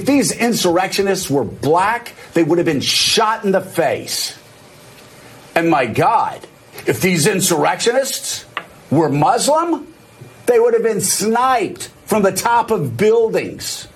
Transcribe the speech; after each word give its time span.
If 0.00 0.06
these 0.06 0.32
insurrectionists 0.32 1.28
were 1.28 1.44
black, 1.44 2.14
they 2.32 2.42
would 2.42 2.56
have 2.56 2.64
been 2.64 2.80
shot 2.80 3.44
in 3.44 3.52
the 3.52 3.60
face. 3.60 4.38
And 5.54 5.68
my 5.68 5.84
God, 5.84 6.46
if 6.86 7.02
these 7.02 7.26
insurrectionists 7.26 8.46
were 8.90 9.10
Muslim, 9.10 9.92
they 10.46 10.58
would 10.58 10.72
have 10.72 10.82
been 10.82 11.02
sniped 11.02 11.88
from 12.06 12.22
the 12.22 12.32
top 12.32 12.70
of 12.70 12.96
buildings. 12.96 13.88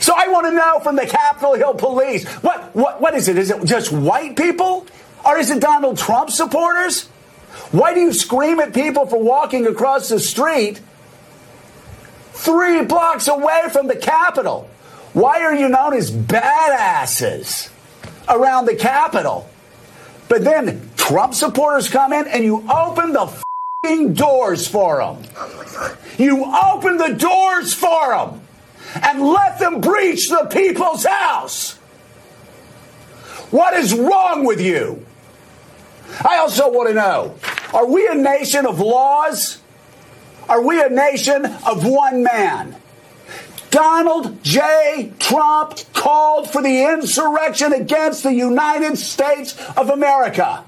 So 0.00 0.12
I 0.14 0.28
want 0.28 0.48
to 0.48 0.52
know 0.52 0.80
from 0.80 0.96
the 0.96 1.06
Capitol 1.06 1.54
Hill 1.54 1.76
police 1.76 2.28
what, 2.42 2.76
what, 2.76 3.00
what 3.00 3.14
is 3.14 3.28
it? 3.28 3.38
Is 3.38 3.50
it 3.50 3.64
just 3.64 3.90
white 3.90 4.36
people? 4.36 4.86
Or 5.24 5.38
is 5.38 5.50
it 5.50 5.62
Donald 5.62 5.96
Trump 5.96 6.28
supporters? 6.28 7.06
Why 7.72 7.94
do 7.94 8.00
you 8.00 8.12
scream 8.12 8.60
at 8.60 8.74
people 8.74 9.06
for 9.06 9.18
walking 9.18 9.66
across 9.66 10.10
the 10.10 10.20
street 10.20 10.78
three 12.34 12.84
blocks 12.84 13.28
away 13.28 13.62
from 13.72 13.86
the 13.86 13.96
Capitol? 13.96 14.68
Why 15.12 15.42
are 15.42 15.54
you 15.54 15.68
known 15.68 15.94
as 15.94 16.10
badasses 16.10 17.70
around 18.28 18.66
the 18.66 18.76
Capitol? 18.76 19.48
But 20.28 20.44
then 20.44 20.90
Trump 20.96 21.34
supporters 21.34 21.88
come 21.88 22.12
in 22.12 22.28
and 22.28 22.44
you 22.44 22.64
open 22.70 23.12
the 23.12 23.22
f 23.22 23.42
doors 24.14 24.68
for 24.68 24.98
them. 24.98 25.22
You 26.18 26.44
open 26.44 26.98
the 26.98 27.14
doors 27.14 27.74
for 27.74 28.10
them 28.10 28.42
and 29.02 29.22
let 29.22 29.58
them 29.58 29.80
breach 29.80 30.28
the 30.28 30.46
people's 30.50 31.04
house. 31.04 31.72
What 33.50 33.74
is 33.74 33.94
wrong 33.94 34.44
with 34.44 34.60
you? 34.60 35.04
I 36.24 36.38
also 36.38 36.70
want 36.70 36.88
to 36.88 36.94
know 36.94 37.36
are 37.72 37.86
we 37.86 38.06
a 38.06 38.14
nation 38.14 38.66
of 38.66 38.80
laws? 38.80 39.60
Are 40.48 40.62
we 40.62 40.82
a 40.82 40.88
nation 40.88 41.46
of 41.46 41.84
one 41.84 42.22
man? 42.22 42.76
Donald 43.70 44.42
J. 44.42 45.12
Trump 45.18 45.78
called 45.92 46.50
for 46.50 46.60
the 46.60 46.84
insurrection 46.84 47.72
against 47.72 48.24
the 48.24 48.34
United 48.34 48.98
States 48.98 49.56
of 49.76 49.90
America. 49.90 50.64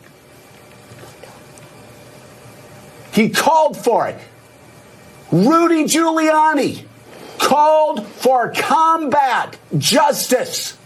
He 3.12 3.28
called 3.28 3.76
for 3.76 4.08
it. 4.08 4.18
Rudy 5.32 5.84
Giuliani 5.84 6.84
called 7.38 8.06
for 8.06 8.52
combat 8.52 9.58
justice 9.76 10.76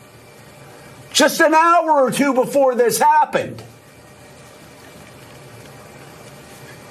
just 1.12 1.40
an 1.40 1.54
hour 1.54 1.90
or 1.90 2.10
two 2.10 2.34
before 2.34 2.74
this 2.74 2.98
happened. 2.98 3.62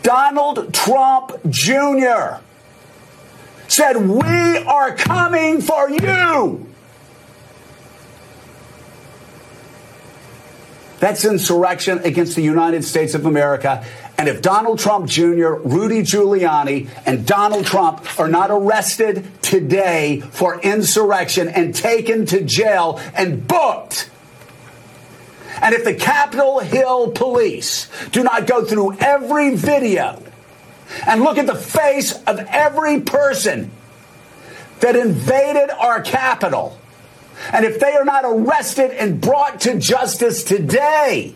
Donald 0.04 0.74
Trump 0.74 1.32
Jr 1.50 2.45
said, 3.76 3.98
We 3.98 4.58
are 4.58 4.96
coming 4.96 5.62
for 5.62 5.90
you. 5.90 6.66
That's 11.00 11.26
insurrection 11.26 12.00
against 12.00 12.36
the 12.36 12.42
United 12.42 12.86
States 12.86 13.14
of 13.14 13.26
America. 13.26 13.86
And 14.18 14.30
if 14.30 14.42
Donald 14.42 14.80
Trump 14.80 15.10
Jr., 15.10 15.56
Rudy 15.56 16.02
Giuliani, 16.02 16.90
and 17.06 17.28
Donald 17.28 17.66
Trump 17.66 18.18
are 18.18 18.30
not 18.30 18.50
arrested 18.50 19.30
today 19.42 20.22
for 20.22 20.60
insurrection 20.62 21.50
and 21.50 21.76
taken 21.76 22.26
to 22.28 22.42
jail 22.42 23.02
and 23.14 23.46
booked, 23.46 24.10
and 25.62 25.76
if 25.76 25.84
the 25.84 25.94
Capitol 25.94 26.60
Hill 26.60 27.12
police 27.12 27.90
do 28.12 28.24
not 28.24 28.48
go 28.48 28.64
through 28.64 28.98
every 29.00 29.56
video 29.56 30.22
and 31.06 31.22
look 31.22 31.38
at 31.38 31.48
the 31.48 31.56
face 31.56 32.14
of 32.24 32.40
every 32.40 33.02
person 33.02 33.72
that 34.80 34.96
invaded 34.96 35.70
our 35.72 36.02
capital. 36.02 36.78
And 37.52 37.66
if 37.66 37.80
they 37.80 37.94
are 37.94 38.06
not 38.06 38.24
arrested 38.26 38.92
and 38.92 39.20
brought 39.20 39.62
to 39.62 39.80
justice 39.80 40.44
today, 40.44 41.36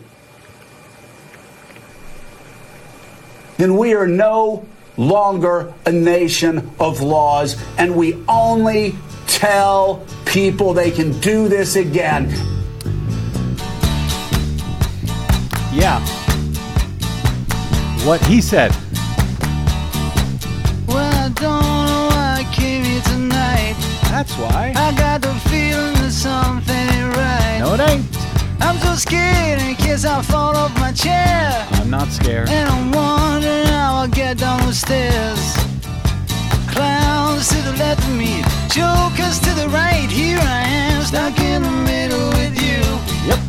then 3.58 3.76
we 3.76 3.94
are 3.94 4.06
no 4.06 4.66
longer 4.96 5.72
a 5.86 5.92
nation 5.92 6.70
of 6.78 7.00
laws, 7.00 7.56
and 7.78 7.94
we 7.96 8.22
only 8.28 8.94
tell 9.26 10.04
people 10.26 10.74
they 10.74 10.90
can 10.90 11.18
do 11.20 11.48
this 11.48 11.76
again. 11.76 12.28
Yeah. 15.72 16.00
What 18.04 18.24
he 18.26 18.40
said. 18.40 18.74
That's 24.20 24.36
why. 24.36 24.74
I 24.76 24.92
got 24.98 25.22
the 25.22 25.32
feeling 25.48 25.94
that 25.94 26.12
something 26.12 26.76
ain't 26.76 27.16
right. 27.16 27.60
No, 27.60 27.72
it 27.72 27.80
ain't. 27.80 28.04
I'm 28.60 28.76
so 28.76 28.94
scared 28.94 29.62
in 29.62 29.74
case 29.76 30.04
I 30.04 30.20
fall 30.20 30.54
off 30.54 30.78
my 30.78 30.92
chair. 30.92 31.66
I'm 31.80 31.88
not 31.88 32.08
scared. 32.08 32.50
And 32.50 32.68
I'm 32.68 32.92
wondering 32.92 33.64
how 33.68 33.94
I'll 33.94 34.08
get 34.08 34.36
down 34.36 34.60
the 34.66 34.74
stairs. 34.74 35.40
Clowns 36.68 37.48
to 37.48 37.62
the 37.62 37.72
left 37.78 38.04
of 38.04 38.14
me, 38.14 38.44
jokers 38.68 39.40
to 39.40 39.54
the 39.56 39.70
right. 39.72 40.10
Here 40.10 40.38
I 40.38 40.68
am, 40.68 41.02
stuck 41.02 41.40
in 41.40 41.62
the 41.62 41.76
middle 41.88 42.28
with 42.36 42.60
you. 42.60 42.84
Yep. 43.24 43.40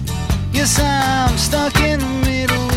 Yes, 0.54 0.80
I'm 0.80 1.38
stuck 1.38 1.76
in 1.82 2.00
the 2.00 2.14
middle. 2.24 2.71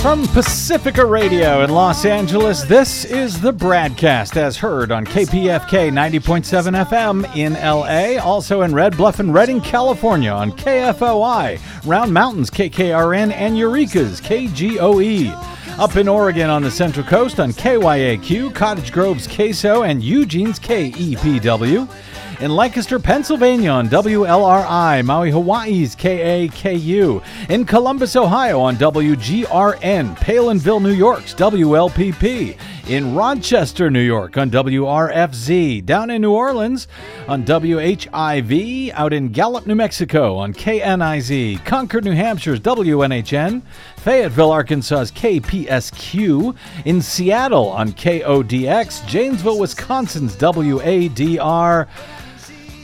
From 0.00 0.28
Pacifica 0.28 1.04
Radio 1.04 1.64
in 1.64 1.70
Los 1.70 2.04
Angeles, 2.04 2.62
this 2.62 3.04
is 3.04 3.40
the 3.40 3.52
BradCast 3.52 4.36
as 4.36 4.56
heard 4.56 4.92
on 4.92 5.04
KPFK 5.04 5.90
90.7 5.90 6.86
FM 6.86 7.36
in 7.36 7.54
LA, 7.54 8.22
also 8.22 8.62
in 8.62 8.72
Red 8.72 8.96
Bluff 8.96 9.18
and 9.18 9.34
Redding, 9.34 9.60
California 9.60 10.30
on 10.30 10.52
KFOI, 10.52 11.60
Round 11.84 12.14
Mountains 12.14 12.48
KKRN, 12.48 13.32
and 13.32 13.58
Eureka's 13.58 14.20
KGOE. 14.20 15.32
Up 15.80 15.96
in 15.96 16.06
Oregon 16.06 16.48
on 16.48 16.62
the 16.62 16.70
Central 16.70 17.04
Coast 17.04 17.40
on 17.40 17.50
KYAQ, 17.50 18.54
Cottage 18.54 18.92
Grove's 18.92 19.26
KSO, 19.26 19.88
and 19.88 20.00
Eugene's 20.02 20.60
KEPW 20.60 21.88
in 22.40 22.54
Lancaster, 22.54 23.00
Pennsylvania 23.00 23.70
on 23.70 23.88
WLRI, 23.88 25.04
Maui, 25.04 25.30
Hawaii's 25.30 25.96
KAKU, 25.96 27.22
in 27.50 27.64
Columbus, 27.64 28.14
Ohio 28.14 28.60
on 28.60 28.76
WGRN, 28.76 30.16
Palenville, 30.16 30.80
New 30.80 30.92
York's 30.92 31.34
WLPP, 31.34 32.56
in 32.88 33.14
Rochester, 33.14 33.90
New 33.90 34.00
York 34.00 34.38
on 34.38 34.50
WRFZ, 34.50 35.84
down 35.84 36.10
in 36.10 36.22
New 36.22 36.32
Orleans 36.32 36.86
on 37.26 37.44
WHIV, 37.44 38.92
out 38.94 39.12
in 39.12 39.30
Gallup, 39.30 39.66
New 39.66 39.74
Mexico 39.74 40.36
on 40.36 40.54
KNIZ, 40.54 41.64
Concord, 41.64 42.04
New 42.04 42.14
Hampshire's 42.14 42.60
WNHN, 42.60 43.62
Fayetteville, 43.96 44.52
Arkansas's 44.52 45.10
KPSQ, 45.10 46.56
in 46.84 47.02
Seattle 47.02 47.68
on 47.68 47.92
KODX, 47.92 49.06
Janesville, 49.06 49.58
Wisconsin's 49.58 50.36
WADR, 50.36 51.88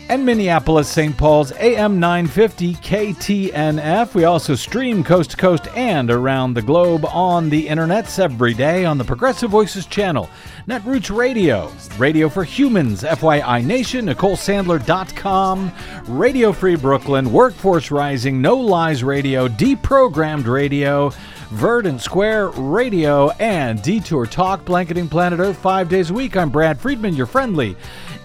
and 0.08 0.24
Minneapolis, 0.24 0.88
St. 0.88 1.16
Paul's 1.16 1.52
AM 1.52 1.98
950 1.98 2.74
KTNF. 2.74 4.14
We 4.14 4.24
also 4.24 4.54
stream 4.54 5.02
coast 5.02 5.32
to 5.32 5.36
coast 5.36 5.68
and 5.74 6.10
around 6.10 6.54
the 6.54 6.62
globe 6.62 7.04
on 7.06 7.48
the 7.48 7.66
internets 7.68 8.18
every 8.18 8.54
day 8.54 8.84
on 8.84 8.98
the 8.98 9.04
Progressive 9.04 9.50
Voices 9.50 9.86
channel, 9.86 10.28
Netroots 10.68 11.14
Radio, 11.14 11.72
Radio 11.98 12.28
for 12.28 12.44
Humans, 12.44 13.02
FYI 13.02 13.64
Nation, 13.64 14.06
NicoleSandler.com, 14.06 15.72
Radio 16.06 16.52
Free 16.52 16.76
Brooklyn, 16.76 17.32
Workforce 17.32 17.90
Rising, 17.90 18.42
No 18.42 18.56
Lies 18.56 19.02
Radio, 19.02 19.48
Deprogrammed 19.48 20.46
Radio, 20.46 21.12
Verdant 21.50 22.00
Square 22.00 22.48
Radio, 22.50 23.30
and 23.32 23.80
Detour 23.80 24.26
Talk, 24.26 24.64
blanketing 24.64 25.08
planet 25.08 25.38
Earth 25.40 25.58
five 25.58 25.88
days 25.88 26.10
a 26.10 26.14
week. 26.14 26.36
I'm 26.36 26.50
Brad 26.50 26.80
Friedman, 26.80 27.14
your 27.14 27.26
friendly 27.26 27.76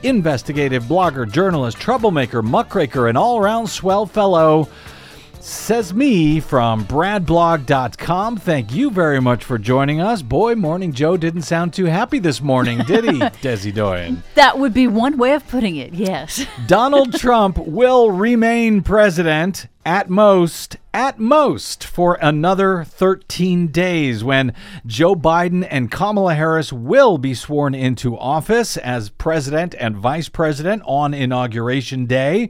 investigative 0.04 0.84
blogger, 0.84 1.30
journalist, 1.30 1.78
troublemaker, 1.80 2.42
muckraker, 2.42 3.08
and 3.08 3.18
all 3.18 3.38
around 3.40 3.68
swell 3.68 4.06
fellow. 4.06 4.68
Says 5.42 5.94
me 5.94 6.42
from 6.42 6.84
bradblog.com. 6.86 8.38
Thank 8.38 8.74
you 8.74 8.92
very 8.92 9.22
much 9.22 9.46
for 9.46 9.58
joining 9.58 10.02
us. 10.02 10.22
Boy, 10.22 10.54
Morning 10.54 10.92
Joe 10.92 11.16
didn't 11.16 11.44
sound 11.44 11.74
too 11.74 11.86
happy 11.86 12.20
this 12.20 12.42
morning, 12.42 12.80
did 12.80 13.06
he, 13.06 13.12
Desi 13.42 13.74
Doyen? 13.74 14.22
That 14.36 14.60
would 14.60 14.74
be 14.74 14.88
one 14.88 15.18
way 15.18 15.32
of 15.32 15.48
putting 15.48 15.78
it, 15.78 15.94
yes. 15.94 16.46
Donald 16.68 17.14
Trump 17.14 17.58
will 17.58 18.12
remain 18.12 18.82
president 18.82 19.68
at 19.86 20.10
most, 20.10 20.76
at 20.94 21.20
most, 21.20 21.86
for 21.86 22.18
another 22.22 22.84
13 22.84 23.68
days 23.68 24.26
when 24.26 24.54
Joe 24.86 25.16
Biden 25.16 25.66
and 25.72 25.90
Kamala 25.90 26.36
Harris 26.36 26.74
will 26.74 27.18
be 27.18 27.34
sworn 27.34 27.74
into 27.74 28.18
office 28.18 28.76
as 28.76 29.08
president 29.10 29.74
and 29.80 29.96
vice 29.96 30.28
president 30.28 30.84
on 30.86 31.14
Inauguration 31.14 32.08
Day. 32.08 32.50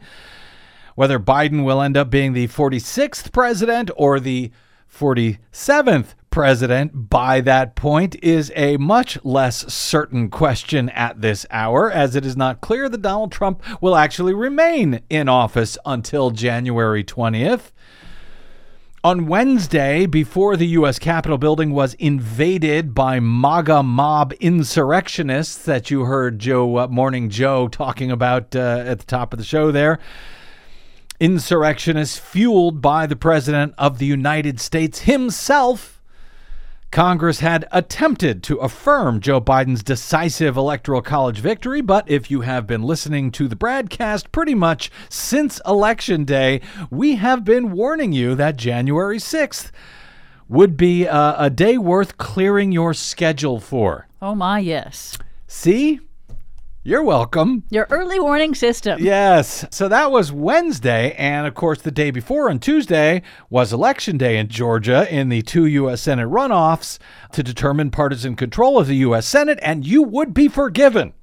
Whether 0.99 1.17
Biden 1.17 1.63
will 1.63 1.81
end 1.81 1.95
up 1.95 2.09
being 2.09 2.33
the 2.33 2.49
46th 2.49 3.31
president 3.31 3.89
or 3.95 4.19
the 4.19 4.51
47th 4.93 6.07
president 6.29 7.09
by 7.09 7.39
that 7.39 7.73
point 7.77 8.21
is 8.21 8.51
a 8.53 8.75
much 8.75 9.17
less 9.23 9.73
certain 9.73 10.29
question 10.29 10.89
at 10.89 11.21
this 11.21 11.45
hour, 11.51 11.89
as 11.89 12.17
it 12.17 12.25
is 12.25 12.35
not 12.35 12.59
clear 12.59 12.89
that 12.89 13.01
Donald 13.01 13.31
Trump 13.31 13.63
will 13.81 13.95
actually 13.95 14.33
remain 14.33 14.99
in 15.09 15.29
office 15.29 15.77
until 15.85 16.31
January 16.31 17.05
20th. 17.05 17.71
On 19.01 19.27
Wednesday, 19.27 20.05
before 20.05 20.57
the 20.57 20.67
U.S. 20.67 20.99
Capitol 20.99 21.37
building 21.37 21.71
was 21.71 21.93
invaded 21.93 22.93
by 22.93 23.21
MAGA 23.21 23.83
mob 23.83 24.33
insurrectionists 24.41 25.63
that 25.63 25.89
you 25.89 26.03
heard 26.03 26.39
Joe 26.39 26.77
uh, 26.77 26.87
Morning 26.89 27.29
Joe 27.29 27.69
talking 27.69 28.11
about 28.11 28.53
uh, 28.53 28.83
at 28.85 28.99
the 28.99 29.05
top 29.05 29.31
of 29.31 29.39
the 29.39 29.45
show 29.45 29.71
there, 29.71 29.97
insurrectionists 31.19 32.17
fueled 32.17 32.81
by 32.81 33.05
the 33.05 33.15
President 33.15 33.73
of 33.77 33.97
the 33.97 34.05
United 34.05 34.59
States 34.59 34.99
himself. 34.99 36.01
Congress 36.91 37.39
had 37.39 37.67
attempted 37.71 38.41
to 38.41 38.57
affirm 38.57 39.19
Joe 39.19 39.39
Biden's 39.39 39.83
decisive 39.83 40.57
electoral 40.57 41.03
college 41.03 41.39
victory, 41.39 41.81
but 41.81 42.09
if 42.09 42.31
you 42.31 42.41
have 42.41 42.65
been 42.65 42.81
listening 42.81 43.29
to 43.31 43.47
the 43.47 43.55
BradCast 43.55 44.31
pretty 44.31 44.55
much 44.55 44.89
since 45.07 45.61
Election 45.67 46.25
Day, 46.25 46.61
we 46.89 47.15
have 47.15 47.45
been 47.45 47.73
warning 47.73 48.11
you 48.11 48.33
that 48.35 48.57
January 48.57 49.19
6th 49.19 49.71
would 50.47 50.75
be 50.75 51.05
a, 51.05 51.35
a 51.37 51.49
day 51.51 51.77
worth 51.77 52.17
clearing 52.17 52.71
your 52.71 52.95
schedule 52.95 53.59
for. 53.59 54.07
Oh 54.19 54.33
my, 54.33 54.57
yes. 54.57 55.15
See? 55.45 55.99
You're 56.89 57.03
welcome. 57.03 57.65
Your 57.69 57.85
early 57.91 58.19
warning 58.19 58.55
system. 58.55 58.99
Yes. 58.99 59.63
So 59.69 59.87
that 59.89 60.09
was 60.09 60.31
Wednesday. 60.31 61.13
And 61.19 61.45
of 61.45 61.53
course, 61.53 61.83
the 61.83 61.91
day 61.91 62.09
before 62.09 62.49
on 62.49 62.57
Tuesday 62.57 63.21
was 63.47 63.71
Election 63.71 64.17
Day 64.17 64.39
in 64.39 64.47
Georgia 64.47 65.07
in 65.07 65.29
the 65.29 65.43
two 65.43 65.67
U.S. 65.67 66.01
Senate 66.01 66.27
runoffs 66.27 66.97
to 67.33 67.43
determine 67.43 67.91
partisan 67.91 68.35
control 68.35 68.79
of 68.79 68.87
the 68.87 68.95
U.S. 68.95 69.27
Senate. 69.27 69.59
And 69.61 69.85
you 69.85 70.01
would 70.01 70.33
be 70.33 70.47
forgiven 70.47 71.13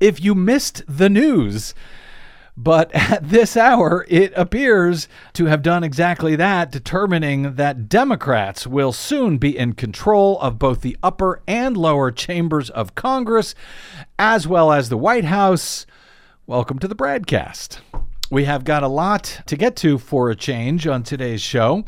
if 0.00 0.22
you 0.22 0.34
missed 0.34 0.82
the 0.86 1.08
news. 1.08 1.72
But 2.56 2.90
at 2.94 3.28
this 3.28 3.56
hour, 3.56 4.06
it 4.08 4.32
appears 4.36 5.08
to 5.34 5.46
have 5.46 5.62
done 5.62 5.84
exactly 5.84 6.36
that, 6.36 6.70
determining 6.70 7.54
that 7.54 7.88
Democrats 7.88 8.66
will 8.66 8.92
soon 8.92 9.38
be 9.38 9.56
in 9.56 9.74
control 9.74 10.38
of 10.40 10.58
both 10.58 10.80
the 10.80 10.96
upper 11.02 11.42
and 11.46 11.76
lower 11.76 12.10
chambers 12.10 12.70
of 12.70 12.94
Congress, 12.94 13.54
as 14.18 14.46
well 14.46 14.72
as 14.72 14.88
the 14.88 14.98
White 14.98 15.24
House. 15.24 15.86
Welcome 16.46 16.78
to 16.80 16.88
the 16.88 16.96
BradCast. 16.96 17.80
We 18.32 18.44
have 18.44 18.62
got 18.62 18.84
a 18.84 18.88
lot 18.88 19.40
to 19.46 19.56
get 19.56 19.74
to 19.76 19.98
for 19.98 20.30
a 20.30 20.36
change 20.36 20.86
on 20.86 21.02
today's 21.02 21.40
show, 21.42 21.84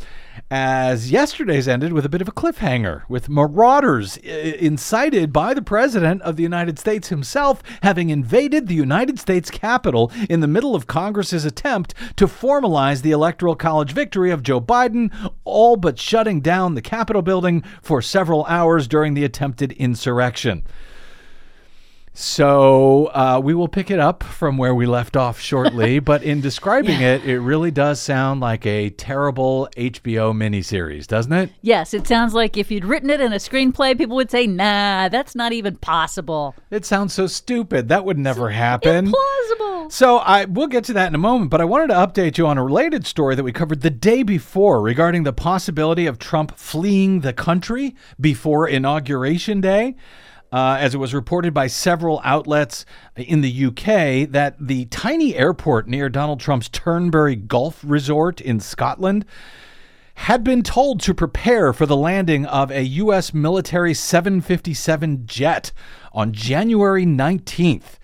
as 0.50 1.08
yesterday's 1.08 1.68
ended 1.68 1.92
with 1.92 2.04
a 2.04 2.08
bit 2.08 2.20
of 2.20 2.26
a 2.26 2.32
cliffhanger, 2.32 3.02
with 3.08 3.28
marauders 3.28 4.18
i- 4.24 4.28
incited 4.58 5.32
by 5.32 5.54
the 5.54 5.62
President 5.62 6.20
of 6.22 6.34
the 6.34 6.42
United 6.42 6.80
States 6.80 7.10
himself 7.10 7.62
having 7.84 8.10
invaded 8.10 8.66
the 8.66 8.74
United 8.74 9.20
States 9.20 9.52
Capitol 9.52 10.10
in 10.28 10.40
the 10.40 10.48
middle 10.48 10.74
of 10.74 10.88
Congress's 10.88 11.44
attempt 11.44 11.94
to 12.16 12.26
formalize 12.26 13.02
the 13.02 13.12
Electoral 13.12 13.54
College 13.54 13.92
victory 13.92 14.32
of 14.32 14.42
Joe 14.42 14.60
Biden, 14.60 15.12
all 15.44 15.76
but 15.76 15.96
shutting 15.96 16.40
down 16.40 16.74
the 16.74 16.82
Capitol 16.82 17.22
building 17.22 17.62
for 17.82 18.02
several 18.02 18.44
hours 18.46 18.88
during 18.88 19.14
the 19.14 19.22
attempted 19.24 19.70
insurrection. 19.72 20.64
So 22.14 23.06
uh, 23.06 23.40
we 23.42 23.54
will 23.54 23.68
pick 23.68 23.90
it 23.90 23.98
up 23.98 24.22
from 24.22 24.58
where 24.58 24.74
we 24.74 24.84
left 24.84 25.16
off 25.16 25.40
shortly, 25.40 25.98
but 26.00 26.22
in 26.22 26.40
describing 26.40 27.00
it, 27.00 27.24
it 27.24 27.40
really 27.40 27.70
does 27.70 28.00
sound 28.00 28.40
like 28.40 28.66
a 28.66 28.90
terrible 28.90 29.68
HBO 29.76 30.34
miniseries, 30.34 31.06
doesn't 31.06 31.32
it? 31.32 31.50
Yes, 31.62 31.94
it 31.94 32.06
sounds 32.06 32.34
like 32.34 32.56
if 32.56 32.70
you'd 32.70 32.84
written 32.84 33.08
it 33.08 33.20
in 33.20 33.32
a 33.32 33.36
screenplay, 33.36 33.96
people 33.96 34.16
would 34.16 34.30
say, 34.30 34.46
nah, 34.46 35.08
that's 35.08 35.34
not 35.34 35.52
even 35.52 35.76
possible. 35.76 36.54
It 36.70 36.84
sounds 36.84 37.14
so 37.14 37.26
stupid. 37.26 37.88
That 37.88 38.04
would 38.04 38.18
never 38.18 38.50
happen. 38.50 39.06
Implausible. 39.06 39.90
So 39.90 40.18
I 40.18 40.44
we'll 40.44 40.68
get 40.68 40.84
to 40.84 40.92
that 40.94 41.08
in 41.08 41.14
a 41.14 41.18
moment, 41.18 41.50
but 41.50 41.60
I 41.60 41.64
wanted 41.64 41.88
to 41.88 41.94
update 41.94 42.38
you 42.38 42.46
on 42.46 42.58
a 42.58 42.64
related 42.64 43.06
story 43.06 43.34
that 43.34 43.42
we 43.42 43.52
covered 43.52 43.80
the 43.80 43.90
day 43.90 44.22
before 44.22 44.80
regarding 44.80 45.24
the 45.24 45.32
possibility 45.32 46.06
of 46.06 46.18
Trump 46.18 46.56
fleeing 46.56 47.20
the 47.20 47.32
country 47.32 47.96
before 48.20 48.68
inauguration 48.68 49.60
day. 49.60 49.96
Uh, 50.52 50.76
as 50.78 50.94
it 50.94 50.98
was 50.98 51.14
reported 51.14 51.54
by 51.54 51.66
several 51.66 52.20
outlets 52.22 52.84
in 53.16 53.40
the 53.40 53.64
UK, 53.66 54.30
that 54.30 54.54
the 54.60 54.84
tiny 54.86 55.34
airport 55.34 55.88
near 55.88 56.10
Donald 56.10 56.40
Trump's 56.40 56.68
Turnberry 56.68 57.36
Golf 57.36 57.82
Resort 57.82 58.38
in 58.38 58.60
Scotland 58.60 59.24
had 60.14 60.44
been 60.44 60.62
told 60.62 61.00
to 61.00 61.14
prepare 61.14 61.72
for 61.72 61.86
the 61.86 61.96
landing 61.96 62.44
of 62.46 62.70
a 62.70 62.82
U.S. 62.82 63.32
military 63.32 63.94
757 63.94 65.26
jet 65.26 65.72
on 66.12 66.32
January 66.32 67.06
19th, 67.06 67.98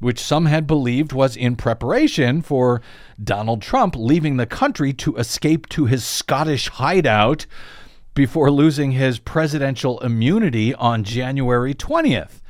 which 0.00 0.20
some 0.20 0.46
had 0.46 0.66
believed 0.66 1.12
was 1.12 1.36
in 1.36 1.54
preparation 1.54 2.42
for 2.42 2.82
Donald 3.22 3.62
Trump 3.62 3.94
leaving 3.96 4.36
the 4.36 4.46
country 4.46 4.92
to 4.94 5.16
escape 5.16 5.68
to 5.68 5.86
his 5.86 6.04
Scottish 6.04 6.68
hideout 6.68 7.46
before 8.14 8.50
losing 8.50 8.92
his 8.92 9.18
presidential 9.18 9.98
immunity 10.00 10.74
on 10.74 11.04
January 11.04 11.74
20th. 11.74 12.40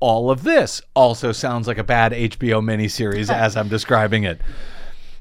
All 0.00 0.30
of 0.30 0.42
this 0.42 0.80
also 0.94 1.30
sounds 1.30 1.68
like 1.68 1.78
a 1.78 1.84
bad 1.84 2.12
HBO 2.12 2.62
miniseries 2.62 3.30
as 3.34 3.56
I'm 3.56 3.68
describing 3.68 4.24
it. 4.24 4.40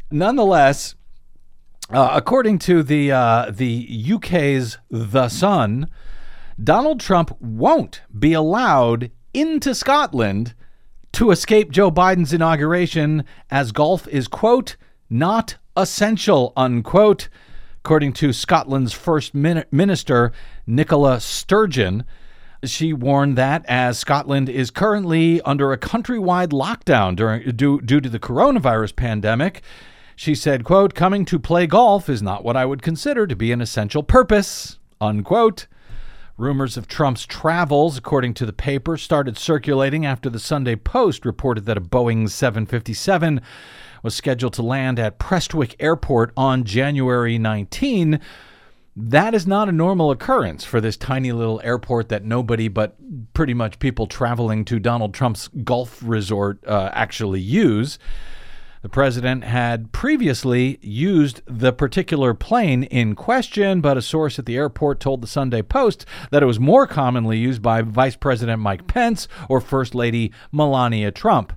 Nonetheless, 0.09 0.95
uh, 1.91 2.09
according 2.13 2.59
to 2.59 2.81
the 2.81 3.11
uh, 3.11 3.51
the 3.51 4.05
UK's 4.13 4.77
The 4.89 5.27
Sun, 5.27 5.89
Donald 6.63 6.99
Trump 6.99 7.35
won't 7.41 8.01
be 8.17 8.33
allowed 8.33 9.11
into 9.33 9.75
Scotland 9.75 10.53
to 11.13 11.31
escape 11.31 11.71
Joe 11.71 11.91
Biden's 11.91 12.33
inauguration, 12.33 13.25
as 13.49 13.71
golf 13.71 14.07
is 14.07 14.27
quote 14.27 14.77
not 15.09 15.57
essential 15.75 16.53
unquote. 16.55 17.29
According 17.89 18.13
to 18.13 18.33
Scotland's 18.33 18.93
first 18.93 19.33
minister 19.33 20.31
Nicola 20.67 21.19
Sturgeon, 21.19 22.03
she 22.63 22.93
warned 22.93 23.35
that 23.35 23.65
as 23.67 23.97
Scotland 23.97 24.47
is 24.47 24.69
currently 24.69 25.41
under 25.41 25.71
a 25.71 25.77
countrywide 25.79 26.49
lockdown 26.49 27.15
during 27.15 27.49
due, 27.55 27.81
due 27.81 27.99
to 27.99 28.07
the 28.07 28.19
coronavirus 28.19 28.95
pandemic, 28.95 29.63
she 30.15 30.35
said, 30.35 30.63
quote, 30.63 30.93
coming 30.93 31.25
to 31.25 31.39
play 31.39 31.65
golf 31.65 32.09
is 32.09 32.21
not 32.21 32.43
what 32.43 32.55
I 32.55 32.63
would 32.63 32.83
consider 32.83 33.25
to 33.25 33.35
be 33.35 33.51
an 33.51 33.59
essential 33.59 34.03
purpose, 34.03 34.77
unquote. 35.01 35.65
Rumors 36.37 36.77
of 36.77 36.87
Trump's 36.87 37.25
travels, 37.25 37.97
according 37.97 38.35
to 38.35 38.45
the 38.45 38.53
paper, 38.53 38.97
started 38.97 39.35
circulating 39.35 40.05
after 40.05 40.29
the 40.29 40.37
Sunday 40.37 40.75
Post 40.75 41.25
reported 41.25 41.65
that 41.65 41.75
a 41.75 41.81
Boeing 41.81 42.29
757 42.29 43.41
was 44.03 44.15
scheduled 44.15 44.53
to 44.53 44.61
land 44.61 44.99
at 44.99 45.19
Prestwick 45.19 45.75
Airport 45.79 46.31
on 46.35 46.63
January 46.63 47.37
19. 47.37 48.19
That 48.95 49.33
is 49.33 49.47
not 49.47 49.69
a 49.69 49.71
normal 49.71 50.11
occurrence 50.11 50.65
for 50.65 50.81
this 50.81 50.97
tiny 50.97 51.31
little 51.31 51.61
airport 51.63 52.09
that 52.09 52.25
nobody 52.25 52.67
but 52.67 52.95
pretty 53.33 53.53
much 53.53 53.79
people 53.79 54.07
traveling 54.07 54.65
to 54.65 54.79
Donald 54.79 55.13
Trump's 55.13 55.47
golf 55.63 56.01
resort 56.03 56.59
uh, 56.67 56.89
actually 56.93 57.39
use. 57.39 57.97
The 58.81 58.89
president 58.89 59.43
had 59.43 59.91
previously 59.91 60.79
used 60.81 61.41
the 61.45 61.73
particular 61.73 62.33
plane 62.33 62.83
in 62.83 63.13
question, 63.13 63.81
but 63.81 63.97
a 63.97 64.01
source 64.01 64.39
at 64.39 64.45
the 64.45 64.55
airport 64.55 65.01
told 65.01 65.21
the 65.21 65.27
Sunday 65.27 65.61
Post 65.61 66.05
that 66.31 66.41
it 66.41 66.45
was 66.45 66.61
more 66.61 66.87
commonly 66.87 67.37
used 67.37 67.61
by 67.61 67.81
Vice 67.81 68.15
President 68.15 68.61
Mike 68.61 68.87
Pence 68.87 69.27
or 69.49 69.59
First 69.59 69.95
Lady 69.95 70.31
Melania 70.53 71.11
Trump 71.11 71.51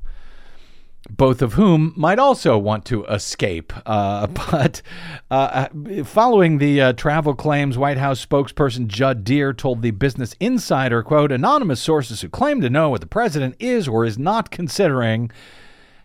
both 1.10 1.42
of 1.42 1.54
whom 1.54 1.92
might 1.96 2.18
also 2.18 2.56
want 2.56 2.84
to 2.86 3.04
escape. 3.06 3.72
Uh, 3.86 4.26
but 4.50 4.82
uh, 5.30 5.68
following 6.04 6.58
the 6.58 6.80
uh, 6.80 6.92
travel 6.92 7.34
claims, 7.34 7.76
White 7.76 7.98
House 7.98 8.24
spokesperson 8.24 8.86
Judd 8.86 9.24
Deere 9.24 9.52
told 9.52 9.82
the 9.82 9.90
Business 9.90 10.34
Insider, 10.40 11.02
quote, 11.02 11.32
anonymous 11.32 11.80
sources 11.80 12.20
who 12.20 12.28
claim 12.28 12.60
to 12.60 12.70
know 12.70 12.90
what 12.90 13.00
the 13.00 13.06
president 13.06 13.56
is 13.58 13.88
or 13.88 14.04
is 14.04 14.18
not 14.18 14.50
considering 14.50 15.30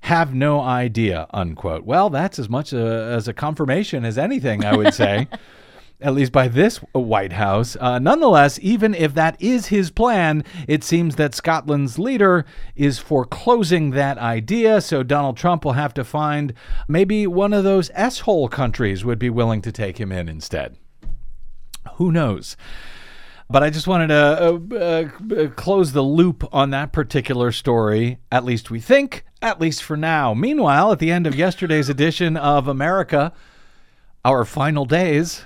have 0.02 0.34
no 0.34 0.62
idea, 0.62 1.28
unquote. 1.32 1.84
Well, 1.84 2.10
that's 2.10 2.40
as 2.40 2.50
much 2.50 2.72
a, 2.72 2.78
as 2.78 3.28
a 3.28 3.34
confirmation 3.34 4.06
as 4.06 4.18
anything, 4.18 4.64
I 4.64 4.76
would 4.76 4.94
say. 4.94 5.28
at 6.00 6.14
least 6.14 6.32
by 6.32 6.48
this 6.48 6.78
White 6.94 7.34
House. 7.34 7.76
Uh, 7.80 7.98
nonetheless, 7.98 8.60
even 8.62 8.94
if 8.94 9.14
that 9.16 9.36
is 9.42 9.68
his 9.68 9.90
plan, 9.90 10.44
it 10.68 10.84
seems 10.84 11.16
that 11.16 11.34
Scotland's 11.34 11.98
leader 11.98 12.46
is 12.76 13.00
foreclosing 13.00 13.92
that 13.92 14.18
idea. 14.18 14.80
So 14.82 15.02
Donald 15.02 15.38
Trump 15.38 15.66
will 15.66 15.74
have 15.74 15.94
to 15.96 16.04
find 16.04 16.54
maybe 16.88 17.26
one 17.26 17.54
of 17.54 17.64
those 17.64 17.90
S 17.96 18.20
hole 18.20 18.48
countries 18.48 19.04
would 19.04 19.20
be 19.20 19.30
willing 19.30 19.62
to 19.64 19.72
take 19.72 20.00
him 20.00 20.12
in 20.12 20.30
instead. 20.30 20.78
Who 21.96 22.12
knows? 22.12 22.56
But 23.50 23.64
I 23.64 23.70
just 23.70 23.88
wanted 23.88 24.08
to 24.08 24.62
uh, 24.76 25.36
uh, 25.36 25.48
close 25.52 25.94
the 25.94 26.02
loop 26.04 26.44
on 26.54 26.72
that 26.72 26.92
particular 26.92 27.52
story, 27.54 28.20
at 28.30 28.44
least 28.44 28.70
we 28.70 28.82
think, 28.82 29.24
at 29.42 29.62
least 29.62 29.82
for 29.82 29.96
now. 29.96 30.34
Meanwhile, 30.34 30.92
at 30.92 31.00
the 31.00 31.12
end 31.12 31.26
of 31.26 31.34
yesterday's 31.34 31.88
edition 31.88 32.36
of 32.36 32.68
America, 32.68 33.32
our 34.26 34.44
final 34.44 34.84
days, 34.84 35.46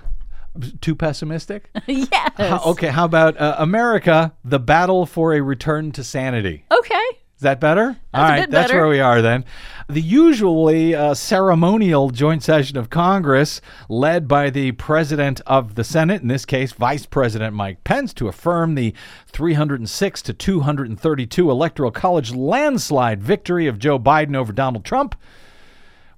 Too 0.82 0.96
pessimistic? 0.96 1.70
yes. 1.88 2.32
How- 2.38 2.62
okay, 2.68 2.88
how 2.88 3.06
about 3.06 3.40
uh, 3.40 3.56
America, 3.58 4.34
the 4.44 4.60
battle 4.60 5.06
for 5.06 5.34
a 5.34 5.42
return 5.42 5.92
to 5.94 6.04
sanity? 6.04 6.66
Okay. 6.72 7.00
Is 7.42 7.44
that 7.44 7.60
better? 7.60 7.98
All 8.14 8.24
a 8.24 8.30
right, 8.30 8.52
that's 8.52 8.72
where 8.72 8.88
we 8.88 9.00
are 9.00 9.20
then. 9.20 9.46
The 9.90 10.00
usually 10.00 10.94
uh, 10.94 11.16
ceremonial 11.16 12.12
joint 12.12 12.44
session 12.44 12.78
of 12.78 12.92
Congress, 12.92 13.62
led 13.90 14.28
by 14.28 14.52
the 14.52 14.74
President 14.74 15.42
of 15.48 15.74
the 15.74 15.84
Senate, 15.84 16.22
in 16.22 16.28
this 16.28 16.46
case, 16.46 16.72
Vice 16.74 17.08
President 17.08 17.56
Mike 17.56 17.84
Pence, 17.84 18.14
to 18.14 18.28
affirm 18.28 18.76
the 18.76 18.94
306 19.26 20.22
to 20.22 20.34
232 20.34 21.50
Electoral 21.50 21.90
College 21.90 22.32
landslide 22.32 23.24
victory 23.24 23.66
of 23.66 23.80
Joe 23.80 23.98
Biden 23.98 24.36
over 24.36 24.54
Donald 24.54 24.86
Trump, 24.86 25.16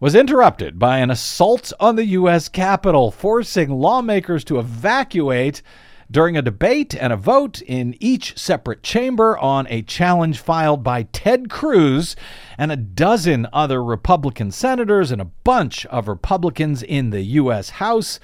was 0.04 0.16
interrupted 0.16 0.78
by 0.78 0.98
an 0.98 1.10
assault 1.10 1.72
on 1.80 1.96
the 1.96 2.04
U.S. 2.08 2.50
Capitol, 2.50 3.10
forcing 3.10 3.70
lawmakers 3.70 4.44
to 4.44 4.60
evacuate 4.60 5.62
during 6.12 6.36
a 6.36 6.42
debate 6.42 6.94
and 6.94 7.14
a 7.14 7.16
vote 7.16 7.62
in 7.62 7.96
each 8.02 8.38
separate 8.38 8.84
chamber 8.84 9.38
on 9.38 9.66
a 9.70 9.82
challenge 9.82 10.40
filed 10.40 10.84
by 10.84 11.04
Ted 11.04 11.50
Cruz 11.50 12.18
and 12.58 12.70
a 12.70 12.76
dozen 12.76 13.48
other 13.54 13.82
Republican 13.82 14.52
senators 14.52 15.10
and 15.10 15.22
a 15.22 15.32
bunch 15.46 15.86
of 15.86 16.10
Republicans 16.10 16.84
in 16.84 17.12
the 17.12 17.22
U.S. 17.22 17.70
House 17.70 18.20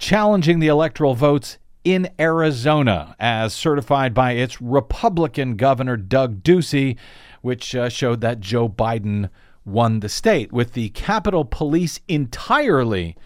challenging 0.00 0.58
the 0.58 0.66
electoral 0.66 1.14
votes 1.14 1.58
in 1.84 2.10
Arizona, 2.18 3.14
as 3.20 3.54
certified 3.54 4.12
by 4.12 4.32
its 4.32 4.60
Republican 4.60 5.54
Governor 5.54 5.96
Doug 5.96 6.42
Ducey, 6.42 6.96
which 7.42 7.76
uh, 7.76 7.88
showed 7.88 8.22
that 8.22 8.40
Joe 8.40 8.68
Biden 8.68 9.30
won 9.66 10.00
the 10.00 10.08
state, 10.08 10.52
with 10.52 10.72
the 10.72 10.88
Capitol 10.90 11.44
Police 11.44 12.00
entirely, 12.08 13.16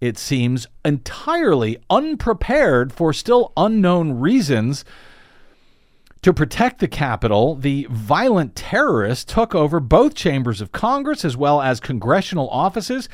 it 0.00 0.18
seems, 0.18 0.66
entirely 0.84 1.76
unprepared 1.90 2.92
for 2.92 3.12
still 3.12 3.52
unknown 3.56 4.18
reasons. 4.18 4.84
To 6.22 6.32
protect 6.32 6.78
the 6.78 6.88
Capitol, 6.88 7.56
the 7.56 7.86
violent 7.90 8.56
terrorists 8.56 9.32
took 9.32 9.54
over 9.54 9.80
both 9.80 10.14
chambers 10.14 10.60
of 10.60 10.72
Congress 10.72 11.24
as 11.24 11.36
well 11.36 11.60
as 11.60 11.78
congressional 11.78 12.48
offices, 12.48 13.08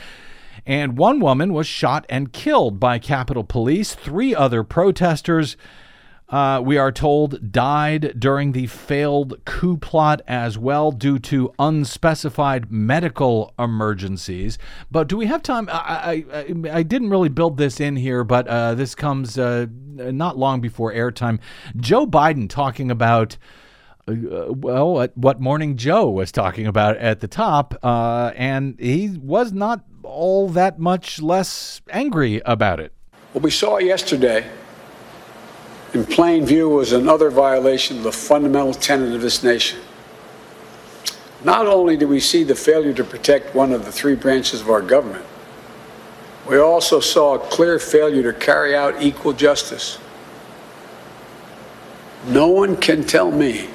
and 0.66 0.98
one 0.98 1.18
woman 1.18 1.52
was 1.52 1.66
shot 1.66 2.04
and 2.08 2.32
killed 2.32 2.78
by 2.78 2.98
Capitol 2.98 3.44
Police. 3.44 3.94
Three 3.94 4.34
other 4.34 4.62
protesters, 4.62 5.56
uh, 6.28 6.60
we 6.62 6.76
are 6.76 6.92
told, 6.92 7.50
died 7.52 8.14
during 8.18 8.52
the 8.52 8.66
failed 8.66 9.42
coup 9.46 9.78
plot 9.78 10.20
as 10.28 10.58
well 10.58 10.92
due 10.92 11.18
to 11.18 11.52
unspecified 11.58 12.70
medical 12.70 13.54
emergencies. 13.58 14.58
But 14.90 15.08
do 15.08 15.16
we 15.16 15.26
have 15.26 15.42
time? 15.42 15.68
I, 15.72 16.24
I, 16.32 16.54
I- 16.70 16.82
didn't 16.82 17.10
really 17.10 17.28
build 17.30 17.56
this 17.56 17.80
in 17.80 17.96
here, 17.96 18.24
but 18.24 18.46
uh, 18.46 18.74
this 18.74 18.94
comes 18.94 19.38
uh, 19.38 19.66
not 19.96 20.36
long 20.36 20.60
before 20.60 20.92
airtime. 20.92 21.38
Joe 21.76 22.06
Biden 22.06 22.48
talking 22.48 22.90
about 22.90 23.36
uh, 24.06 24.12
well, 24.48 25.08
what- 25.14 25.40
Morning 25.40 25.76
Joe 25.76 26.10
was 26.10 26.30
talking 26.32 26.66
about 26.66 26.96
at 26.98 27.20
the 27.20 27.28
top, 27.28 27.74
uh, 27.82 28.32
and 28.36 28.78
he 28.78 29.18
was 29.20 29.52
not 29.52 29.84
all 30.02 30.48
that 30.50 30.78
much 30.78 31.20
less 31.20 31.80
angry 31.90 32.40
about 32.46 32.80
it. 32.80 32.92
What 33.32 33.42
we 33.44 33.50
saw 33.50 33.78
yesterday 33.78 34.46
in 35.94 36.04
plain 36.04 36.44
view 36.44 36.68
was 36.68 36.92
another 36.92 37.30
violation 37.30 37.98
of 37.98 38.02
the 38.02 38.12
fundamental 38.12 38.74
tenet 38.74 39.14
of 39.14 39.20
this 39.20 39.42
nation. 39.42 39.80
Not 41.44 41.66
only 41.66 41.96
do 41.96 42.06
we 42.06 42.20
see 42.20 42.42
the 42.44 42.54
failure 42.54 42.92
to 42.94 43.04
protect 43.04 43.54
one 43.54 43.72
of 43.72 43.84
the 43.84 43.92
three 43.92 44.14
branches 44.14 44.60
of 44.60 44.68
our 44.68 44.82
government, 44.82 45.24
we 46.48 46.58
also 46.58 47.00
saw 47.00 47.34
a 47.34 47.38
clear 47.38 47.78
failure 47.78 48.32
to 48.32 48.38
carry 48.38 48.74
out 48.74 49.02
equal 49.02 49.32
justice. 49.32 49.98
No 52.26 52.48
one 52.48 52.76
can 52.76 53.04
tell 53.04 53.30
me 53.30 53.68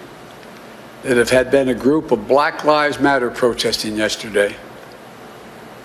that 1.03 1.17
if 1.17 1.29
had 1.29 1.51
been 1.51 1.70
a 1.70 1.75
group 1.75 2.12
of 2.12 2.27
Black 2.27 2.63
Lives 2.63 3.00
Matter 3.00 3.29
protesting 3.29 3.96
yesterday, 3.96 4.55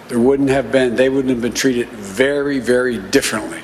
there 0.09 0.19
wouldn't 0.19 0.49
have 0.49 0.73
been, 0.73 0.97
they 0.97 1.09
wouldn't 1.09 1.31
have 1.31 1.43
been 1.43 1.53
treated 1.53 1.89
very, 1.89 2.59
very 2.59 2.99
differently 2.99 3.63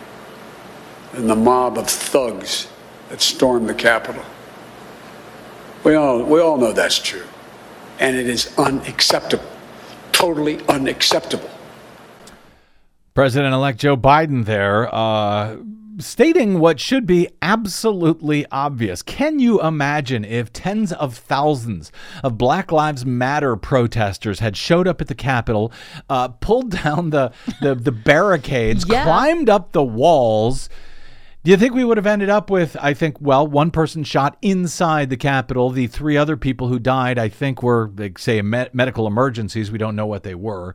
than 1.14 1.26
the 1.26 1.36
mob 1.36 1.78
of 1.78 1.88
thugs 1.88 2.68
that 3.08 3.20
stormed 3.20 3.68
the 3.68 3.74
Capitol. 3.74 4.22
We 5.84 5.94
all, 5.94 6.22
we 6.22 6.40
all 6.40 6.56
know 6.56 6.72
that's 6.72 6.98
true. 6.98 7.24
And 8.00 8.16
it 8.16 8.28
is 8.28 8.52
unacceptable. 8.58 9.44
Totally 10.12 10.60
unacceptable. 10.68 11.50
President 13.14 13.54
elect 13.54 13.78
Joe 13.78 13.96
Biden 13.96 14.44
there, 14.44 14.92
uh, 14.92 15.56
stating 15.98 16.58
what 16.58 16.80
should 16.80 17.06
be 17.06 17.28
absolutely 17.40 18.44
obvious. 18.50 19.02
Can 19.02 19.38
you 19.38 19.62
imagine 19.62 20.24
if 20.24 20.52
tens 20.52 20.92
of 20.92 21.16
thousands 21.16 21.92
of 22.24 22.36
Black 22.36 22.72
Lives 22.72 23.06
Matter 23.06 23.54
protesters 23.54 24.40
had 24.40 24.56
showed 24.56 24.88
up 24.88 25.00
at 25.00 25.06
the 25.06 25.14
Capitol, 25.14 25.70
uh, 26.10 26.28
pulled 26.28 26.70
down 26.82 27.10
the, 27.10 27.30
the, 27.60 27.76
the 27.76 27.92
barricades, 27.92 28.84
Yeah. 28.88 29.04
climbed 29.04 29.48
up 29.48 29.70
the 29.70 29.84
walls? 29.84 30.68
Do 31.44 31.50
you 31.50 31.58
think 31.58 31.74
we 31.74 31.84
would 31.84 31.98
have 31.98 32.06
ended 32.06 32.30
up 32.30 32.48
with, 32.48 32.74
I 32.80 32.94
think, 32.94 33.20
well, 33.20 33.46
one 33.46 33.70
person 33.70 34.02
shot 34.02 34.38
inside 34.40 35.10
the 35.10 35.18
Capitol. 35.18 35.68
The 35.68 35.88
three 35.88 36.16
other 36.16 36.38
people 36.38 36.68
who 36.68 36.78
died, 36.78 37.18
I 37.18 37.28
think, 37.28 37.62
were, 37.62 37.90
like, 37.94 38.18
say, 38.18 38.40
me- 38.40 38.68
medical 38.72 39.06
emergencies. 39.06 39.70
We 39.70 39.76
don't 39.76 39.94
know 39.94 40.06
what 40.06 40.22
they 40.22 40.34
were, 40.34 40.74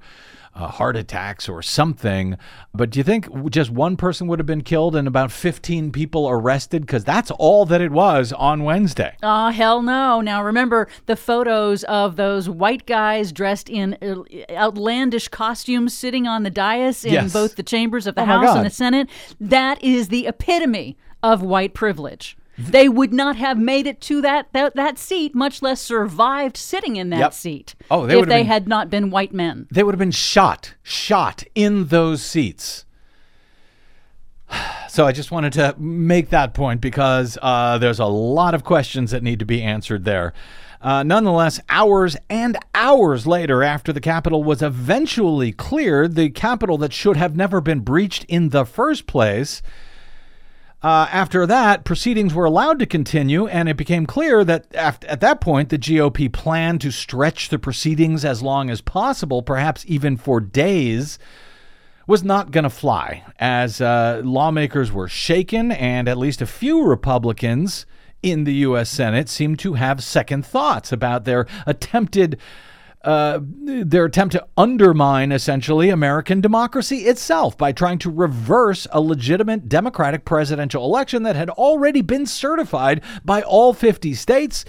uh, 0.56 0.68
heart 0.68 0.96
attacks 0.98 1.48
or 1.48 1.62
something. 1.62 2.38
But 2.74 2.89
do 2.89 3.00
you 3.00 3.03
think 3.03 3.27
just 3.50 3.70
one 3.72 3.96
person 3.98 4.27
would 4.27 4.39
have 4.39 4.46
been 4.46 4.62
killed 4.63 4.96
and 4.96 5.08
about 5.08 5.32
15 5.32 5.91
people 5.91 6.29
arrested? 6.29 6.82
Because 6.82 7.03
that's 7.03 7.32
all 7.32 7.65
that 7.65 7.82
it 7.82 7.91
was 7.91 8.34
on 8.34 8.63
Wednesday. 8.63 9.15
Oh, 9.24 9.50
hell 9.50 9.82
no. 9.82 10.22
Now, 10.22 10.44
remember 10.44 10.88
the 11.06 11.15
photos 11.15 11.84
of 11.86 12.15
those 12.15 12.50
white 12.50 12.86
guys 12.86 13.32
dressed 13.32 13.70
in 13.70 13.98
uh, 14.01 14.24
outlandish 14.53 15.27
costumes 15.29 15.94
sitting 15.94 16.27
on 16.27 16.44
the 16.44 16.50
dais 16.50 17.06
in 17.06 17.13
Yes. 17.13 17.34
both 17.34 17.56
the 17.56 17.63
chambers 17.63 18.08
of 18.08 18.15
the 18.15 18.22
Oh, 18.22 18.25
House 18.25 18.56
and 18.58 18.65
the 18.65 18.70
Senate? 18.70 19.10
That 19.39 19.84
is 19.84 20.08
the 20.10 20.27
epitome 20.27 20.98
of 21.24 21.41
white 21.41 21.74
privilege. 21.74 22.38
They 22.60 22.89
would 22.89 23.13
not 23.13 23.38
have 23.38 23.58
made 23.58 23.88
it 23.88 24.01
to 24.01 24.22
that, 24.22 24.48
that, 24.54 24.75
that 24.75 24.98
seat, 24.98 25.34
much 25.34 25.62
less 25.62 25.80
survived 25.80 26.58
sitting 26.58 26.98
in 26.98 27.10
that 27.12 27.20
Yep. 27.20 27.34
seat. 27.34 27.75
Oh, 27.89 28.06
they 28.06 28.20
if 28.20 28.28
they 28.28 28.39
been- 28.39 28.48
had 28.48 28.68
not 28.68 28.89
been 28.89 29.10
white 29.10 29.34
men. 29.34 29.68
They 29.72 29.82
would 29.84 29.94
have 29.94 30.00
been 30.00 30.12
shot, 30.12 30.74
shot 30.84 31.44
in 31.56 31.88
those 31.88 32.22
seats. 32.22 32.86
So 34.89 35.06
I 35.06 35.12
just 35.12 35.30
wanted 35.32 35.54
to 35.54 35.75
make 35.78 36.32
that 36.32 36.56
point 36.56 36.82
because 36.82 37.38
uh, 37.44 37.78
there's 37.78 38.00
a 38.00 38.06
lot 38.08 38.56
of 38.56 38.63
questions 38.63 39.12
that 39.12 39.22
need 39.22 39.38
to 39.38 39.46
be 39.46 39.62
answered 39.62 40.04
there. 40.04 40.34
Uh, 40.82 41.04
nonetheless, 41.04 41.60
hours 41.70 42.18
and 42.28 42.58
hours 42.74 43.28
later, 43.28 43.62
after 43.62 43.94
the 43.94 44.01
Capitol 44.01 44.44
was 44.44 44.63
eventually 44.63 45.51
cleared, 45.51 46.16
the 46.16 46.30
Capitol 46.32 46.78
that 46.80 46.92
should 46.92 47.18
have 47.18 47.36
never 47.36 47.62
been 47.62 47.82
breached 47.82 48.24
in 48.25 48.50
the 48.50 48.66
first 48.66 49.06
place, 49.06 49.62
uh, 50.81 51.07
after 51.12 51.45
that, 51.45 51.83
proceedings 51.83 52.33
were 52.33 52.45
allowed 52.45 52.79
to 52.79 52.86
continue, 52.86 53.48
and 53.48 53.67
it 53.67 53.75
became 53.75 54.05
clear 54.05 54.45
that 54.45 54.67
af- 54.74 55.00
at 55.07 55.19
that 55.19 55.41
point, 55.41 55.69
the 55.69 55.77
GOP 55.77 56.31
planned 56.31 56.79
to 56.81 56.91
stretch 56.91 57.50
the 57.50 57.59
proceedings 57.59 58.24
as 58.24 58.41
long 58.41 58.69
as 58.69 58.79
possible, 58.79 59.41
perhaps 59.41 59.83
even 59.88 60.15
for 60.15 60.39
days, 60.39 61.19
was 62.07 62.24
not 62.24 62.51
going 62.51 62.63
to 62.63 62.69
fly, 62.69 63.24
as 63.39 63.81
uh, 63.81 64.21
lawmakers 64.24 64.91
were 64.91 65.09
shaken, 65.09 65.71
and 65.74 66.07
at 66.07 66.17
least 66.17 66.41
a 66.41 66.45
few 66.45 66.86
Republicans 66.86 67.86
in 68.24 68.45
the 68.45 68.53
U.S. 68.55 68.89
Senate 68.89 69.27
seemed 69.27 69.59
to 69.59 69.74
have 69.74 70.03
second 70.03 70.45
thoughts 70.45 70.91
about 70.93 71.25
their 71.25 71.45
attempted 71.65 72.38
uh, 73.03 73.39
their 73.41 74.06
attempt 74.06 74.34
to 74.34 74.46
undermine 74.58 75.32
essentially 75.32 75.89
American 75.89 76.41
democracy 76.41 77.06
itself 77.06 77.58
by 77.58 77.72
trying 77.72 77.98
to 78.00 78.10
reverse 78.10 78.88
a 78.91 79.00
legitimate 79.00 79.70
Democratic 79.70 80.25
presidential 80.25 80.84
election 80.84 81.24
that 81.24 81.36
had 81.36 81.50
already 81.51 82.01
been 82.01 82.25
certified 82.25 83.01
by 83.24 83.41
all 83.41 83.74
50 83.74 84.13
states 84.13 84.65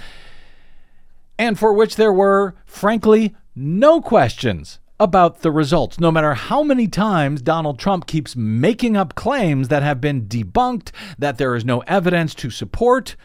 and 1.40 1.58
for 1.58 1.72
which 1.72 1.96
there 1.96 2.12
were, 2.12 2.54
frankly, 2.66 3.34
no 3.56 4.00
questions 4.00 4.78
about 5.00 5.40
the 5.40 5.50
results. 5.50 5.98
No 5.98 6.12
matter 6.12 6.34
how 6.34 6.62
many 6.62 6.86
times 6.86 7.40
Donald 7.40 7.78
Trump 7.78 8.06
keeps 8.06 8.36
making 8.36 8.94
up 8.94 9.14
claims 9.14 9.68
that 9.68 9.82
have 9.82 10.02
been 10.02 10.26
debunked, 10.26 10.90
that 11.18 11.38
there 11.38 11.56
is 11.56 11.64
no 11.64 11.80
evidence 11.80 12.34
to 12.34 12.50
support, 12.50 13.16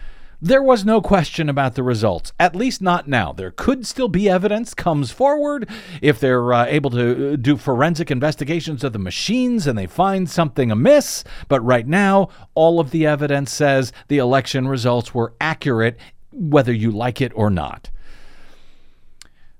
there 0.42 0.62
was 0.62 0.86
no 0.86 1.02
question 1.02 1.50
about 1.50 1.76
the 1.76 1.84
results, 1.84 2.34
at 2.40 2.56
least 2.56 2.82
not 2.82 3.08
now. 3.08 3.32
There 3.32 3.52
could 3.52 3.88
still 3.88 4.08
be 4.08 4.30
evidence 4.30 4.74
comes 4.74 5.12
forward 5.12 5.70
if 6.02 6.20
they're 6.20 6.54
uh, 6.54 6.66
able 6.66 6.90
to 6.92 7.34
uh, 7.34 7.36
do 7.36 7.58
forensic 7.58 8.12
investigations 8.12 8.84
of 8.84 8.94
the 8.94 9.00
machines 9.00 9.68
and 9.68 9.78
they 9.78 9.88
find 9.88 10.30
something 10.30 10.72
amiss. 10.72 11.24
But 11.48 11.62
right 11.62 11.88
now, 11.88 12.30
all 12.54 12.80
of 12.80 12.92
the 12.92 13.06
evidence 13.06 13.52
says 13.52 13.94
the 14.08 14.18
election 14.18 14.68
results 14.68 15.14
were 15.14 15.34
accurate, 15.40 15.98
whether 16.32 16.74
you 16.74 16.92
like 16.92 17.22
it 17.22 17.32
or 17.36 17.50
not. 17.50 17.90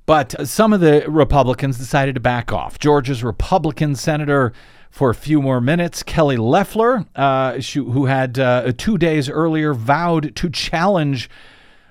But 0.06 0.48
some 0.48 0.72
of 0.72 0.82
the 0.82 1.04
Republicans 1.08 1.78
decided 1.80 2.16
to 2.16 2.22
back 2.22 2.54
off. 2.54 2.78
Georgia's 2.78 3.24
Republican 3.24 3.96
Senator 3.96 4.54
for 4.96 5.10
a 5.10 5.14
few 5.14 5.42
more 5.42 5.60
minutes. 5.60 6.04
Kelly 6.04 6.38
Loeffler, 6.38 7.06
uh, 7.18 7.60
who 7.60 8.06
had 8.06 8.40
uh, 8.40 8.72
two 8.78 8.98
days 8.98 9.30
earlier 9.30 9.74
vowed 9.74 10.34
to 10.38 10.50
challenge 10.50 11.30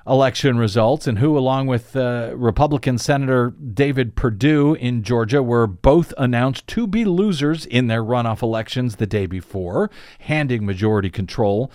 election 0.06 0.56
results, 0.56 1.06
and 1.06 1.18
who, 1.18 1.36
along 1.36 1.66
with 1.66 1.94
uh, 1.96 2.32
Republican 2.34 2.96
Senator 2.96 3.50
David 3.50 4.16
Perdue 4.16 4.72
in 4.76 5.02
Georgia, 5.02 5.42
were 5.42 5.66
both 5.66 6.14
announced 6.16 6.66
to 6.68 6.86
be 6.86 7.04
losers 7.04 7.66
in 7.66 7.88
their 7.88 8.02
runoff 8.02 8.40
elections 8.40 8.96
the 8.96 9.06
day 9.06 9.26
before, 9.26 9.90
handing 10.20 10.64
majority 10.64 11.10
control. 11.10 11.70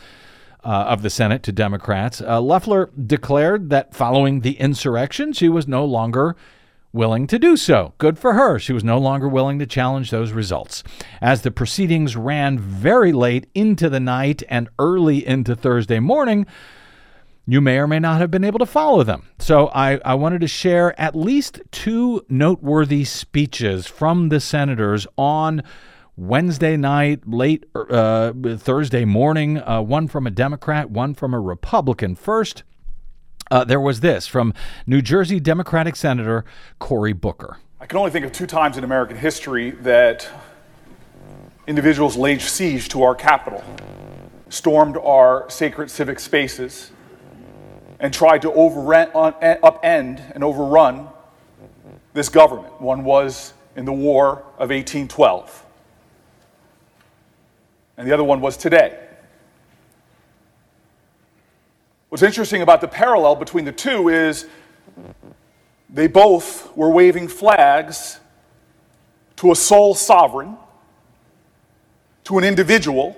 Uh, 0.61 0.87
of 0.89 1.03
the 1.03 1.09
Senate 1.09 1.41
to 1.41 1.53
Democrats. 1.53 2.19
Uh, 2.19 2.41
Loeffler 2.41 2.89
declared 3.07 3.69
that 3.69 3.95
following 3.95 4.41
the 4.41 4.59
insurrection, 4.59 5.31
she 5.31 5.47
was 5.47 5.69
no 5.69 5.85
longer 5.85 6.35
willing 6.91 7.27
to 7.27 7.39
do 7.39 7.55
so. 7.55 7.93
Good 7.97 8.17
for 8.17 8.33
her. 8.33 8.59
She 8.59 8.73
was 8.73 8.83
no 8.83 8.97
longer 8.97 9.27
willing 9.27 9.59
to 9.59 9.65
challenge 9.65 10.11
those 10.11 10.31
results. 10.31 10.83
As 11.21 11.41
the 11.41 11.51
proceedings 11.51 12.15
ran 12.15 12.57
very 12.57 13.11
late 13.11 13.47
into 13.53 13.89
the 13.89 13.99
night 13.99 14.43
and 14.49 14.69
early 14.79 15.25
into 15.25 15.55
Thursday 15.55 15.99
morning, 15.99 16.45
you 17.45 17.61
may 17.61 17.77
or 17.79 17.87
may 17.87 17.99
not 17.99 18.21
have 18.21 18.29
been 18.29 18.43
able 18.43 18.59
to 18.59 18.65
follow 18.65 19.03
them. 19.03 19.27
So 19.39 19.67
I, 19.67 19.99
I 20.05 20.15
wanted 20.15 20.41
to 20.41 20.47
share 20.47 20.99
at 20.99 21.15
least 21.15 21.61
two 21.71 22.23
noteworthy 22.29 23.03
speeches 23.05 23.87
from 23.87 24.29
the 24.29 24.39
senators 24.39 25.07
on 25.17 25.63
Wednesday 26.15 26.75
night, 26.75 27.27
late 27.27 27.65
uh, 27.73 28.33
Thursday 28.57 29.05
morning, 29.05 29.57
uh, 29.57 29.81
one 29.81 30.07
from 30.07 30.27
a 30.27 30.31
Democrat, 30.31 30.91
one 30.91 31.13
from 31.13 31.33
a 31.33 31.39
Republican. 31.39 32.13
First, 32.13 32.63
uh, 33.51 33.63
there 33.63 33.79
was 33.79 33.99
this 33.99 34.27
from 34.27 34.53
New 34.85 35.01
Jersey 35.01 35.39
Democratic 35.39 35.95
Senator 35.95 36.45
Cory 36.79 37.13
Booker. 37.13 37.57
I 37.79 37.85
can 37.85 37.97
only 37.97 38.11
think 38.11 38.25
of 38.25 38.31
two 38.31 38.47
times 38.47 38.77
in 38.77 38.83
American 38.83 39.17
history 39.17 39.71
that 39.71 40.27
individuals 41.67 42.17
laid 42.17 42.41
siege 42.41 42.89
to 42.89 43.03
our 43.03 43.15
Capitol, 43.15 43.63
stormed 44.49 44.97
our 44.97 45.49
sacred 45.49 45.89
civic 45.89 46.19
spaces, 46.19 46.91
and 47.99 48.13
tried 48.13 48.41
to 48.41 48.51
overrun, 48.53 49.07
upend 49.11 50.31
and 50.33 50.43
overrun 50.43 51.09
this 52.13 52.29
government. 52.29 52.81
One 52.81 53.03
was 53.03 53.53
in 53.75 53.85
the 53.85 53.93
War 53.93 54.43
of 54.57 54.69
1812, 54.69 55.65
and 57.97 58.07
the 58.07 58.13
other 58.13 58.23
one 58.23 58.41
was 58.41 58.57
today. 58.57 59.08
What's 62.09 62.23
interesting 62.23 62.63
about 62.63 62.81
the 62.81 62.87
parallel 62.87 63.35
between 63.35 63.65
the 63.65 63.71
two 63.71 64.09
is 64.09 64.47
they 65.89 66.07
both 66.07 66.75
were 66.75 66.89
waving 66.89 67.27
flags 67.27 68.19
to 69.35 69.51
a 69.51 69.55
sole 69.55 69.93
sovereign, 69.93 70.57
to 72.23 72.39
an 72.39 72.43
individual 72.43 73.15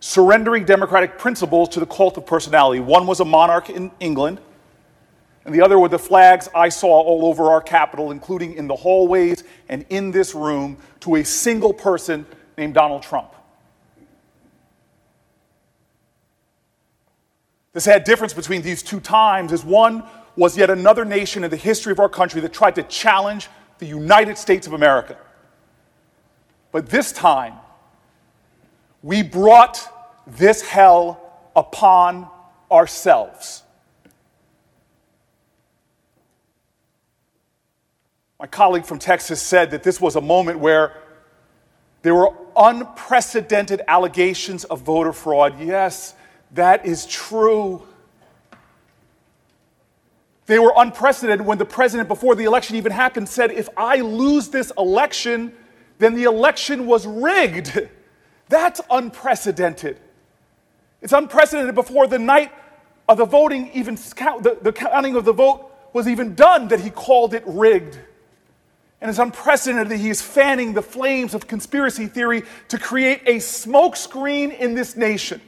surrendering 0.00 0.64
democratic 0.64 1.18
principles 1.18 1.68
to 1.70 1.80
the 1.80 1.86
cult 1.86 2.16
of 2.16 2.26
personality. 2.26 2.80
One 2.80 3.06
was 3.06 3.20
a 3.20 3.24
monarch 3.24 3.70
in 3.70 3.90
England, 4.00 4.40
and 5.44 5.54
the 5.54 5.60
other 5.60 5.78
were 5.78 5.88
the 5.88 5.98
flags 5.98 6.48
I 6.54 6.68
saw 6.68 6.88
all 6.88 7.26
over 7.26 7.50
our 7.50 7.60
capital, 7.60 8.10
including 8.10 8.54
in 8.54 8.66
the 8.66 8.76
hallways 8.76 9.44
and 9.68 9.86
in 9.90 10.10
this 10.10 10.34
room, 10.34 10.76
to 11.00 11.16
a 11.16 11.24
single 11.24 11.72
person 11.72 12.26
named 12.56 12.74
Donald 12.74 13.02
Trump. 13.02 13.32
The 17.78 17.82
sad 17.82 18.02
difference 18.02 18.34
between 18.34 18.62
these 18.62 18.82
two 18.82 18.98
times 18.98 19.52
is 19.52 19.64
one 19.64 20.02
was 20.34 20.58
yet 20.58 20.68
another 20.68 21.04
nation 21.04 21.44
in 21.44 21.50
the 21.50 21.56
history 21.56 21.92
of 21.92 22.00
our 22.00 22.08
country 22.08 22.40
that 22.40 22.52
tried 22.52 22.74
to 22.74 22.82
challenge 22.82 23.48
the 23.78 23.86
United 23.86 24.36
States 24.36 24.66
of 24.66 24.72
America. 24.72 25.16
But 26.72 26.88
this 26.88 27.12
time, 27.12 27.54
we 29.00 29.22
brought 29.22 29.80
this 30.26 30.60
hell 30.60 31.22
upon 31.54 32.28
ourselves. 32.68 33.62
My 38.40 38.48
colleague 38.48 38.86
from 38.86 38.98
Texas 38.98 39.40
said 39.40 39.70
that 39.70 39.84
this 39.84 40.00
was 40.00 40.16
a 40.16 40.20
moment 40.20 40.58
where 40.58 40.96
there 42.02 42.16
were 42.16 42.34
unprecedented 42.56 43.82
allegations 43.86 44.64
of 44.64 44.80
voter 44.82 45.12
fraud. 45.12 45.60
Yes, 45.60 46.16
that 46.52 46.86
is 46.86 47.06
true. 47.06 47.82
They 50.46 50.58
were 50.58 50.72
unprecedented 50.76 51.46
when 51.46 51.58
the 51.58 51.66
president, 51.66 52.08
before 52.08 52.34
the 52.34 52.44
election 52.44 52.76
even 52.76 52.90
happened, 52.90 53.28
said, 53.28 53.50
If 53.50 53.68
I 53.76 53.96
lose 53.96 54.48
this 54.48 54.72
election, 54.78 55.52
then 55.98 56.14
the 56.14 56.24
election 56.24 56.86
was 56.86 57.06
rigged. 57.06 57.88
That's 58.48 58.80
unprecedented. 58.90 59.98
It's 61.02 61.12
unprecedented 61.12 61.74
before 61.74 62.06
the 62.06 62.18
night 62.18 62.50
of 63.08 63.18
the 63.18 63.26
voting, 63.26 63.70
even 63.74 63.94
the, 63.94 64.58
the 64.60 64.72
counting 64.72 65.16
of 65.16 65.24
the 65.26 65.32
vote 65.32 65.70
was 65.92 66.08
even 66.08 66.34
done, 66.34 66.68
that 66.68 66.80
he 66.80 66.90
called 66.90 67.34
it 67.34 67.42
rigged. 67.46 67.98
And 69.00 69.08
it's 69.08 69.18
unprecedented 69.18 69.90
that 69.90 69.98
he 69.98 70.08
is 70.08 70.22
fanning 70.22 70.72
the 70.72 70.82
flames 70.82 71.34
of 71.34 71.46
conspiracy 71.46 72.06
theory 72.06 72.42
to 72.68 72.78
create 72.78 73.22
a 73.26 73.36
smokescreen 73.36 74.58
in 74.58 74.74
this 74.74 74.96
nation 74.96 75.40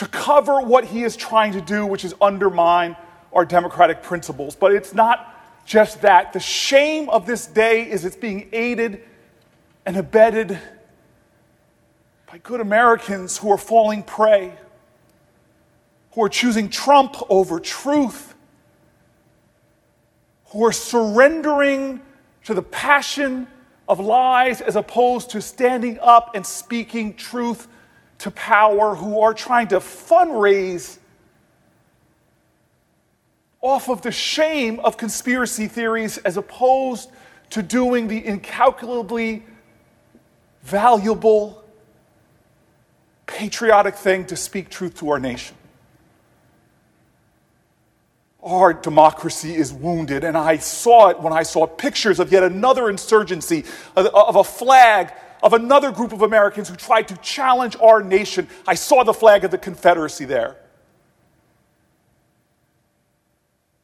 to 0.00 0.06
cover 0.06 0.62
what 0.62 0.86
he 0.86 1.02
is 1.02 1.14
trying 1.14 1.52
to 1.52 1.60
do, 1.60 1.84
which 1.84 2.06
is 2.06 2.14
undermine 2.22 2.96
our 3.34 3.44
democratic 3.44 4.02
principles. 4.02 4.56
But 4.56 4.72
it's 4.72 4.94
not 4.94 5.66
just 5.66 6.00
that. 6.00 6.32
The 6.32 6.40
shame 6.40 7.10
of 7.10 7.26
this 7.26 7.46
day 7.46 7.82
is 7.82 8.06
it's 8.06 8.16
being 8.16 8.48
aided 8.50 9.02
and 9.84 9.98
abetted 9.98 10.58
by 12.32 12.38
good 12.38 12.62
Americans 12.62 13.36
who 13.36 13.52
are 13.52 13.58
falling 13.58 14.02
prey, 14.02 14.54
who 16.12 16.24
are 16.24 16.30
choosing 16.30 16.70
Trump 16.70 17.16
over 17.28 17.60
truth, 17.60 18.34
who 20.46 20.64
are 20.64 20.72
surrendering 20.72 22.00
to 22.44 22.54
the 22.54 22.62
passion 22.62 23.46
of 23.86 24.00
lies 24.00 24.62
as 24.62 24.76
opposed 24.76 25.28
to 25.32 25.42
standing 25.42 25.98
up 26.00 26.34
and 26.34 26.46
speaking 26.46 27.12
truth 27.12 27.68
to 28.20 28.30
power, 28.30 28.94
who 28.94 29.20
are 29.20 29.34
trying 29.34 29.68
to 29.68 29.76
fundraise 29.76 30.98
off 33.60 33.88
of 33.88 34.02
the 34.02 34.12
shame 34.12 34.80
of 34.80 34.96
conspiracy 34.96 35.66
theories 35.66 36.18
as 36.18 36.36
opposed 36.36 37.10
to 37.50 37.62
doing 37.62 38.08
the 38.08 38.24
incalculably 38.24 39.42
valuable 40.62 41.62
patriotic 43.26 43.94
thing 43.94 44.24
to 44.26 44.36
speak 44.36 44.68
truth 44.68 44.98
to 44.98 45.10
our 45.10 45.18
nation. 45.18 45.56
Our 48.42 48.72
democracy 48.72 49.54
is 49.54 49.72
wounded, 49.72 50.24
and 50.24 50.36
I 50.36 50.56
saw 50.56 51.08
it 51.08 51.20
when 51.20 51.32
I 51.32 51.42
saw 51.42 51.66
pictures 51.66 52.20
of 52.20 52.32
yet 52.32 52.42
another 52.42 52.88
insurgency, 52.88 53.64
of, 53.96 54.36
a 54.36 54.44
flag 54.44 55.12
of 55.42 55.52
another 55.52 55.90
group 55.90 56.12
of 56.12 56.22
Americans 56.22 56.68
who 56.68 56.76
tried 56.76 57.08
to 57.08 57.16
challenge 57.18 57.76
our 57.80 58.02
nation. 58.02 58.48
I 58.66 58.74
saw 58.74 59.02
the 59.02 59.14
flag 59.14 59.44
of 59.44 59.50
the 59.50 59.58
Confederacy 59.58 60.24
there. 60.24 60.56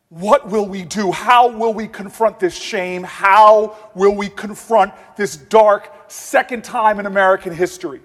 What 0.08 0.48
will 0.48 0.66
we 0.66 0.84
do? 0.84 1.10
How 1.10 1.48
will 1.48 1.74
we 1.74 1.88
confront 1.88 2.38
this 2.38 2.54
shame? 2.54 3.02
How 3.02 3.76
will 3.94 4.14
we 4.14 4.28
confront 4.28 4.92
this 5.16 5.36
dark 5.36 5.92
second 6.08 6.62
time 6.62 7.00
in 7.00 7.06
American 7.06 7.52
history? 7.52 8.00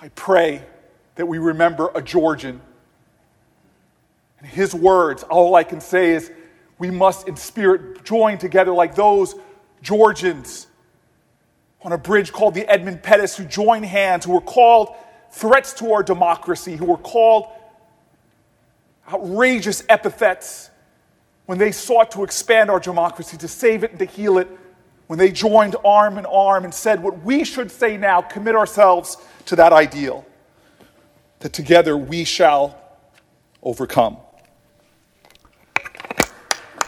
I 0.00 0.08
pray 0.10 0.62
that 1.14 1.26
we 1.26 1.38
remember 1.38 1.90
a 1.94 2.02
Georgian. 2.02 2.60
And 4.38 4.48
his 4.48 4.74
words, 4.74 5.22
all 5.24 5.54
I 5.54 5.64
can 5.64 5.80
say 5.80 6.12
is, 6.12 6.30
we 6.78 6.90
must 6.90 7.28
in 7.28 7.36
spirit 7.36 8.04
join 8.04 8.38
together 8.38 8.72
like 8.72 8.94
those 8.94 9.34
Georgians 9.82 10.66
on 11.82 11.92
a 11.92 11.98
bridge 11.98 12.32
called 12.32 12.54
the 12.54 12.68
Edmund 12.68 13.02
Pettus 13.02 13.36
who 13.36 13.44
joined 13.44 13.86
hands, 13.86 14.24
who 14.24 14.32
were 14.32 14.40
called 14.40 14.94
threats 15.30 15.72
to 15.74 15.92
our 15.92 16.02
democracy, 16.02 16.76
who 16.76 16.84
were 16.84 16.98
called 16.98 17.46
outrageous 19.12 19.82
epithets 19.88 20.70
when 21.46 21.58
they 21.58 21.72
sought 21.72 22.12
to 22.12 22.22
expand 22.22 22.70
our 22.70 22.78
democracy, 22.78 23.36
to 23.36 23.48
save 23.48 23.82
it 23.82 23.90
and 23.90 23.98
to 23.98 24.04
heal 24.04 24.38
it, 24.38 24.48
when 25.08 25.18
they 25.18 25.32
joined 25.32 25.74
arm 25.84 26.18
in 26.18 26.26
arm 26.26 26.64
and 26.64 26.72
said 26.72 27.02
what 27.02 27.24
we 27.24 27.42
should 27.42 27.70
say 27.70 27.96
now, 27.96 28.20
commit 28.20 28.54
ourselves 28.54 29.16
to 29.46 29.56
that 29.56 29.72
ideal, 29.72 30.24
that 31.40 31.52
together 31.52 31.96
we 31.96 32.22
shall 32.22 32.80
overcome. 33.62 34.16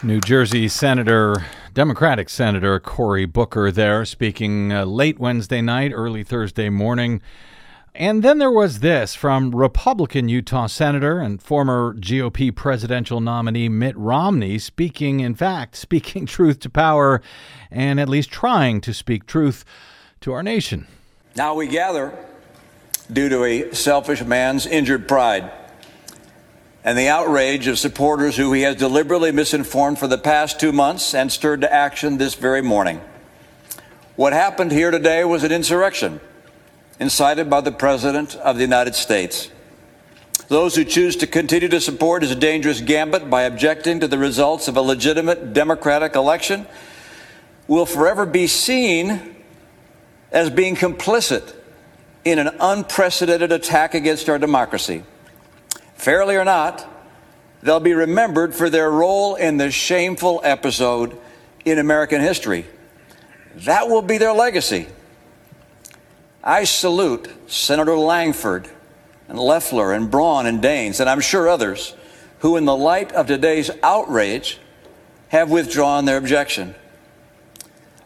New 0.05 0.21
Jersey 0.21 0.69
Senator, 0.69 1.45
Democratic 1.73 2.29
Senator 2.29 2.79
Cory 2.79 3.25
Booker 3.25 3.71
there 3.71 4.05
speaking 4.05 4.71
uh, 4.71 4.85
late 4.85 5.19
Wednesday 5.19 5.63
night, 5.63 5.91
early 5.95 6.23
Thursday 6.23 6.69
morning. 6.69 7.23
And 7.95 8.23
then 8.23 8.37
there 8.37 8.51
was 8.51 8.81
this 8.81 9.15
from 9.15 9.55
Republican 9.55 10.29
Utah 10.29 10.67
Senator 10.67 11.19
and 11.19 11.43
former 11.43 11.95
GOP 11.95 12.55
presidential 12.55 13.23
nominee 13.23 13.71
Mitt 13.71 13.97
Romney, 13.97 14.59
speaking, 14.59 15.21
in 15.21 15.35
fact, 15.35 15.77
speaking 15.77 16.27
truth 16.27 16.61
to 16.61 16.69
power 16.69 17.23
and 17.71 17.99
at 17.99 18.09
least 18.09 18.31
trying 18.31 18.83
to 18.83 18.93
speak 18.93 19.25
truth 19.25 19.65
to 20.21 20.33
our 20.33 20.43
nation. 20.43 20.87
Now 21.37 21.55
we 21.55 21.69
gather 21.69 22.13
due 23.11 23.31
to 23.31 23.45
a 23.45 23.75
selfish 23.75 24.23
man's 24.23 24.67
injured 24.67 25.09
pride 25.09 25.51
and 26.85 26.99
the 26.99 27.09
outrage 27.09 27.67
of 27.69 27.79
supporters 27.79 28.37
who 28.37 28.53
he 28.53 28.63
has 28.63 28.77
deliberately 28.77 29.31
misinformed 29.31 29.99
for 29.99 30.09
the 30.09 30.19
past 30.19 30.59
two 30.59 30.73
months 30.73 31.15
and 31.15 31.31
stirred 31.31 31.61
to 31.61 31.73
action 31.73 32.19
this 32.19 32.35
very 32.35 32.63
morning. 32.63 33.01
What 34.17 34.33
happened 34.33 34.73
here 34.73 34.91
today 34.91 35.25
was 35.25 35.45
an 35.45 35.53
insurrection 35.53 36.21
incited 36.99 37.49
by 37.49 37.61
the 37.61 37.73
President 37.73 38.35
of 38.37 38.57
the 38.57 38.63
United 38.63 38.95
States. 38.95 39.51
Those 40.49 40.75
who 40.75 40.85
choose 40.85 41.17
to 41.17 41.27
continue 41.27 41.69
to 41.69 41.81
support 41.81 42.23
his 42.23 42.35
dangerous 42.37 42.81
gambit 42.81 43.31
by 43.31 43.43
objecting 43.43 44.01
to 44.01 44.09
the 44.09 44.19
results 44.19 44.69
of 44.69 44.77
a 44.77 44.83
legitimate 44.83 45.53
democratic 45.53 46.15
election 46.15 46.67
will 47.69 47.87
forever 47.87 48.27
be 48.27 48.47
seen 48.47 49.35
as 50.31 50.51
being 50.51 50.77
complicit 50.77 51.55
in 52.25 52.39
an 52.39 52.51
unprecedented 52.61 53.53
attack 53.53 53.95
against 53.95 54.29
our 54.29 54.39
democracy. 54.39 55.05
Fairly 56.03 56.35
or 56.35 56.45
not, 56.45 56.85
they'll 57.63 57.79
be 57.79 57.95
remembered 57.95 58.57
for 58.57 58.69
their 58.69 58.91
role 58.91 59.37
in 59.37 59.57
this 59.57 59.73
shameful 59.73 60.41
episode 60.43 61.17
in 61.65 61.79
American 61.79 62.21
history. 62.21 62.67
That 63.55 63.89
will 63.89 64.03
be 64.03 64.19
their 64.19 64.33
legacy. 64.33 64.89
I 66.43 66.65
salute 66.65 67.29
Senator 67.47 67.97
Langford 67.97 68.69
and 69.29 69.39
Loeffler 69.39 69.93
and 69.93 70.11
Braun 70.11 70.45
and 70.47 70.61
Daines, 70.61 70.99
and 70.99 71.09
I'm 71.09 71.21
sure 71.21 71.49
others, 71.49 71.95
who, 72.41 72.57
in 72.57 72.65
the 72.65 72.75
light 72.77 73.13
of 73.13 73.29
today's 73.29 73.71
outrage, 73.85 74.59
have 75.29 75.53
withdrawn 75.53 76.05
their 76.05 76.17
objection. 76.17 76.75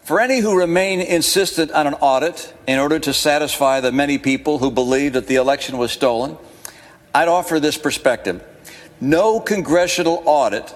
For 0.03 0.19
any 0.19 0.41
who 0.41 0.55
remain 0.55 1.01
insistent 1.01 1.71
on 1.71 1.87
an 1.87 1.95
audit 1.95 2.53
in 2.67 2.77
order 2.77 2.99
to 2.99 3.11
satisfy 3.11 3.79
the 3.79 3.91
many 3.91 4.19
people 4.19 4.59
who 4.59 4.69
believe 4.69 5.13
that 5.13 5.25
the 5.25 5.37
election 5.37 5.79
was 5.79 5.91
stolen, 5.91 6.37
I'd 7.13 7.27
offer 7.27 7.59
this 7.59 7.77
perspective. 7.77 8.43
No 8.99 9.39
congressional 9.39 10.23
audit 10.25 10.73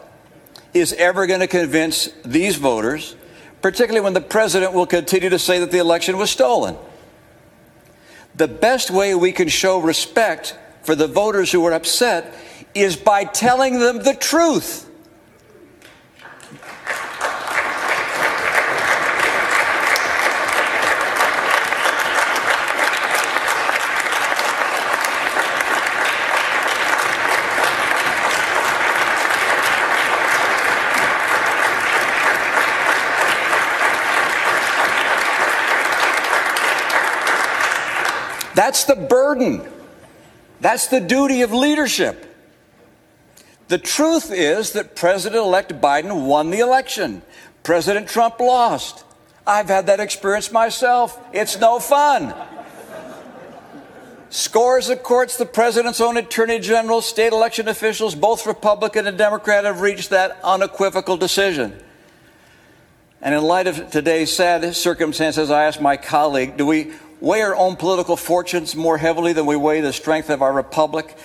is 0.73 0.93
ever 0.93 1.27
going 1.27 1.39
to 1.41 1.47
convince 1.47 2.09
these 2.23 2.55
voters, 2.55 3.15
particularly 3.61 4.03
when 4.03 4.13
the 4.13 4.21
president 4.21 4.73
will 4.73 4.85
continue 4.85 5.29
to 5.29 5.39
say 5.39 5.59
that 5.59 5.71
the 5.71 5.79
election 5.79 6.17
was 6.17 6.29
stolen 6.29 6.75
the 8.35 8.47
best 8.47 8.91
way 8.91 9.13
we 9.15 9.31
can 9.31 9.47
show 9.47 9.79
respect 9.79 10.57
for 10.83 10.95
the 10.95 11.07
voters 11.07 11.51
who 11.51 11.65
are 11.65 11.73
upset 11.73 12.33
is 12.73 12.95
by 12.95 13.23
telling 13.23 13.79
them 13.79 14.03
the 14.03 14.13
truth. 14.13 14.89
That's 38.71 38.85
the 38.85 38.95
burden. 38.95 39.69
That's 40.61 40.87
the 40.87 41.01
duty 41.01 41.41
of 41.41 41.51
leadership. 41.51 42.25
The 43.67 43.77
truth 43.77 44.31
is 44.31 44.71
that 44.71 44.95
President 44.95 45.43
elect 45.43 45.73
Biden 45.81 46.25
won 46.25 46.51
the 46.51 46.59
election. 46.59 47.21
President 47.63 48.07
Trump 48.07 48.39
lost. 48.39 49.03
I've 49.45 49.67
had 49.67 49.87
that 49.87 49.99
experience 49.99 50.53
myself. 50.53 51.19
It's 51.33 51.59
no 51.59 51.79
fun. 51.79 52.33
Scores 54.29 54.87
of 54.87 55.03
courts, 55.03 55.35
the 55.35 55.45
president's 55.45 55.99
own 55.99 56.15
attorney 56.15 56.59
general, 56.59 57.01
state 57.01 57.33
election 57.33 57.67
officials, 57.67 58.15
both 58.15 58.47
Republican 58.47 59.05
and 59.05 59.17
Democrat, 59.17 59.65
have 59.65 59.81
reached 59.81 60.11
that 60.11 60.39
unequivocal 60.45 61.17
decision. 61.17 61.77
And 63.21 63.35
in 63.35 63.43
light 63.43 63.67
of 63.67 63.91
today's 63.91 64.35
sad 64.35 64.75
circumstances, 64.75 65.51
I 65.51 65.65
asked 65.65 65.79
my 65.79 65.95
colleague, 65.95 66.57
do 66.57 66.65
we 66.65 66.91
weigh 67.19 67.41
our 67.41 67.55
own 67.55 67.75
political 67.75 68.17
fortunes 68.17 68.75
more 68.75 68.97
heavily 68.97 69.31
than 69.31 69.45
we 69.45 69.55
weigh 69.55 69.81
the 69.81 69.93
strength 69.93 70.31
of 70.31 70.41
our 70.41 70.51
republic, 70.51 71.15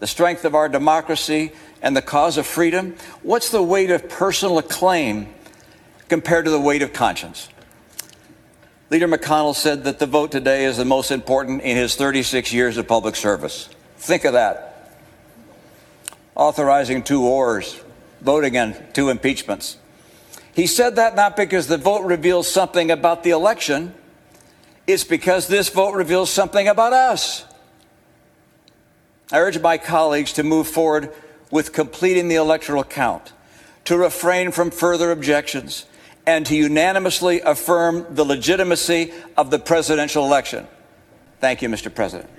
the 0.00 0.06
strength 0.08 0.44
of 0.44 0.56
our 0.56 0.68
democracy, 0.68 1.52
and 1.80 1.96
the 1.96 2.02
cause 2.02 2.38
of 2.38 2.46
freedom? 2.46 2.96
What's 3.22 3.50
the 3.50 3.62
weight 3.62 3.90
of 3.90 4.08
personal 4.08 4.58
acclaim 4.58 5.32
compared 6.08 6.46
to 6.46 6.50
the 6.50 6.60
weight 6.60 6.82
of 6.82 6.92
conscience? 6.92 7.48
Leader 8.90 9.06
McConnell 9.06 9.54
said 9.54 9.84
that 9.84 10.00
the 10.00 10.06
vote 10.06 10.32
today 10.32 10.64
is 10.64 10.76
the 10.76 10.84
most 10.84 11.12
important 11.12 11.62
in 11.62 11.76
his 11.76 11.94
36 11.94 12.52
years 12.52 12.76
of 12.76 12.88
public 12.88 13.14
service. 13.14 13.68
Think 13.96 14.24
of 14.24 14.32
that. 14.32 14.98
Authorizing 16.34 17.04
two 17.04 17.20
wars, 17.20 17.80
voting 18.20 18.58
on 18.58 18.74
two 18.92 19.08
impeachments. 19.08 19.78
He 20.54 20.66
said 20.66 20.96
that 20.96 21.16
not 21.16 21.36
because 21.36 21.66
the 21.66 21.76
vote 21.76 22.04
reveals 22.04 22.50
something 22.50 22.90
about 22.90 23.24
the 23.24 23.30
election, 23.30 23.94
it's 24.86 25.04
because 25.04 25.48
this 25.48 25.68
vote 25.68 25.94
reveals 25.94 26.30
something 26.30 26.68
about 26.68 26.92
us. 26.92 27.44
I 29.32 29.38
urge 29.40 29.60
my 29.60 29.78
colleagues 29.78 30.32
to 30.34 30.42
move 30.42 30.68
forward 30.68 31.12
with 31.50 31.72
completing 31.72 32.28
the 32.28 32.36
electoral 32.36 32.84
count, 32.84 33.32
to 33.84 33.96
refrain 33.96 34.52
from 34.52 34.70
further 34.70 35.10
objections, 35.10 35.86
and 36.26 36.46
to 36.46 36.54
unanimously 36.54 37.40
affirm 37.40 38.06
the 38.14 38.24
legitimacy 38.24 39.12
of 39.36 39.50
the 39.50 39.58
presidential 39.58 40.24
election. 40.24 40.66
Thank 41.40 41.62
you, 41.62 41.68
Mr. 41.68 41.94
President. 41.94 42.30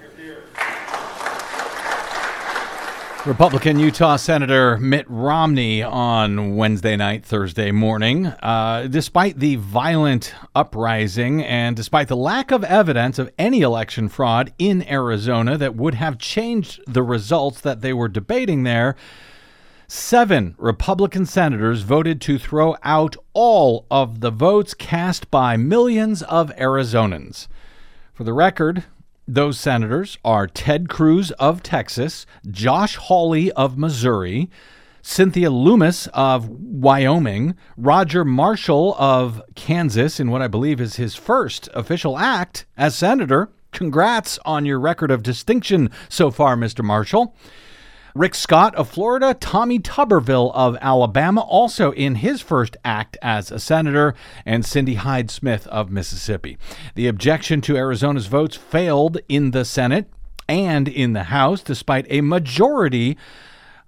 Republican 3.25 3.79
Utah 3.79 4.17
Senator 4.17 4.77
Mitt 4.77 5.09
Romney 5.09 5.81
on 5.81 6.55
Wednesday 6.55 6.95
night, 6.95 7.25
Thursday 7.25 7.71
morning. 7.71 8.27
Uh, 8.27 8.85
despite 8.87 9.39
the 9.39 9.55
violent 9.55 10.31
uprising 10.53 11.43
and 11.43 11.75
despite 11.75 12.07
the 12.07 12.15
lack 12.15 12.51
of 12.51 12.63
evidence 12.63 13.17
of 13.17 13.31
any 13.39 13.61
election 13.61 14.09
fraud 14.09 14.53
in 14.59 14.87
Arizona 14.87 15.57
that 15.57 15.75
would 15.75 15.95
have 15.95 16.19
changed 16.19 16.79
the 16.85 17.01
results 17.01 17.61
that 17.61 17.81
they 17.81 17.93
were 17.93 18.07
debating 18.07 18.61
there, 18.61 18.95
seven 19.87 20.53
Republican 20.59 21.25
senators 21.25 21.81
voted 21.81 22.21
to 22.21 22.37
throw 22.37 22.75
out 22.83 23.15
all 23.33 23.87
of 23.89 24.19
the 24.19 24.29
votes 24.29 24.75
cast 24.75 25.31
by 25.31 25.57
millions 25.57 26.21
of 26.21 26.51
Arizonans. 26.57 27.47
For 28.13 28.23
the 28.23 28.33
record, 28.33 28.83
those 29.27 29.59
senators 29.59 30.17
are 30.23 30.47
Ted 30.47 30.87
Cruz 30.87 31.31
of 31.31 31.63
Texas, 31.63 32.25
Josh 32.49 32.95
Hawley 32.95 33.51
of 33.53 33.77
Missouri, 33.77 34.49
Cynthia 35.01 35.49
Lummis 35.51 36.07
of 36.13 36.49
Wyoming, 36.49 37.55
Roger 37.77 38.25
Marshall 38.25 38.95
of 38.97 39.41
Kansas, 39.55 40.19
in 40.19 40.31
what 40.31 40.41
I 40.41 40.47
believe 40.47 40.81
is 40.81 40.95
his 40.95 41.15
first 41.15 41.69
official 41.73 42.17
act 42.17 42.65
as 42.77 42.95
senator. 42.95 43.49
Congrats 43.71 44.39
on 44.45 44.65
your 44.65 44.79
record 44.79 45.11
of 45.11 45.21
distinction 45.21 45.89
so 46.09 46.31
far, 46.31 46.55
Mr. 46.55 46.83
Marshall. 46.83 47.35
Rick 48.15 48.33
Scott 48.33 48.73
of 48.75 48.87
Florida, 48.87 49.33
Tommy 49.33 49.77
Tuberville 49.77 50.53
of 50.53 50.77
Alabama, 50.79 51.41
also 51.41 51.91
in 51.91 52.15
his 52.15 52.39
first 52.39 52.77
act 52.85 53.17
as 53.21 53.51
a 53.51 53.59
senator, 53.59 54.15
and 54.45 54.65
Cindy 54.65 54.93
Hyde 54.93 55.29
Smith 55.29 55.67
of 55.67 55.91
Mississippi. 55.91 56.57
The 56.93 57.07
objection 57.07 57.59
to 57.59 57.75
Arizona's 57.75 58.27
votes 58.27 58.55
failed 58.55 59.17
in 59.27 59.51
the 59.51 59.65
Senate 59.65 60.09
and 60.47 60.87
in 60.87 61.11
the 61.11 61.23
House, 61.23 61.61
despite 61.61 62.07
a 62.09 62.21
majority 62.21 63.17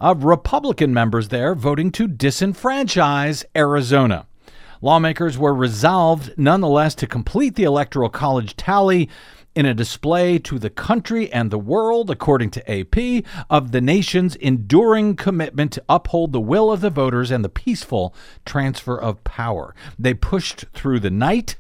of 0.01 0.25
Republican 0.25 0.93
members 0.93 1.29
there 1.29 1.55
voting 1.55 1.89
to 1.93 2.09
disenfranchise 2.09 3.45
Arizona. 3.55 4.27
Lawmakers 4.81 5.37
were 5.37 5.55
resolved 5.55 6.33
nonetheless 6.37 6.95
to 6.95 7.07
complete 7.07 7.55
the 7.55 7.63
Electoral 7.63 8.09
College 8.09 8.57
tally 8.57 9.09
in 9.57 9.65
a 9.65 9.73
display 9.73 10.37
to 10.37 10.59
the 10.59 10.69
country 10.69 11.33
and 11.33 11.49
the 11.49 11.57
world, 11.57 12.11
according 12.11 12.51
to 12.51 12.71
AP, 12.71 13.23
of 13.49 13.71
the 13.71 13.81
nation's 13.81 14.35
enduring 14.35 15.15
commitment 15.15 15.71
to 15.71 15.83
uphold 15.89 16.31
the 16.31 16.39
will 16.39 16.71
of 16.71 16.81
the 16.81 16.91
voters 16.91 17.31
and 17.31 17.43
the 17.43 17.49
peaceful 17.49 18.13
transfer 18.45 18.95
of 18.95 19.23
power. 19.23 19.73
They 19.97 20.13
pushed 20.13 20.65
through 20.75 20.99
the 20.99 21.09
night 21.09 21.55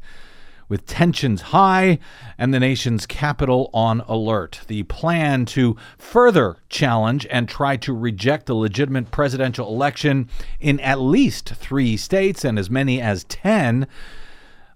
with 0.69 0.85
tensions 0.85 1.41
high 1.41 1.97
and 2.37 2.53
the 2.53 2.59
nation's 2.59 3.07
capital 3.07 3.71
on 3.73 4.01
alert. 4.01 4.61
The 4.67 4.83
plan 4.83 5.45
to 5.45 5.75
further 5.97 6.57
challenge 6.69 7.25
and 7.31 7.49
try 7.49 7.77
to 7.77 7.93
reject 7.93 8.45
the 8.45 8.53
legitimate 8.53 9.09
presidential 9.09 9.69
election 9.69 10.29
in 10.59 10.79
at 10.81 10.99
least 10.99 11.49
three 11.55 11.97
states 11.97 12.45
and 12.45 12.59
as 12.59 12.69
many 12.69 13.01
as 13.01 13.23
10 13.23 13.87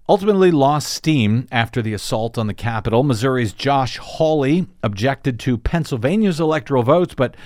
ultimately 0.08 0.50
lost 0.50 0.88
steam 0.88 1.46
after 1.50 1.82
the 1.82 1.94
assault 1.94 2.36
on 2.36 2.46
the 2.46 2.54
Capitol. 2.54 3.02
Missouri's 3.02 3.52
Josh 3.52 3.98
Hawley 3.98 4.66
objected 4.82 5.38
to 5.40 5.58
Pennsylvania's 5.58 6.40
electoral 6.40 6.82
votes, 6.82 7.14
but 7.14 7.36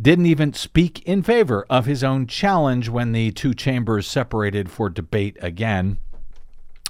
didn't 0.00 0.26
even 0.26 0.52
speak 0.52 1.02
in 1.02 1.22
favor 1.22 1.66
of 1.70 1.86
his 1.86 2.04
own 2.04 2.26
challenge 2.26 2.88
when 2.88 3.12
the 3.12 3.30
two 3.32 3.54
chambers 3.54 4.06
separated 4.06 4.70
for 4.70 4.90
debate 4.90 5.36
again. 5.40 5.98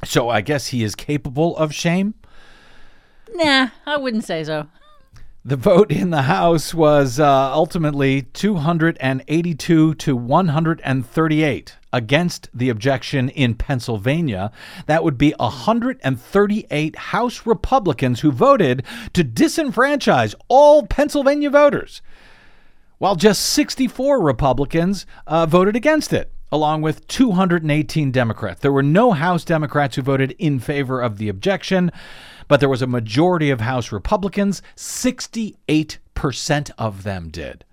So 0.05 0.29
I 0.29 0.41
guess 0.41 0.69
he 0.69 0.83
is 0.83 0.95
capable 0.95 1.57
of 1.57 1.73
shame. 1.73 2.15
Nah, 3.35 3.69
I 3.87 3.97
wouldn't 3.97 4.25
say 4.25 4.45
so. 4.45 4.69
The 5.45 5.57
vote 5.57 5.93
in 5.93 6.11
the 6.11 6.23
House 6.23 6.75
was 6.75 7.21
uh, 7.21 7.53
ultimately 7.53 8.23
282 8.23 9.95
to 9.95 10.17
138 10.17 11.77
against 11.97 12.49
the 12.55 12.69
objection 12.69 13.29
in 13.31 13.55
Pennsylvania. 13.55 14.53
That 14.87 15.03
would 15.03 15.19
be 15.19 15.33
138 15.39 16.97
House 16.97 17.47
Republicans 17.47 18.21
who 18.21 18.31
voted 18.31 18.85
to 19.15 19.25
disenfranchise 19.25 20.35
all 20.49 20.87
Pennsylvania 20.87 21.51
voters, 21.51 22.03
while 22.99 23.17
just 23.17 23.43
64 23.47 24.21
Republicans 24.21 25.07
uh, 25.27 25.47
voted 25.47 25.75
against 25.75 26.13
it. 26.13 26.31
Along 26.53 26.81
with 26.81 27.09
218 27.09 28.13
Democrats. 28.13 28.61
There 28.61 28.71
were 28.71 28.81
no 28.81 29.11
House 29.11 29.45
Democrats 29.45 29.97
who 29.97 30.03
voted 30.03 30.31
in 30.39 30.61
favor 30.61 31.01
of 31.01 31.19
the 31.19 31.29
objection 31.29 31.91
but 32.49 32.61
there 32.61 32.69
was 32.69 32.83
a 32.83 32.87
majority 32.87 33.51
of 33.51 33.61
House 33.61 33.91
Republicans. 33.93 34.63
68% 34.77 36.71
of 36.79 37.03
them 37.03 37.29
did. 37.29 37.65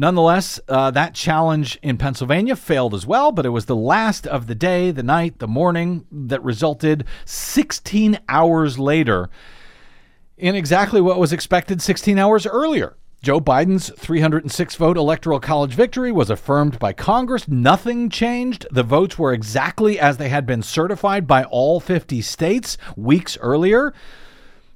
Nonetheless, 0.00 0.58
uh, 0.66 0.90
that 0.92 1.12
challenge 1.12 1.78
in 1.82 1.98
Pennsylvania 1.98 2.56
failed 2.56 2.94
as 2.94 3.06
well, 3.06 3.32
but 3.32 3.44
it 3.44 3.50
was 3.50 3.66
the 3.66 3.76
last 3.76 4.26
of 4.26 4.46
the 4.46 4.54
day, 4.54 4.90
the 4.90 5.02
night, 5.02 5.40
the 5.40 5.46
morning 5.46 6.06
that 6.10 6.42
resulted 6.42 7.04
16 7.26 8.18
hours 8.26 8.78
later 8.78 9.28
in 10.38 10.54
exactly 10.54 11.02
what 11.02 11.18
was 11.18 11.34
expected 11.34 11.82
16 11.82 12.18
hours 12.18 12.46
earlier. 12.46 12.96
Joe 13.20 13.42
Biden's 13.42 13.90
306 13.98 14.74
vote 14.76 14.96
electoral 14.96 15.38
college 15.38 15.74
victory 15.74 16.10
was 16.10 16.30
affirmed 16.30 16.78
by 16.78 16.94
Congress. 16.94 17.46
Nothing 17.46 18.08
changed. 18.08 18.66
The 18.70 18.82
votes 18.82 19.18
were 19.18 19.34
exactly 19.34 20.00
as 20.00 20.16
they 20.16 20.30
had 20.30 20.46
been 20.46 20.62
certified 20.62 21.26
by 21.26 21.44
all 21.44 21.78
50 21.78 22.22
states 22.22 22.78
weeks 22.96 23.36
earlier. 23.42 23.92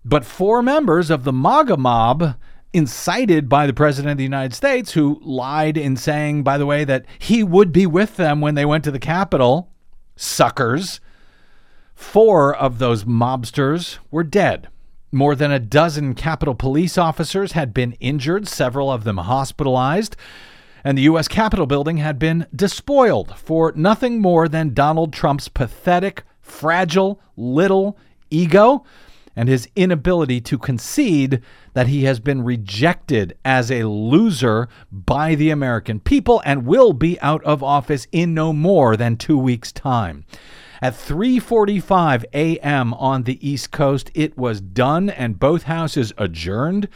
But 0.05 0.27
four 0.27 0.61
members 0.61 1.09
of 1.09 1.25
the 1.25 1.33
MAGA 1.33 1.79
mob, 1.79 2.35
incited 2.75 3.49
by 3.49 3.67
the 3.67 3.73
President 3.73 4.13
of 4.13 4.19
the 4.19 4.25
United 4.25 4.53
States, 4.53 4.93
who 4.93 5.21
lied 5.23 5.79
in 5.79 5.97
saying, 5.97 6.43
by 6.43 6.59
the 6.59 6.67
way, 6.67 6.85
that 6.85 7.07
he 7.19 7.43
would 7.43 7.73
be 7.73 7.87
with 7.87 8.17
them 8.17 8.41
when 8.41 8.57
they 8.57 8.65
went 8.65 8.85
to 8.85 8.91
the 8.91 8.99
Capitol, 8.99 9.71
suckers, 10.17 11.01
four 11.95 12.55
of 12.55 12.79
those 12.79 13.05
mobsters 13.05 13.99
were 14.11 14.25
dead. 14.25 14.69
More 15.13 15.37
than 15.37 15.53
a 15.53 15.61
dozen 15.61 16.15
Capitol 16.15 16.57
police 16.57 16.99
officers 16.99 17.53
had 17.53 17.73
been 17.73 17.93
injured, 18.01 18.49
several 18.49 18.91
of 18.91 19.05
them 19.05 19.19
hospitalized, 19.19 20.17
and 20.83 20.99
the 20.99 21.03
U.S. 21.03 21.29
Capitol 21.29 21.67
building 21.67 21.99
had 21.99 22.19
been 22.19 22.47
despoiled 22.55 23.39
for 23.39 23.73
nothing 23.77 24.21
more 24.21 24.49
than 24.49 24.75
Donald 24.75 25.13
Trump's 25.13 25.49
pathetic, 25.49 26.25
fragile, 26.43 27.21
little 27.37 27.97
ego 28.31 28.85
and 29.37 29.49
his 29.49 29.69
inability 29.75 30.41
to 30.41 30.59
concede 30.59 31.41
that 31.73 31.89
he 31.89 32.05
has 32.05 32.21
been 32.21 32.43
rejected 32.43 33.37
as 33.45 33.71
a 33.71 33.89
loser 33.89 34.69
by 34.91 35.35
the 35.35 35.51
American 35.51 36.01
people 36.01 36.43
and 36.45 36.67
will 36.67 36.93
be 36.93 37.21
out 37.21 37.43
of 37.45 37.63
office 37.63 38.07
in 38.13 38.35
no 38.35 38.53
more 38.53 38.97
than 38.97 39.17
two 39.17 39.39
weeks' 39.39 39.73
time. 39.73 40.25
At 40.83 40.95
3:45 40.95 42.25
a.m. 42.35 42.95
on 42.95 43.23
the 43.23 43.49
East 43.49 43.71
Coast, 43.71 44.11
it 44.15 44.37
was 44.37 44.61
done 44.61 45.09
and 45.09 45.39
both 45.39 45.63
houses 45.65 46.13
adjourned. 46.19 46.89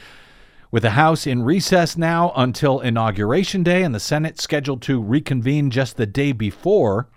With 0.71 0.83
the 0.83 0.91
House 0.91 1.27
in 1.27 1.43
recess 1.43 1.97
now 1.97 2.31
until 2.37 2.81
Inauguration 2.81 3.63
Day 3.63 3.83
and 3.83 3.95
the 3.95 4.01
Senate 4.01 4.39
scheduled 4.39 4.83
to 4.83 5.01
reconvene 5.01 5.71
just 5.71 5.97
the 5.97 6.05
day 6.05 6.33
before. 6.33 7.09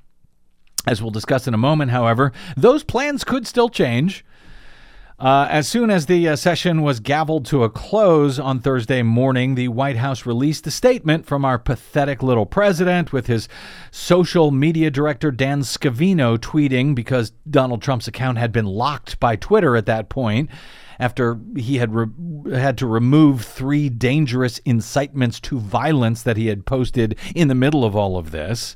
As 0.88 1.02
we'll 1.02 1.12
discuss 1.12 1.48
in 1.48 1.54
a 1.54 1.58
moment, 1.58 1.92
however, 1.92 2.32
those 2.56 2.86
plans 2.86 3.26
could 3.26 3.46
still 3.46 3.68
change. 3.68 4.24
Uh, 5.22 5.46
as 5.52 5.68
soon 5.68 5.92
as 5.92 6.08
the 6.08 6.28
uh, 6.28 6.36
session 6.36 6.82
was 6.82 7.00
gavelled 7.00 7.46
to 7.46 7.64
a 7.64 7.70
close 7.70 8.40
on 8.40 8.60
Thursday 8.60 9.04
morning, 9.04 9.54
the 9.54 9.68
White 9.68 9.98
House 9.98 10.26
released 10.26 10.66
a 10.66 10.72
statement 10.72 11.28
from 11.28 11.46
our 11.46 11.60
pathetic 11.60 12.24
little 12.24 12.48
president 12.48 13.14
with 13.14 13.28
his 13.28 13.48
social 13.92 14.50
media 14.50 14.90
director, 14.90 15.30
Dan 15.30 15.62
Scavino, 15.62 16.40
tweeting 16.40 16.96
because 16.96 17.34
Donald 17.48 17.84
Trump's 17.84 18.08
account 18.08 18.40
had 18.40 18.52
been 18.52 18.66
locked 18.66 19.20
by 19.20 19.36
Twitter 19.36 19.76
at 19.76 19.86
that 19.86 20.10
point 20.10 20.50
after 20.98 21.40
he 21.56 21.78
had 21.78 21.94
re- 21.94 22.58
had 22.58 22.80
to 22.80 22.88
remove 22.88 23.46
three 23.46 23.90
dangerous 23.90 24.58
incitements 24.66 25.40
to 25.42 25.60
violence 25.60 26.24
that 26.24 26.36
he 26.38 26.48
had 26.48 26.66
posted 26.66 27.16
in 27.36 27.48
the 27.48 27.54
middle 27.54 27.86
of 27.86 27.96
all 27.96 28.18
of 28.18 28.32
this. 28.32 28.76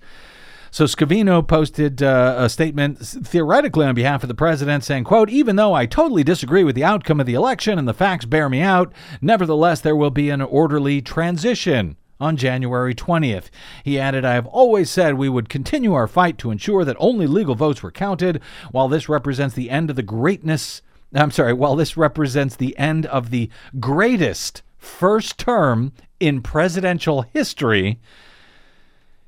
So 0.76 0.84
Scavino 0.84 1.42
posted 1.48 2.04
uh, 2.04 2.36
a 2.38 2.50
statement 2.50 3.00
theoretically 3.00 3.86
on 3.86 3.96
behalf 3.96 4.24
of 4.24 4.28
the 4.28 4.36
president 4.36 4.84
saying, 4.84 5.06
quote, 5.06 5.30
even 5.30 5.56
though 5.56 5.74
I 5.74 5.86
totally 5.86 6.22
disagree 6.22 6.66
with 6.66 6.76
the 6.76 6.84
outcome 6.84 7.22
of 7.22 7.26
the 7.26 7.34
election 7.34 7.80
and 7.80 7.88
the 7.88 7.94
facts 7.94 8.26
bear 8.26 8.50
me 8.50 8.60
out, 8.60 8.92
nevertheless, 9.22 9.80
there 9.80 9.96
will 9.96 10.10
be 10.10 10.30
an 10.30 10.42
orderly 10.42 11.02
transition 11.02 11.96
on 12.20 12.36
January 12.36 12.94
20th. 12.94 13.46
He 13.86 13.98
added, 13.98 14.26
I 14.26 14.34
have 14.34 14.48
always 14.48 14.90
said 14.90 15.14
we 15.14 15.30
would 15.30 15.48
continue 15.48 15.94
our 15.94 16.10
fight 16.10 16.38
to 16.40 16.52
ensure 16.52 16.84
that 16.84 16.98
only 17.00 17.26
legal 17.26 17.56
votes 17.56 17.82
were 17.82 17.90
counted. 17.90 18.42
While 18.72 18.90
this 18.90 19.08
represents 19.08 19.56
the 19.56 19.70
end 19.70 19.90
of 19.90 19.96
the 19.96 20.04
greatness, 20.04 20.82
I'm 21.14 21.32
sorry, 21.32 21.54
while 21.54 21.78
this 21.78 21.96
represents 21.96 22.58
the 22.58 22.78
end 22.78 23.06
of 23.06 23.30
the 23.30 23.50
greatest 23.80 24.62
first 24.78 25.38
term 25.38 25.94
in 26.20 26.42
presidential 26.42 27.22
history, 27.22 27.98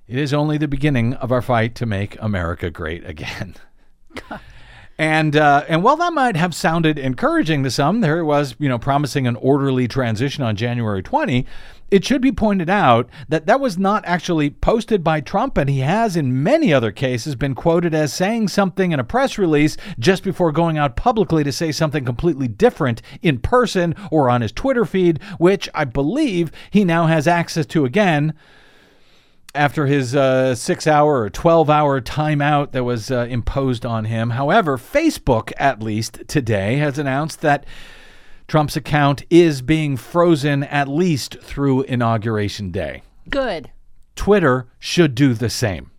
it 0.08 0.18
is 0.18 0.34
only 0.34 0.58
the 0.58 0.68
beginning 0.68 1.14
of 1.16 1.32
our 1.32 1.42
fight 1.42 1.76
to 1.76 1.86
make 1.86 2.18
America 2.22 2.70
great 2.70 3.06
again. 3.06 3.56
and 4.98 5.36
uh, 5.36 5.66
and 5.68 5.84
while 5.84 5.98
that 5.98 6.14
might 6.14 6.36
have 6.36 6.56
sounded 6.56 6.98
encouraging 6.98 7.64
to 7.64 7.72
some, 7.72 8.02
there 8.02 8.24
was 8.24 8.56
you 8.58 8.70
know 8.70 8.80
promising 8.80 9.28
an 9.28 9.36
orderly 9.36 9.88
transition 9.88 10.44
on 10.44 10.56
January 10.56 11.04
20. 11.04 11.46
It 11.90 12.04
should 12.04 12.22
be 12.22 12.34
pointed 12.34 12.70
out 12.70 13.10
that 13.30 13.46
that 13.46 13.62
was 13.62 13.78
not 13.78 14.04
actually 14.06 14.50
posted 14.50 15.06
by 15.06 15.22
Trump, 15.22 15.58
and 15.58 15.70
he 15.70 15.80
has, 15.80 16.18
in 16.18 16.44
many 16.44 16.74
other 16.74 16.92
cases, 16.92 17.36
been 17.36 17.56
quoted 17.56 17.94
as 17.94 18.12
saying 18.12 18.50
something 18.50 18.92
in 18.92 19.00
a 19.00 19.06
press 19.06 19.38
release 19.38 19.78
just 19.98 20.22
before 20.22 20.52
going 20.52 20.78
out 20.78 20.98
publicly 20.98 21.46
to 21.46 21.52
say 21.52 21.72
something 21.72 22.04
completely 22.04 22.50
different 22.50 23.02
in 23.22 23.40
person 23.40 23.96
or 24.12 24.30
on 24.30 24.42
his 24.42 24.52
Twitter 24.52 24.84
feed, 24.84 25.22
which 25.38 25.70
I 25.74 25.86
believe 25.86 26.52
he 26.72 26.84
now 26.84 27.08
has 27.08 27.26
access 27.26 27.66
to 27.68 27.86
again 27.86 28.34
after 29.56 29.86
his 29.86 30.16
uh, 30.16 30.56
six 30.56 30.88
hour 30.88 31.22
or 31.22 31.30
12 31.30 31.70
hour 31.70 32.02
timeout 32.02 32.72
that 32.72 32.84
was 32.84 33.12
uh, 33.12 33.28
imposed 33.30 33.86
on 33.86 34.06
him. 34.06 34.32
However, 34.32 34.78
Facebook, 34.78 35.52
at 35.58 35.82
least 35.82 36.22
today, 36.28 36.78
has 36.78 37.00
announced 37.00 37.42
that 37.42 37.66
Trump's 38.48 38.78
account 38.78 39.24
is 39.30 39.62
being 39.62 39.98
frozen 39.98 40.64
at 40.64 40.88
least 40.88 41.40
through 41.42 41.82
Inauguration 41.84 42.72
Day. 42.72 43.04
Good. 43.30 43.72
Twitter 44.16 44.68
should 44.80 45.16
do 45.16 45.34
the 45.34 45.50
same. 45.50 45.92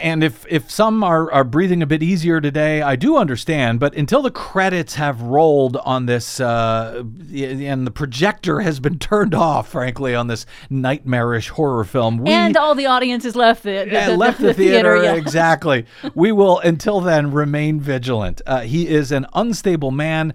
And 0.00 0.24
if, 0.24 0.46
if 0.48 0.70
some 0.70 1.04
are, 1.04 1.30
are 1.30 1.44
breathing 1.44 1.82
a 1.82 1.86
bit 1.86 2.02
easier 2.02 2.40
today, 2.40 2.82
I 2.82 2.96
do 2.96 3.16
understand. 3.16 3.80
But 3.80 3.94
until 3.94 4.22
the 4.22 4.30
credits 4.30 4.94
have 4.94 5.20
rolled 5.20 5.76
on 5.76 6.06
this, 6.06 6.40
uh, 6.40 7.04
and 7.32 7.86
the 7.86 7.90
projector 7.90 8.60
has 8.60 8.80
been 8.80 8.98
turned 9.10 9.34
off, 9.34 9.68
frankly, 9.68 10.14
on 10.14 10.26
this 10.26 10.46
nightmarish 10.68 11.48
horror 11.50 11.84
film, 11.84 12.18
we, 12.18 12.30
and 12.30 12.56
all 12.56 12.74
the 12.74 12.86
audience 12.86 13.24
has 13.24 13.36
left 13.36 13.62
the, 13.62 13.84
the, 13.84 14.10
the, 14.10 14.16
left 14.16 14.40
the, 14.40 14.48
the 14.48 14.54
theater. 14.54 14.98
theater 14.98 15.02
yeah. 15.02 15.14
Exactly. 15.14 15.86
we 16.14 16.32
will, 16.32 16.58
until 16.60 17.00
then, 17.00 17.30
remain 17.32 17.80
vigilant. 17.80 18.40
Uh, 18.46 18.60
he 18.60 18.88
is 18.88 19.12
an 19.12 19.26
unstable 19.34 19.90
man 19.90 20.34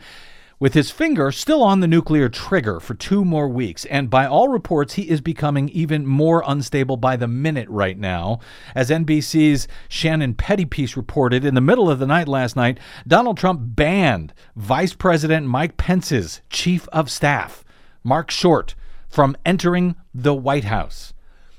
with 0.60 0.74
his 0.74 0.92
finger 0.92 1.32
still 1.32 1.64
on 1.64 1.80
the 1.80 1.88
nuclear 1.88 2.30
trigger 2.30 2.80
for 2.80 2.94
two 2.94 3.26
more 3.26 3.48
weeks. 3.48 3.86
And 3.86 4.10
by 4.10 4.26
all 4.26 4.48
reports, 4.48 4.94
he 4.94 5.10
is 5.10 5.22
becoming 5.22 5.70
even 5.70 6.06
more 6.06 6.44
unstable 6.46 6.98
by 6.98 7.16
the 7.16 7.28
minute 7.28 7.70
right 7.70 7.98
now. 7.98 8.40
As 8.74 8.90
NBC's 8.90 9.68
Shannon 9.90 10.34
Pettypiece 10.34 10.96
reported 10.96 11.44
in 11.44 11.56
the 11.56 11.62
middle 11.62 11.90
of 11.90 12.00
the 12.00 12.08
night 12.08 12.28
last 12.28 12.56
night, 12.56 12.80
Donald 13.08 13.38
Trump 13.38 13.62
banned 13.64 14.34
Vice 14.56 14.94
President 14.94 15.48
Mike 15.48 15.78
Pence's 15.78 16.42
chief 16.50 16.88
of 16.90 17.10
staff, 17.10 17.64
Mark 18.04 18.32
Short, 18.32 18.76
from 19.10 19.36
entering 19.46 19.96
the 20.14 20.34
White 20.34 20.66
House. 20.66 21.14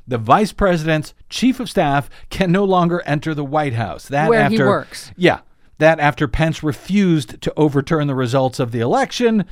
The 0.08 0.18
vice 0.18 0.52
president's 0.52 1.14
chief 1.28 1.58
of 1.58 1.68
staff 1.68 2.08
can 2.30 2.52
no 2.52 2.64
longer 2.64 3.02
enter 3.06 3.34
the 3.34 3.44
White 3.44 3.72
House. 3.72 4.06
That 4.06 4.28
Where 4.28 4.40
after, 4.40 4.56
he 4.56 4.62
works. 4.62 5.10
Yeah, 5.16 5.40
that 5.78 6.00
after 6.00 6.26
Pence 6.28 6.62
refused 6.62 7.40
to 7.42 7.52
overturn 7.56 8.06
the 8.06 8.14
results 8.14 8.58
of 8.58 8.72
the 8.72 8.80
election. 8.80 9.44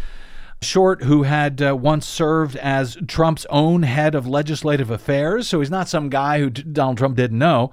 Short, 0.63 1.03
who 1.03 1.25
had 1.25 1.61
uh, 1.61 1.77
once 1.77 2.07
served 2.07 2.57
as 2.57 2.97
Trump's 3.07 3.45
own 3.51 3.83
head 3.83 4.15
of 4.15 4.27
legislative 4.27 4.91
affairs, 4.91 5.49
so 5.49 5.61
he's 5.61 5.71
not 5.71 5.89
some 5.89 6.09
guy 6.09 6.39
who 6.39 6.49
Donald 6.49 6.97
Trump 6.97 7.17
didn't 7.17 7.39
know. 7.39 7.73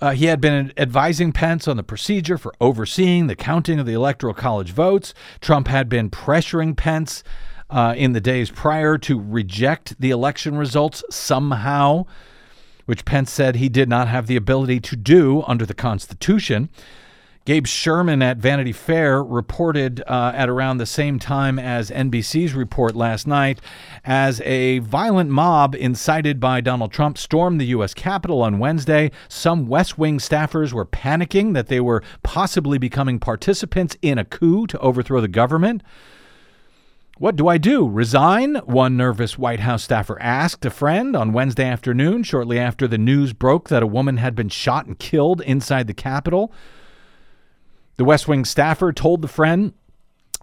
Uh, 0.00 0.12
he 0.12 0.26
had 0.26 0.40
been 0.40 0.72
advising 0.76 1.32
Pence 1.32 1.66
on 1.66 1.76
the 1.76 1.82
procedure 1.82 2.38
for 2.38 2.54
overseeing 2.60 3.26
the 3.26 3.34
counting 3.34 3.80
of 3.80 3.86
the 3.86 3.92
Electoral 3.92 4.32
College 4.32 4.70
votes. 4.70 5.12
Trump 5.40 5.68
had 5.68 5.88
been 5.88 6.08
pressuring 6.08 6.76
Pence 6.76 7.24
uh, 7.68 7.94
in 7.96 8.12
the 8.12 8.20
days 8.20 8.50
prior 8.50 8.96
to 8.96 9.20
reject 9.20 10.00
the 10.00 10.10
election 10.10 10.56
results 10.56 11.02
somehow, 11.10 12.06
which 12.86 13.04
Pence 13.04 13.30
said 13.30 13.56
he 13.56 13.68
did 13.68 13.88
not 13.88 14.08
have 14.08 14.26
the 14.26 14.36
ability 14.36 14.80
to 14.80 14.96
do 14.96 15.42
under 15.46 15.66
the 15.66 15.74
Constitution. 15.74 16.70
Gabe 17.48 17.66
Sherman 17.66 18.20
at 18.20 18.36
Vanity 18.36 18.72
Fair 18.72 19.24
reported 19.24 20.02
uh, 20.06 20.32
at 20.34 20.50
around 20.50 20.76
the 20.76 20.84
same 20.84 21.18
time 21.18 21.58
as 21.58 21.90
NBC's 21.90 22.52
report 22.52 22.94
last 22.94 23.26
night 23.26 23.58
as 24.04 24.42
a 24.42 24.80
violent 24.80 25.30
mob 25.30 25.74
incited 25.74 26.40
by 26.40 26.60
Donald 26.60 26.92
Trump 26.92 27.16
stormed 27.16 27.58
the 27.58 27.68
U.S. 27.68 27.94
Capitol 27.94 28.42
on 28.42 28.58
Wednesday. 28.58 29.10
Some 29.30 29.66
West 29.66 29.96
Wing 29.96 30.18
staffers 30.18 30.74
were 30.74 30.84
panicking 30.84 31.54
that 31.54 31.68
they 31.68 31.80
were 31.80 32.02
possibly 32.22 32.76
becoming 32.76 33.18
participants 33.18 33.96
in 34.02 34.18
a 34.18 34.26
coup 34.26 34.66
to 34.66 34.78
overthrow 34.80 35.22
the 35.22 35.26
government. 35.26 35.82
What 37.16 37.34
do 37.34 37.48
I 37.48 37.56
do? 37.56 37.88
Resign? 37.88 38.56
One 38.66 38.98
nervous 38.98 39.38
White 39.38 39.60
House 39.60 39.84
staffer 39.84 40.20
asked 40.20 40.66
a 40.66 40.70
friend 40.70 41.16
on 41.16 41.32
Wednesday 41.32 41.64
afternoon, 41.64 42.24
shortly 42.24 42.58
after 42.58 42.86
the 42.86 42.98
news 42.98 43.32
broke 43.32 43.70
that 43.70 43.82
a 43.82 43.86
woman 43.86 44.18
had 44.18 44.34
been 44.34 44.50
shot 44.50 44.84
and 44.84 44.98
killed 44.98 45.40
inside 45.40 45.86
the 45.86 45.94
Capitol. 45.94 46.52
The 47.98 48.04
West 48.04 48.28
Wing 48.28 48.44
staffer 48.44 48.92
told 48.92 49.22
the 49.22 49.28
friend 49.28 49.72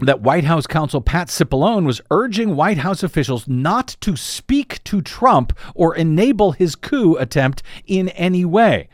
that 0.02 0.20
White 0.20 0.44
House 0.44 0.68
counsel 0.68 1.00
Pat 1.00 1.30
Cipollone 1.30 1.86
was 1.86 2.02
urging 2.12 2.58
White 2.58 2.80
House 2.80 3.02
officials 3.02 3.48
not 3.48 3.96
to 4.02 4.18
speak 4.18 4.84
to 4.84 5.02
Trump 5.02 5.58
or 5.74 5.96
enable 5.96 6.52
his 6.52 6.76
coup 6.76 7.16
attempt 7.16 7.64
in 7.86 8.10
any 8.10 8.44
way. 8.44 8.90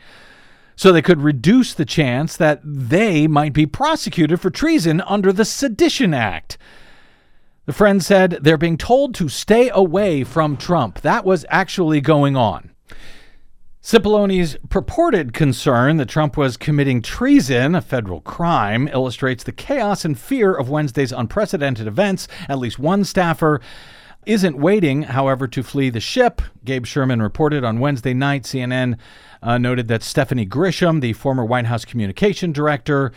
So 0.76 0.92
they 0.92 1.02
could 1.02 1.22
reduce 1.22 1.74
the 1.74 1.84
chance 1.84 2.36
that 2.36 2.60
they 2.62 3.26
might 3.26 3.52
be 3.52 3.66
prosecuted 3.66 4.40
for 4.40 4.48
treason 4.48 5.00
under 5.00 5.32
the 5.32 5.44
Sedition 5.44 6.14
Act. 6.14 6.56
The 7.66 7.72
friend 7.72 8.00
said 8.00 8.38
they're 8.42 8.56
being 8.56 8.78
told 8.78 9.16
to 9.16 9.28
stay 9.28 9.70
away 9.74 10.22
from 10.22 10.56
Trump. 10.56 11.00
That 11.00 11.24
was 11.24 11.44
actually 11.48 12.00
going 12.00 12.36
on. 12.36 12.71
Cipollone's 13.82 14.56
purported 14.68 15.32
concern 15.32 15.96
that 15.96 16.08
Trump 16.08 16.36
was 16.36 16.56
committing 16.56 17.02
treason, 17.02 17.74
a 17.74 17.80
federal 17.80 18.20
crime, 18.20 18.86
illustrates 18.86 19.42
the 19.42 19.50
chaos 19.50 20.04
and 20.04 20.16
fear 20.16 20.54
of 20.54 20.70
Wednesday's 20.70 21.10
unprecedented 21.10 21.88
events. 21.88 22.28
At 22.48 22.60
least 22.60 22.78
one 22.78 23.02
staffer 23.02 23.60
isn't 24.24 24.56
waiting, 24.56 25.02
however, 25.02 25.48
to 25.48 25.64
flee 25.64 25.90
the 25.90 25.98
ship. 25.98 26.40
Gabe 26.64 26.86
Sherman 26.86 27.20
reported 27.20 27.64
on 27.64 27.80
Wednesday 27.80 28.14
night. 28.14 28.44
CNN 28.44 28.98
uh, 29.42 29.58
noted 29.58 29.88
that 29.88 30.04
Stephanie 30.04 30.46
Grisham, 30.46 31.00
the 31.00 31.12
former 31.14 31.44
White 31.44 31.66
House 31.66 31.84
communication 31.84 32.52
director, 32.52 33.10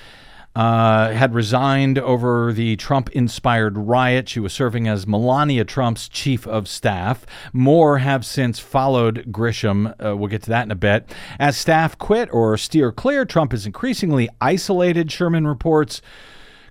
uh, 0.55 1.11
had 1.11 1.33
resigned 1.33 1.99
over 1.99 2.53
the 2.53 2.75
Trump 2.77 3.09
inspired 3.11 3.77
riot. 3.77 4.29
She 4.29 4.39
was 4.39 4.53
serving 4.53 4.87
as 4.87 5.05
Melania 5.05 5.65
Trump's 5.65 6.07
chief 6.07 6.47
of 6.47 6.67
staff. 6.67 7.25
More 7.51 7.97
have 7.97 8.25
since 8.25 8.59
followed 8.59 9.25
Grisham. 9.31 9.93
Uh, 10.03 10.15
we'll 10.15 10.29
get 10.29 10.43
to 10.43 10.49
that 10.49 10.63
in 10.63 10.71
a 10.71 10.75
bit. 10.75 11.13
As 11.39 11.57
staff 11.57 11.97
quit 11.97 12.29
or 12.31 12.57
steer 12.57 12.91
clear, 12.91 13.25
Trump 13.25 13.53
is 13.53 13.65
increasingly 13.65 14.29
isolated, 14.39 15.11
Sherman 15.11 15.45
reports. 15.45 16.01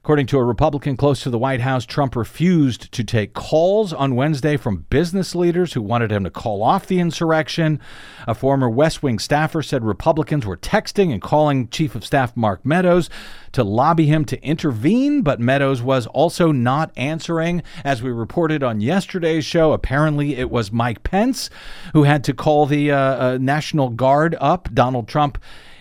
According 0.04 0.26
to 0.26 0.38
a 0.38 0.44
Republican 0.44 0.98
close 0.98 1.22
to 1.22 1.30
the 1.30 1.38
White 1.38 1.62
House, 1.62 1.86
Trump 1.86 2.14
refused 2.14 2.92
to 2.92 3.02
take 3.02 3.32
calls 3.32 3.90
on 3.90 4.16
Wednesday 4.16 4.58
from 4.58 4.84
business 4.90 5.34
leaders 5.34 5.72
who 5.72 5.80
wanted 5.80 6.12
him 6.12 6.24
to 6.24 6.30
call 6.30 6.62
off 6.62 6.86
the 6.86 7.00
insurrection. 7.00 7.80
A 8.28 8.34
former 8.34 8.68
West 8.68 9.02
Wing 9.02 9.18
staffer 9.18 9.62
said 9.62 9.82
Republicans 9.82 10.44
were 10.44 10.58
texting 10.58 11.10
and 11.10 11.22
calling 11.22 11.68
Chief 11.70 11.94
of 11.94 12.04
Staff 12.04 12.36
Mark 12.36 12.66
Meadows 12.66 13.08
to 13.52 13.64
lobby 13.64 14.04
him 14.04 14.26
to 14.26 14.38
intervene, 14.44 15.22
but 15.22 15.40
Meadows 15.40 15.80
was 15.80 16.06
also 16.08 16.52
not 16.52 16.92
answering. 16.98 17.62
As 17.82 18.02
we 18.02 18.10
reported 18.10 18.62
on 18.62 18.82
yesterday's 18.82 19.46
show, 19.46 19.72
apparently 19.72 20.36
it 20.36 20.50
was 20.50 20.70
Mike 20.70 21.02
Pence 21.02 21.48
who 21.94 22.02
had 22.02 22.22
to 22.24 22.34
call 22.34 22.66
the 22.66 22.92
uh, 22.92 22.98
uh, 22.98 23.38
National 23.40 23.88
Guard 23.88 24.36
up. 24.38 24.68
Donald 24.74 25.08
Trump 25.08 25.38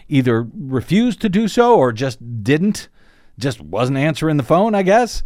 either 0.08 0.48
refused 0.58 1.20
to 1.20 1.28
do 1.28 1.50
so 1.50 1.78
or 1.78 1.92
just 1.92 2.42
didn't 2.42 2.88
just 3.38 3.62
wasn't 3.62 3.98
answering 3.98 4.38
the 4.38 4.44
phone, 4.44 4.76
I 4.76 4.84
guess. 4.84 5.24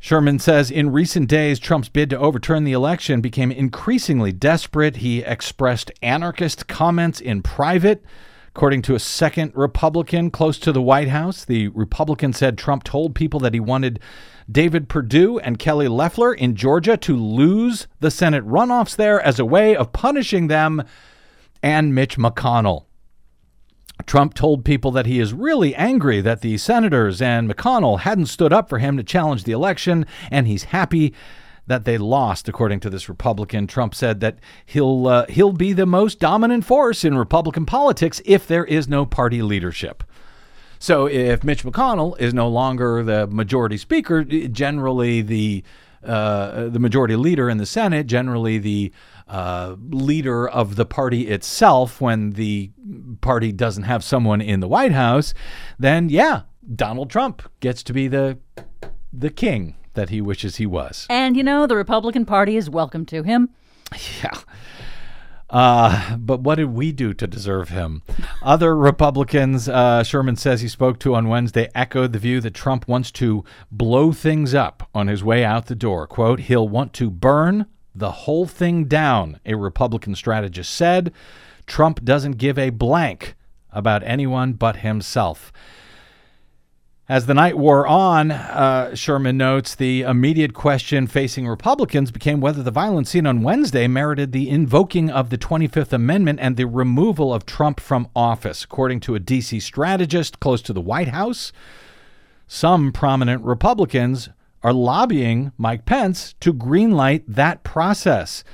Sherman 0.00 0.38
says 0.38 0.70
in 0.70 0.92
recent 0.92 1.28
days, 1.28 1.58
Trump's 1.58 1.88
bid 1.88 2.10
to 2.10 2.18
overturn 2.18 2.64
the 2.64 2.72
election 2.72 3.20
became 3.20 3.50
increasingly 3.50 4.32
desperate. 4.32 4.96
He 4.96 5.20
expressed 5.20 5.90
anarchist 6.02 6.68
comments 6.68 7.20
in 7.20 7.42
private. 7.42 8.04
According 8.54 8.82
to 8.82 8.94
a 8.94 9.00
second 9.00 9.52
Republican 9.54 10.30
close 10.30 10.58
to 10.60 10.72
the 10.72 10.82
White 10.82 11.08
House, 11.08 11.44
the 11.44 11.68
Republican 11.68 12.32
said 12.32 12.56
Trump 12.56 12.84
told 12.84 13.14
people 13.14 13.40
that 13.40 13.54
he 13.54 13.60
wanted 13.60 14.00
David 14.50 14.88
Perdue 14.88 15.38
and 15.38 15.58
Kelly 15.58 15.88
Loeffler 15.88 16.32
in 16.32 16.56
Georgia 16.56 16.96
to 16.96 17.16
lose 17.16 17.86
the 18.00 18.10
Senate 18.10 18.44
runoffs 18.46 18.96
there 18.96 19.20
as 19.20 19.38
a 19.38 19.44
way 19.44 19.76
of 19.76 19.92
punishing 19.92 20.46
them 20.46 20.82
and 21.62 21.94
Mitch 21.94 22.16
McConnell. 22.16 22.87
Trump 24.06 24.34
told 24.34 24.64
people 24.64 24.90
that 24.92 25.06
he 25.06 25.18
is 25.18 25.32
really 25.32 25.74
angry 25.74 26.20
that 26.20 26.40
the 26.40 26.56
senators 26.56 27.20
and 27.20 27.48
McConnell 27.48 28.00
hadn't 28.00 28.26
stood 28.26 28.52
up 28.52 28.68
for 28.68 28.78
him 28.78 28.96
to 28.96 29.02
challenge 29.02 29.44
the 29.44 29.52
election, 29.52 30.06
and 30.30 30.46
he's 30.46 30.64
happy 30.64 31.12
that 31.66 31.84
they 31.84 31.98
lost, 31.98 32.48
according 32.48 32.80
to 32.80 32.90
this 32.90 33.08
Republican. 33.08 33.66
Trump 33.66 33.94
said 33.94 34.20
that 34.20 34.38
he'll 34.64 35.06
uh, 35.06 35.26
he'll 35.28 35.52
be 35.52 35.72
the 35.72 35.86
most 35.86 36.18
dominant 36.18 36.64
force 36.64 37.04
in 37.04 37.16
Republican 37.16 37.66
politics 37.66 38.22
if 38.24 38.46
there 38.46 38.64
is 38.64 38.88
no 38.88 39.04
party 39.04 39.42
leadership. 39.42 40.02
So 40.78 41.06
if 41.06 41.44
Mitch 41.44 41.64
McConnell 41.64 42.18
is 42.20 42.32
no 42.32 42.48
longer 42.48 43.02
the 43.02 43.26
majority 43.26 43.76
speaker, 43.76 44.24
generally 44.24 45.20
the 45.22 45.62
uh, 46.02 46.68
the 46.68 46.78
majority 46.78 47.16
leader 47.16 47.50
in 47.50 47.58
the 47.58 47.66
Senate, 47.66 48.06
generally 48.06 48.58
the 48.58 48.92
uh, 49.28 49.76
leader 49.90 50.48
of 50.48 50.76
the 50.76 50.86
party 50.86 51.28
itself 51.28 52.00
when 52.00 52.32
the 52.32 52.70
party 53.20 53.52
doesn't 53.52 53.84
have 53.84 54.02
someone 54.02 54.40
in 54.40 54.60
the 54.60 54.68
White 54.68 54.92
House, 54.92 55.34
then 55.78 56.08
yeah, 56.08 56.42
Donald 56.74 57.10
Trump 57.10 57.42
gets 57.60 57.82
to 57.84 57.92
be 57.92 58.08
the 58.08 58.38
the 59.12 59.30
king 59.30 59.74
that 59.94 60.10
he 60.10 60.20
wishes 60.20 60.56
he 60.56 60.66
was. 60.66 61.06
And 61.10 61.36
you 61.36 61.42
know, 61.42 61.66
the 61.66 61.76
Republican 61.76 62.24
Party 62.24 62.56
is 62.56 62.70
welcome 62.70 63.04
to 63.06 63.22
him. 63.22 63.50
Yeah. 64.22 64.38
Uh, 65.50 66.16
but 66.18 66.40
what 66.40 66.56
did 66.56 66.66
we 66.66 66.92
do 66.92 67.14
to 67.14 67.26
deserve 67.26 67.70
him? 67.70 68.02
Other 68.42 68.76
Republicans, 68.76 69.66
uh, 69.66 70.02
Sherman 70.02 70.36
says 70.36 70.60
he 70.60 70.68
spoke 70.68 70.98
to 71.00 71.14
on 71.14 71.28
Wednesday, 71.28 71.70
echoed 71.74 72.12
the 72.12 72.18
view 72.18 72.40
that 72.42 72.52
Trump 72.52 72.86
wants 72.86 73.10
to 73.12 73.44
blow 73.70 74.12
things 74.12 74.54
up 74.54 74.88
on 74.94 75.06
his 75.06 75.24
way 75.24 75.44
out 75.44 75.66
the 75.66 75.74
door. 75.74 76.06
Quote, 76.06 76.40
he'll 76.40 76.68
want 76.68 76.92
to 76.94 77.10
burn 77.10 77.66
the 77.98 78.10
whole 78.10 78.46
thing 78.46 78.84
down, 78.84 79.40
a 79.44 79.54
Republican 79.54 80.14
strategist 80.14 80.72
said. 80.72 81.12
Trump 81.66 82.04
doesn't 82.04 82.38
give 82.38 82.58
a 82.58 82.70
blank 82.70 83.34
about 83.72 84.02
anyone 84.02 84.54
but 84.54 84.76
himself. 84.76 85.52
As 87.08 87.24
the 87.24 87.32
night 87.32 87.56
wore 87.56 87.86
on, 87.86 88.30
uh, 88.30 88.94
Sherman 88.94 89.38
notes 89.38 89.74
the 89.74 90.02
immediate 90.02 90.52
question 90.52 91.06
facing 91.06 91.48
Republicans 91.48 92.10
became 92.10 92.38
whether 92.38 92.62
the 92.62 92.70
violence 92.70 93.08
seen 93.08 93.26
on 93.26 93.42
Wednesday 93.42 93.86
merited 93.86 94.32
the 94.32 94.50
invoking 94.50 95.08
of 95.08 95.30
the 95.30 95.38
25th 95.38 95.94
Amendment 95.94 96.38
and 96.42 96.58
the 96.58 96.66
removal 96.66 97.32
of 97.32 97.46
Trump 97.46 97.80
from 97.80 98.08
office. 98.14 98.62
According 98.62 99.00
to 99.00 99.14
a 99.14 99.20
D.C. 99.20 99.58
strategist 99.58 100.38
close 100.38 100.60
to 100.60 100.74
the 100.74 100.82
White 100.82 101.08
House, 101.08 101.50
some 102.46 102.92
prominent 102.92 103.42
Republicans 103.42 104.28
are 104.62 104.72
lobbying 104.72 105.52
Mike 105.56 105.84
Pence 105.84 106.34
to 106.40 106.52
greenlight 106.52 107.24
that 107.28 107.62
process. 107.62 108.44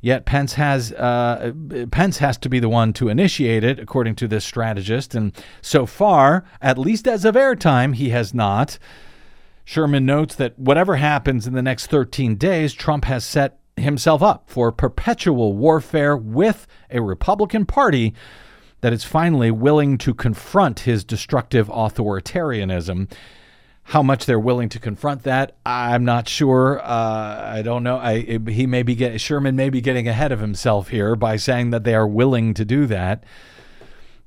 Yet 0.00 0.26
Pence 0.26 0.54
has 0.54 0.92
uh, 0.92 1.52
Pence 1.90 2.18
has 2.18 2.38
to 2.38 2.48
be 2.48 2.60
the 2.60 2.68
one 2.68 2.92
to 2.94 3.08
initiate 3.08 3.64
it, 3.64 3.80
according 3.80 4.14
to 4.16 4.28
this 4.28 4.44
strategist. 4.44 5.14
And 5.14 5.32
so 5.60 5.86
far, 5.86 6.44
at 6.60 6.78
least 6.78 7.08
as 7.08 7.24
of 7.24 7.34
airtime, 7.34 7.94
he 7.96 8.10
has 8.10 8.32
not. 8.32 8.78
Sherman 9.64 10.06
notes 10.06 10.34
that 10.36 10.58
whatever 10.58 10.96
happens 10.96 11.46
in 11.46 11.52
the 11.52 11.62
next 11.62 11.88
13 11.88 12.36
days, 12.36 12.72
Trump 12.72 13.04
has 13.04 13.24
set 13.24 13.58
himself 13.76 14.22
up 14.22 14.48
for 14.48 14.72
perpetual 14.72 15.52
warfare 15.54 16.16
with 16.16 16.66
a 16.90 17.02
Republican 17.02 17.66
Party 17.66 18.14
that 18.80 18.92
is 18.92 19.04
finally 19.04 19.50
willing 19.50 19.98
to 19.98 20.14
confront 20.14 20.80
his 20.80 21.04
destructive 21.04 21.68
authoritarianism 21.68 23.10
how 23.88 24.02
much 24.02 24.26
they're 24.26 24.38
willing 24.38 24.68
to 24.68 24.78
confront 24.78 25.22
that, 25.22 25.56
I'm 25.64 26.04
not 26.04 26.28
sure. 26.28 26.78
Uh, 26.78 27.54
I 27.54 27.62
don't 27.62 27.82
know. 27.82 27.96
I, 27.96 28.38
he 28.46 28.66
may 28.66 28.82
be 28.82 29.16
Sherman 29.16 29.56
may 29.56 29.70
be 29.70 29.80
getting 29.80 30.06
ahead 30.06 30.30
of 30.30 30.40
himself 30.40 30.88
here 30.88 31.16
by 31.16 31.36
saying 31.36 31.70
that 31.70 31.84
they 31.84 31.94
are 31.94 32.06
willing 32.06 32.52
to 32.52 32.66
do 32.66 32.84
that. 32.84 33.24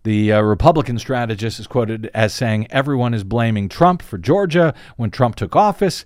The 0.02 0.34
uh, 0.34 0.42
Republican 0.42 0.98
strategist 0.98 1.60
is 1.60 1.68
quoted 1.68 2.10
as 2.12 2.34
saying 2.34 2.72
everyone 2.72 3.14
is 3.14 3.24
blaming 3.24 3.70
Trump 3.70 4.02
for 4.02 4.18
Georgia 4.18 4.74
when 4.98 5.12
Trump 5.12 5.36
took 5.36 5.56
office. 5.56 6.06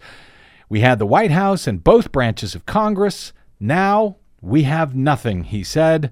We 0.68 0.82
had 0.82 1.00
the 1.00 1.06
White 1.06 1.32
House 1.32 1.66
and 1.66 1.82
both 1.82 2.12
branches 2.12 2.56
of 2.56 2.66
Congress. 2.66 3.32
Now 3.58 4.18
we 4.42 4.64
have 4.64 4.98
nothing, 4.98 5.46
he 5.46 5.64
said. 5.64 6.12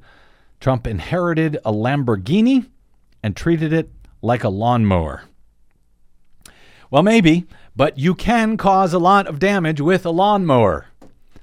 Trump 0.61 0.87
inherited 0.87 1.57
a 1.65 1.73
Lamborghini 1.73 2.69
and 3.21 3.35
treated 3.35 3.73
it 3.73 3.91
like 4.21 4.45
a 4.45 4.49
lawnmower. 4.49 5.23
Well, 6.93 7.01
maybe, 7.01 7.47
but 7.75 7.97
you 7.97 8.13
can 8.13 8.55
cause 8.55 8.93
a 8.93 8.99
lot 8.99 9.25
of 9.25 9.39
damage 9.39 9.81
with 9.81 10.05
a 10.05 10.11
lawnmower, 10.11 10.85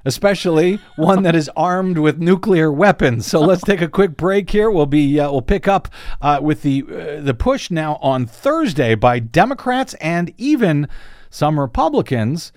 especially 0.05 0.78
one 0.94 1.24
that 1.24 1.34
is 1.34 1.51
armed 1.57 1.98
with 1.98 2.20
nuclear 2.20 2.70
weapons. 2.70 3.26
So 3.26 3.40
let's 3.40 3.64
take 3.64 3.80
a 3.80 3.88
quick 3.88 4.16
break 4.16 4.51
here. 4.51 4.70
We'll 4.70 4.86
be 4.86 5.18
uh, 5.18 5.28
we'll 5.28 5.42
pick 5.42 5.66
up 5.66 5.88
uh, 6.22 6.38
with 6.40 6.62
the 6.62 6.84
uh, 6.88 7.20
the 7.20 7.34
push 7.34 7.68
now 7.68 7.96
on 7.96 8.26
Thursday 8.26 8.94
by 8.94 9.18
Democrats 9.18 9.94
and 9.94 10.32
even 10.38 10.86
some 11.30 11.59
Republicans 11.59 12.53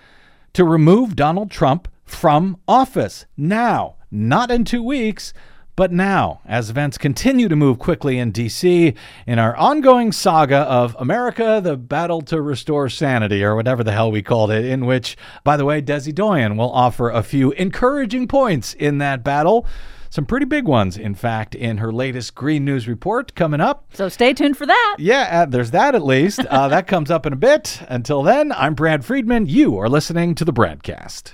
to 0.53 0.63
remove 0.63 1.15
Donald 1.15 1.49
Trump 1.49 1.87
from 2.05 2.57
office 2.67 3.25
now, 3.35 3.95
not 4.11 4.51
in 4.51 4.63
2 4.63 4.83
weeks 4.83 5.33
but 5.75 5.91
now, 5.91 6.41
as 6.45 6.69
events 6.69 6.97
continue 6.97 7.47
to 7.47 7.55
move 7.55 7.79
quickly 7.79 8.19
in 8.19 8.31
D.C., 8.31 8.93
in 9.25 9.39
our 9.39 9.55
ongoing 9.55 10.11
saga 10.11 10.57
of 10.57 10.95
America, 10.99 11.59
the 11.63 11.75
battle 11.77 12.21
to 12.21 12.41
restore 12.41 12.89
sanity, 12.89 13.43
or 13.43 13.55
whatever 13.55 13.83
the 13.83 13.91
hell 13.91 14.11
we 14.11 14.21
called 14.21 14.51
it, 14.51 14.65
in 14.65 14.85
which, 14.85 15.17
by 15.43 15.57
the 15.57 15.65
way, 15.65 15.81
Desi 15.81 16.13
Doyen 16.13 16.57
will 16.57 16.71
offer 16.71 17.09
a 17.09 17.23
few 17.23 17.51
encouraging 17.53 18.27
points 18.27 18.73
in 18.75 18.99
that 18.99 19.23
battle. 19.23 19.65
Some 20.11 20.27
pretty 20.27 20.45
big 20.45 20.65
ones, 20.65 20.95
in 20.95 21.15
fact, 21.15 21.55
in 21.55 21.77
her 21.79 21.91
latest 21.91 22.35
Green 22.35 22.63
News 22.63 22.87
report 22.87 23.33
coming 23.33 23.59
up. 23.59 23.85
So 23.95 24.09
stay 24.09 24.31
tuned 24.31 24.55
for 24.55 24.67
that. 24.67 24.97
Yeah, 24.99 25.41
uh, 25.41 25.45
there's 25.47 25.71
that 25.71 25.95
at 25.95 26.05
least. 26.05 26.41
Uh, 26.53 26.67
that 26.67 26.85
comes 26.85 27.09
up 27.09 27.25
in 27.25 27.33
a 27.33 27.35
bit. 27.35 27.81
Until 27.87 28.21
then, 28.21 28.51
I'm 28.51 28.75
Brad 28.75 29.03
Friedman. 29.03 29.47
You 29.47 29.79
are 29.79 29.89
listening 29.89 30.35
to 30.35 30.45
the 30.45 30.53
BradCast. 30.53 31.33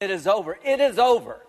It 0.00 0.10
is 0.10 0.26
over. 0.26 0.58
It 0.64 0.80
is 0.80 0.98
over. 0.98 1.40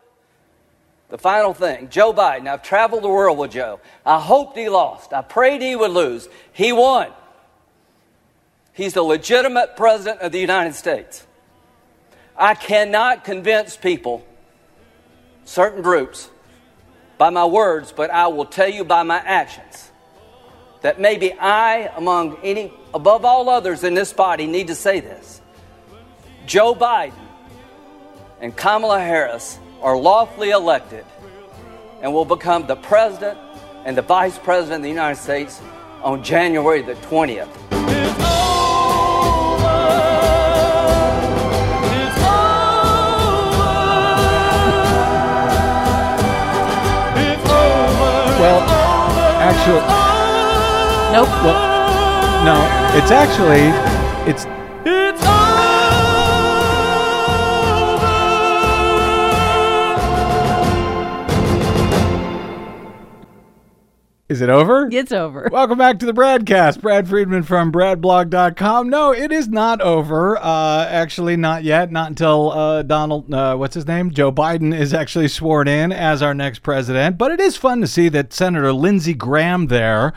The 1.08 1.18
final 1.18 1.54
thing 1.54 1.88
Joe 1.90 2.12
Biden. 2.12 2.48
I've 2.48 2.64
traveled 2.64 3.04
the 3.04 3.10
world 3.10 3.38
with 3.38 3.52
Joe. 3.52 3.80
I 4.06 4.20
hoped 4.20 4.58
he 4.58 4.68
lost. 4.68 5.14
I 5.14 5.22
prayed 5.22 5.62
he 5.62 5.74
would 5.76 5.92
lose. 5.92 6.28
He 6.52 6.74
won. 6.74 7.12
He's 8.74 8.94
the 8.94 9.04
legitimate 9.04 9.78
president 9.78 10.20
of 10.20 10.34
the 10.34 10.40
United 10.40 10.76
States. 10.76 11.26
I 12.36 12.56
cannot 12.56 13.24
convince 13.24 13.78
people, 13.78 14.26
certain 15.46 15.82
groups, 15.82 16.30
by 17.18 17.30
my 17.30 17.46
words, 17.46 17.94
but 17.94 18.10
I 18.10 18.28
will 18.28 18.46
tell 18.46 18.70
you 18.70 18.84
by 18.84 19.04
my 19.04 19.20
actions 19.20 19.92
that 20.82 21.00
maybe 21.00 21.34
I, 21.34 21.92
among 21.96 22.38
any, 22.44 22.74
above 22.94 23.24
all 23.24 23.48
others 23.48 23.86
in 23.86 23.94
this 23.94 24.12
body, 24.12 24.48
need 24.48 24.68
to 24.68 24.76
say 24.76 25.00
this. 25.00 25.40
Joe 26.46 26.74
Biden 26.76 27.14
and 28.42 28.58
Kamala 28.58 29.00
Harris 29.00 29.60
are 29.82 29.96
lawfully 29.96 30.50
elected 30.50 31.06
and 32.02 32.12
will 32.12 32.26
become 32.26 32.66
the 32.66 32.76
president 32.76 33.38
and 33.86 33.96
the 33.96 34.02
vice 34.02 34.38
president 34.40 34.78
of 34.78 34.84
the 34.84 34.90
United 34.90 35.22
States 35.22 35.62
on 36.04 36.24
January 36.24 36.82
the 36.82 36.96
20th. 36.96 37.48
Well, 48.42 48.62
actually, 49.40 49.82
Nope. 51.14 51.28
well, 51.44 52.44
no, 52.44 52.58
it's 52.98 53.12
actually 53.12 53.70
it's 54.30 54.46
Is 64.42 64.46
it 64.46 64.50
over? 64.50 64.90
It's 64.92 65.12
over. 65.12 65.50
Welcome 65.52 65.78
back 65.78 66.00
to 66.00 66.08
the 66.08 66.14
BradCast. 66.14 66.82
Brad 66.82 67.08
Friedman 67.08 67.44
from 67.44 67.72
BradBlog.com. 67.72 68.90
No, 68.90 69.14
it 69.14 69.32
is 69.32 69.48
not 69.48 69.82
over. 69.82 70.36
Uh, 70.36 70.88
actually, 70.90 71.38
not 71.38 71.64
yet. 71.64 71.92
Not 71.92 72.10
until 72.10 72.52
uh, 72.52 72.82
Donald, 72.82 73.32
uh, 73.32 73.56
what's 73.56 73.76
his 73.76 73.86
name? 73.86 74.10
Joe 74.10 74.32
Biden 74.32 74.76
is 74.76 74.96
actually 74.96 75.28
sworn 75.28 75.68
in 75.68 75.92
as 75.92 76.24
our 76.24 76.34
next 76.34 76.64
president. 76.64 77.20
But 77.20 77.30
it 77.30 77.40
is 77.40 77.56
fun 77.56 77.82
to 77.82 77.88
see 77.88 78.10
that 78.10 78.34
Senator 78.34 78.74
Lindsey 78.74 79.14
Graham 79.14 79.68
there. 79.68 80.12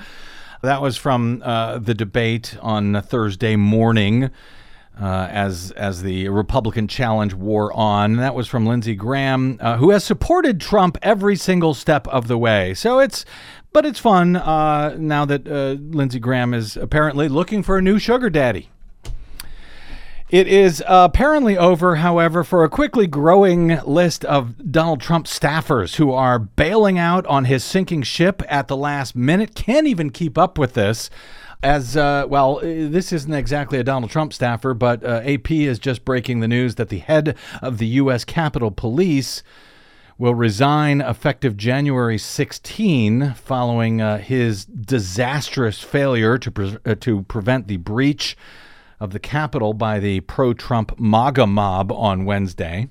That 0.62 0.80
was 0.80 0.96
from 0.96 1.42
uh, 1.44 1.76
the 1.76 1.92
debate 1.92 2.56
on 2.62 3.02
Thursday 3.02 3.56
morning. 3.56 4.30
Uh, 4.96 5.26
as 5.28 5.72
as 5.72 6.02
the 6.02 6.28
Republican 6.28 6.86
challenge 6.86 7.34
wore 7.34 7.72
on. 7.72 8.14
That 8.14 8.32
was 8.32 8.46
from 8.46 8.64
Lindsey 8.64 8.94
Graham, 8.94 9.58
uh, 9.60 9.76
who 9.78 9.90
has 9.90 10.04
supported 10.04 10.60
Trump 10.60 10.96
every 11.02 11.34
single 11.34 11.74
step 11.74 12.06
of 12.06 12.28
the 12.28 12.38
way. 12.38 12.74
So 12.74 13.00
it's, 13.00 13.24
but 13.74 13.84
it's 13.84 13.98
fun 13.98 14.36
uh, 14.36 14.96
now 14.98 15.26
that 15.26 15.46
uh, 15.46 15.76
Lindsey 15.94 16.18
Graham 16.18 16.54
is 16.54 16.78
apparently 16.78 17.28
looking 17.28 17.62
for 17.62 17.76
a 17.76 17.82
new 17.82 17.98
sugar 17.98 18.30
daddy. 18.30 18.70
It 20.30 20.48
is 20.48 20.82
apparently 20.86 21.58
over, 21.58 21.96
however, 21.96 22.42
for 22.42 22.64
a 22.64 22.70
quickly 22.70 23.06
growing 23.06 23.78
list 23.84 24.24
of 24.24 24.72
Donald 24.72 25.00
Trump 25.00 25.26
staffers 25.26 25.96
who 25.96 26.12
are 26.12 26.38
bailing 26.38 26.98
out 26.98 27.26
on 27.26 27.44
his 27.44 27.62
sinking 27.62 28.04
ship 28.04 28.42
at 28.48 28.68
the 28.68 28.76
last 28.76 29.14
minute. 29.14 29.54
Can't 29.54 29.86
even 29.86 30.08
keep 30.08 30.38
up 30.38 30.56
with 30.56 30.72
this 30.72 31.10
as 31.64 31.96
uh, 31.96 32.26
well, 32.28 32.58
uh, 32.58 32.60
this 32.62 33.12
isn't 33.12 33.32
exactly 33.32 33.78
a 33.78 33.84
Donald 33.84 34.12
Trump 34.12 34.32
staffer, 34.32 34.74
but 34.74 35.02
uh, 35.02 35.22
AP 35.24 35.50
is 35.50 35.78
just 35.78 36.04
breaking 36.04 36.40
the 36.40 36.48
news 36.48 36.76
that 36.76 36.90
the 36.90 36.98
head 36.98 37.36
of 37.62 37.78
the 37.78 37.86
U.S. 37.86 38.24
Capitol 38.24 38.70
Police 38.70 39.42
will 40.18 40.34
resign 40.34 41.00
effective 41.00 41.56
January 41.56 42.18
16 42.18 43.34
following 43.34 44.00
uh, 44.00 44.18
his 44.18 44.64
disastrous 44.64 45.80
failure 45.80 46.38
to 46.38 46.50
pre- 46.50 46.78
uh, 46.86 46.94
to 46.96 47.22
prevent 47.22 47.66
the 47.66 47.78
breach 47.78 48.36
of 49.00 49.10
the 49.10 49.18
Capitol 49.18 49.74
by 49.74 49.98
the 49.98 50.20
pro-Trump 50.20 50.98
MAGA 50.98 51.46
mob 51.46 51.90
on 51.92 52.24
Wednesday. 52.24 52.88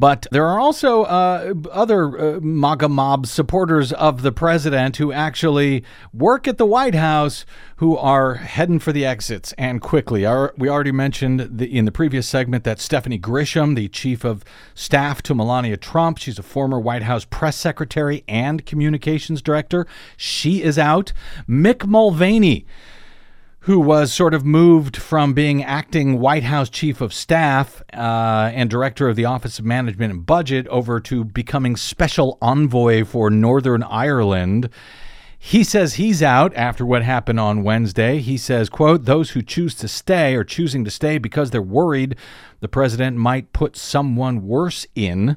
But 0.00 0.26
there 0.30 0.46
are 0.46 0.58
also 0.58 1.02
uh, 1.02 1.52
other 1.70 2.36
uh, 2.36 2.40
MAGA 2.40 2.88
mob 2.88 3.26
supporters 3.26 3.92
of 3.92 4.22
the 4.22 4.32
president 4.32 4.96
who 4.96 5.12
actually 5.12 5.84
work 6.14 6.48
at 6.48 6.56
the 6.56 6.64
White 6.64 6.94
House 6.94 7.44
who 7.76 7.98
are 7.98 8.36
heading 8.36 8.78
for 8.78 8.92
the 8.92 9.04
exits 9.04 9.52
and 9.58 9.82
quickly. 9.82 10.24
Our, 10.24 10.54
we 10.56 10.70
already 10.70 10.90
mentioned 10.90 11.58
the, 11.58 11.66
in 11.66 11.84
the 11.84 11.92
previous 11.92 12.26
segment 12.26 12.64
that 12.64 12.80
Stephanie 12.80 13.18
Grisham, 13.18 13.76
the 13.76 13.88
chief 13.88 14.24
of 14.24 14.42
staff 14.74 15.20
to 15.24 15.34
Melania 15.34 15.76
Trump, 15.76 16.16
she's 16.16 16.38
a 16.38 16.42
former 16.42 16.80
White 16.80 17.02
House 17.02 17.26
press 17.26 17.58
secretary 17.58 18.24
and 18.26 18.64
communications 18.64 19.42
director, 19.42 19.86
she 20.16 20.62
is 20.62 20.78
out. 20.78 21.12
Mick 21.46 21.84
Mulvaney 21.84 22.64
who 23.64 23.78
was 23.78 24.12
sort 24.12 24.32
of 24.32 24.44
moved 24.44 24.96
from 24.96 25.34
being 25.34 25.62
acting 25.62 26.18
White 26.18 26.44
House 26.44 26.70
chief 26.70 27.00
of 27.00 27.12
staff 27.12 27.82
uh, 27.92 28.50
and 28.54 28.70
director 28.70 29.08
of 29.08 29.16
the 29.16 29.26
Office 29.26 29.58
of 29.58 29.66
Management 29.66 30.12
and 30.12 30.24
Budget 30.24 30.66
over 30.68 30.98
to 31.00 31.24
becoming 31.24 31.76
special 31.76 32.38
envoy 32.40 33.04
for 33.04 33.28
Northern 33.28 33.82
Ireland. 33.82 34.70
He 35.38 35.62
says 35.62 35.94
he's 35.94 36.22
out 36.22 36.54
after 36.54 36.86
what 36.86 37.02
happened 37.02 37.40
on 37.40 37.62
Wednesday. 37.62 38.18
He 38.18 38.38
says, 38.38 38.68
quote, 38.68 39.04
those 39.04 39.30
who 39.30 39.42
choose 39.42 39.74
to 39.76 39.88
stay 39.88 40.34
are 40.34 40.44
choosing 40.44 40.84
to 40.84 40.90
stay 40.90 41.18
because 41.18 41.50
they're 41.50 41.62
worried 41.62 42.16
the 42.60 42.68
president 42.68 43.16
might 43.16 43.52
put 43.52 43.76
someone 43.76 44.46
worse 44.46 44.86
in. 44.94 45.36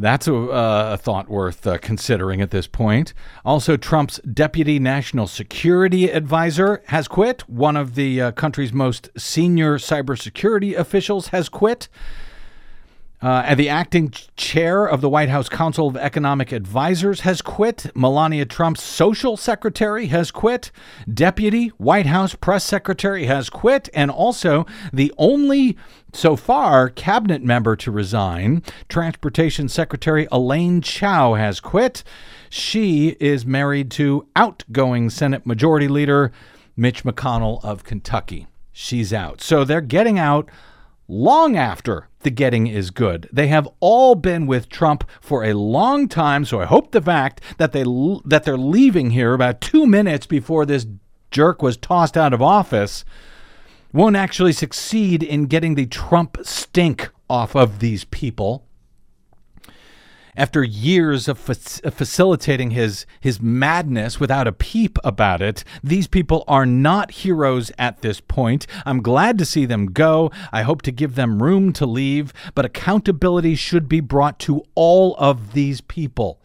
That's 0.00 0.26
a, 0.26 0.34
uh, 0.34 0.90
a 0.94 0.96
thought 0.96 1.28
worth 1.28 1.66
uh, 1.66 1.76
considering 1.76 2.40
at 2.40 2.50
this 2.50 2.66
point. 2.66 3.12
Also, 3.44 3.76
Trump's 3.76 4.18
deputy 4.20 4.78
national 4.78 5.26
security 5.26 6.10
advisor 6.10 6.82
has 6.86 7.06
quit. 7.06 7.46
One 7.50 7.76
of 7.76 7.96
the 7.96 8.18
uh, 8.22 8.32
country's 8.32 8.72
most 8.72 9.10
senior 9.18 9.76
cybersecurity 9.76 10.74
officials 10.74 11.28
has 11.28 11.50
quit. 11.50 11.88
Uh, 13.22 13.42
and 13.44 13.60
the 13.60 13.68
acting 13.68 14.10
chair 14.36 14.86
of 14.86 15.02
the 15.02 15.08
White 15.08 15.28
House 15.28 15.48
Council 15.48 15.88
of 15.88 15.96
Economic 15.96 16.52
Advisors 16.52 17.20
has 17.20 17.42
quit. 17.42 17.90
Melania 17.94 18.46
Trump's 18.46 18.82
social 18.82 19.36
secretary 19.36 20.06
has 20.06 20.30
quit. 20.30 20.70
Deputy 21.12 21.68
White 21.76 22.06
House 22.06 22.34
press 22.34 22.64
secretary 22.64 23.26
has 23.26 23.50
quit. 23.50 23.90
And 23.92 24.10
also, 24.10 24.64
the 24.90 25.12
only 25.18 25.76
so 26.14 26.34
far 26.34 26.88
cabinet 26.88 27.42
member 27.42 27.76
to 27.76 27.90
resign, 27.90 28.62
Transportation 28.88 29.68
Secretary 29.68 30.26
Elaine 30.32 30.80
Chao, 30.80 31.34
has 31.34 31.60
quit. 31.60 32.02
She 32.48 33.16
is 33.20 33.44
married 33.44 33.90
to 33.92 34.26
outgoing 34.34 35.10
Senate 35.10 35.44
Majority 35.44 35.88
Leader 35.88 36.32
Mitch 36.74 37.04
McConnell 37.04 37.62
of 37.62 37.84
Kentucky. 37.84 38.46
She's 38.72 39.12
out. 39.12 39.42
So 39.42 39.62
they're 39.62 39.82
getting 39.82 40.18
out 40.18 40.48
long 41.10 41.56
after 41.56 42.08
the 42.20 42.30
getting 42.30 42.68
is 42.68 42.90
good. 42.90 43.28
They 43.32 43.48
have 43.48 43.68
all 43.80 44.14
been 44.14 44.46
with 44.46 44.68
Trump 44.68 45.08
for 45.20 45.44
a 45.44 45.54
long 45.54 46.08
time, 46.08 46.44
so 46.44 46.60
I 46.60 46.66
hope 46.66 46.92
the 46.92 47.02
fact 47.02 47.40
that 47.58 47.72
they 47.72 47.84
that 48.24 48.44
they're 48.44 48.56
leaving 48.56 49.10
here 49.10 49.34
about 49.34 49.60
2 49.60 49.86
minutes 49.86 50.26
before 50.26 50.64
this 50.64 50.86
jerk 51.30 51.62
was 51.62 51.76
tossed 51.76 52.16
out 52.16 52.32
of 52.32 52.40
office 52.40 53.04
won't 53.92 54.16
actually 54.16 54.52
succeed 54.52 55.22
in 55.22 55.46
getting 55.46 55.74
the 55.74 55.86
Trump 55.86 56.38
stink 56.42 57.10
off 57.28 57.56
of 57.56 57.80
these 57.80 58.04
people 58.04 58.66
after 60.36 60.62
years 60.62 61.28
of, 61.28 61.38
fa- 61.38 61.90
facilitating 61.90 62.70
his 62.70 63.06
his 63.20 63.40
madness 63.40 64.20
without 64.20 64.46
a 64.46 64.52
peep 64.52 64.98
about 65.04 65.42
it, 65.42 65.64
these 65.82 66.06
people 66.06 66.44
are 66.46 66.66
not 66.66 67.10
heroes 67.10 67.72
at 67.78 68.02
this 68.02 68.20
point. 68.20 68.66
I'm 68.86 69.02
glad 69.02 69.38
to 69.38 69.44
see 69.44 69.66
them 69.66 69.86
go. 69.86 70.30
I 70.52 70.62
hope 70.62 70.82
to 70.82 70.92
give 70.92 71.14
them 71.14 71.42
room 71.42 71.72
to 71.74 71.86
leave, 71.86 72.32
but 72.54 72.64
accountability 72.64 73.54
should 73.54 73.88
be 73.88 74.00
brought 74.00 74.38
to 74.40 74.62
all 74.74 75.16
of 75.18 75.52
these 75.52 75.80
people. 75.80 76.40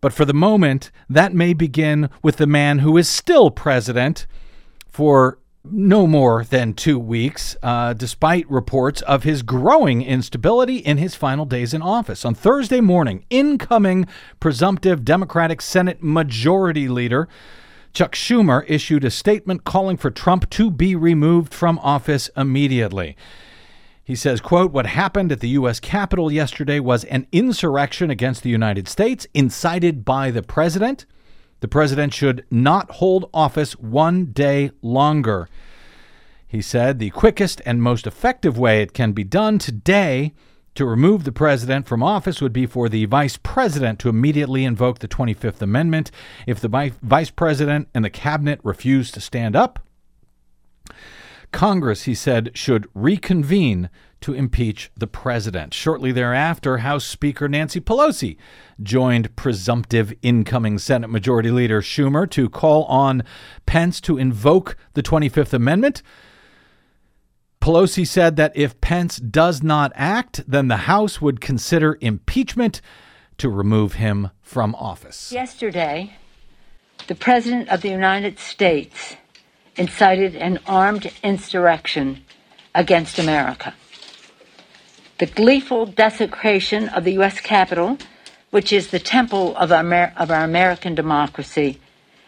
But 0.00 0.12
for 0.12 0.24
the 0.24 0.32
moment, 0.32 0.90
that 1.10 1.34
may 1.34 1.52
begin 1.52 2.08
with 2.22 2.38
the 2.38 2.46
man 2.46 2.78
who 2.78 2.96
is 2.96 3.08
still 3.08 3.50
president 3.50 4.26
for 4.88 5.38
no 5.64 6.06
more 6.06 6.44
than 6.44 6.74
two 6.74 6.98
weeks, 6.98 7.56
uh, 7.62 7.92
despite 7.92 8.50
reports 8.50 9.02
of 9.02 9.24
his 9.24 9.42
growing 9.42 10.02
instability 10.02 10.76
in 10.76 10.98
his 10.98 11.14
final 11.14 11.44
days 11.44 11.74
in 11.74 11.82
office. 11.82 12.24
On 12.24 12.34
Thursday 12.34 12.80
morning, 12.80 13.24
incoming 13.30 14.06
presumptive 14.40 15.04
Democratic 15.04 15.60
Senate 15.60 16.02
Majority 16.02 16.88
Leader 16.88 17.28
Chuck 17.92 18.14
Schumer 18.14 18.64
issued 18.68 19.04
a 19.04 19.10
statement 19.10 19.64
calling 19.64 19.96
for 19.96 20.10
Trump 20.10 20.48
to 20.50 20.70
be 20.70 20.94
removed 20.94 21.52
from 21.52 21.78
office 21.80 22.30
immediately. 22.36 23.16
He 24.04 24.14
says, 24.14 24.40
quote, 24.40 24.72
what 24.72 24.86
happened 24.86 25.32
at 25.32 25.40
the 25.40 25.50
U.S. 25.50 25.80
Capitol 25.80 26.30
yesterday 26.30 26.80
was 26.80 27.04
an 27.04 27.26
insurrection 27.32 28.10
against 28.10 28.42
the 28.42 28.50
United 28.50 28.88
States 28.88 29.26
incited 29.34 30.04
by 30.04 30.30
the 30.30 30.42
president. 30.42 31.04
The 31.60 31.68
president 31.68 32.14
should 32.14 32.44
not 32.50 32.90
hold 32.92 33.30
office 33.32 33.72
one 33.72 34.26
day 34.26 34.70
longer. 34.82 35.48
He 36.46 36.62
said 36.62 36.98
the 36.98 37.10
quickest 37.10 37.60
and 37.64 37.82
most 37.82 38.06
effective 38.06 38.58
way 38.58 38.82
it 38.82 38.92
can 38.92 39.12
be 39.12 39.24
done 39.24 39.58
today 39.58 40.32
to 40.74 40.86
remove 40.86 41.24
the 41.24 41.32
president 41.32 41.86
from 41.86 42.02
office 42.02 42.40
would 42.40 42.52
be 42.52 42.66
for 42.66 42.88
the 42.88 43.04
vice 43.04 43.36
president 43.36 43.98
to 44.00 44.08
immediately 44.08 44.64
invoke 44.64 45.00
the 45.00 45.08
25th 45.08 45.60
Amendment. 45.60 46.10
If 46.46 46.60
the 46.60 46.92
vice 47.02 47.30
president 47.30 47.88
and 47.94 48.04
the 48.04 48.10
cabinet 48.10 48.60
refuse 48.62 49.10
to 49.12 49.20
stand 49.20 49.54
up, 49.54 49.80
Congress, 51.52 52.04
he 52.04 52.14
said, 52.14 52.50
should 52.54 52.88
reconvene 52.94 53.90
to 54.20 54.34
impeach 54.34 54.90
the 54.96 55.06
president. 55.06 55.72
Shortly 55.74 56.12
thereafter, 56.12 56.78
House 56.78 57.04
Speaker 57.04 57.48
Nancy 57.48 57.80
Pelosi 57.80 58.36
joined 58.82 59.34
presumptive 59.36 60.12
incoming 60.22 60.78
Senate 60.78 61.08
Majority 61.08 61.50
Leader 61.50 61.80
Schumer 61.80 62.28
to 62.30 62.48
call 62.48 62.84
on 62.84 63.22
Pence 63.66 64.00
to 64.02 64.18
invoke 64.18 64.76
the 64.94 65.02
25th 65.02 65.52
Amendment. 65.52 66.02
Pelosi 67.60 68.06
said 68.06 68.36
that 68.36 68.52
if 68.54 68.80
Pence 68.80 69.16
does 69.18 69.62
not 69.62 69.92
act, 69.94 70.42
then 70.46 70.68
the 70.68 70.78
House 70.78 71.20
would 71.20 71.40
consider 71.40 71.98
impeachment 72.00 72.80
to 73.38 73.48
remove 73.48 73.94
him 73.94 74.30
from 74.40 74.74
office. 74.74 75.32
Yesterday, 75.32 76.14
the 77.06 77.14
President 77.14 77.68
of 77.68 77.80
the 77.82 77.88
United 77.88 78.38
States 78.38 79.16
incited 79.80 80.36
an 80.36 80.58
armed 80.66 81.10
insurrection 81.22 82.22
against 82.74 83.18
America. 83.18 83.72
The 85.18 85.24
gleeful 85.24 85.86
desecration 85.86 86.90
of 86.90 87.04
the 87.04 87.12
U.S. 87.12 87.40
Capitol, 87.40 87.96
which 88.50 88.74
is 88.74 88.88
the 88.88 88.98
temple 88.98 89.56
of 89.56 89.72
our, 89.72 90.12
of 90.18 90.30
our 90.30 90.44
American 90.44 90.94
democracy, 90.94 91.80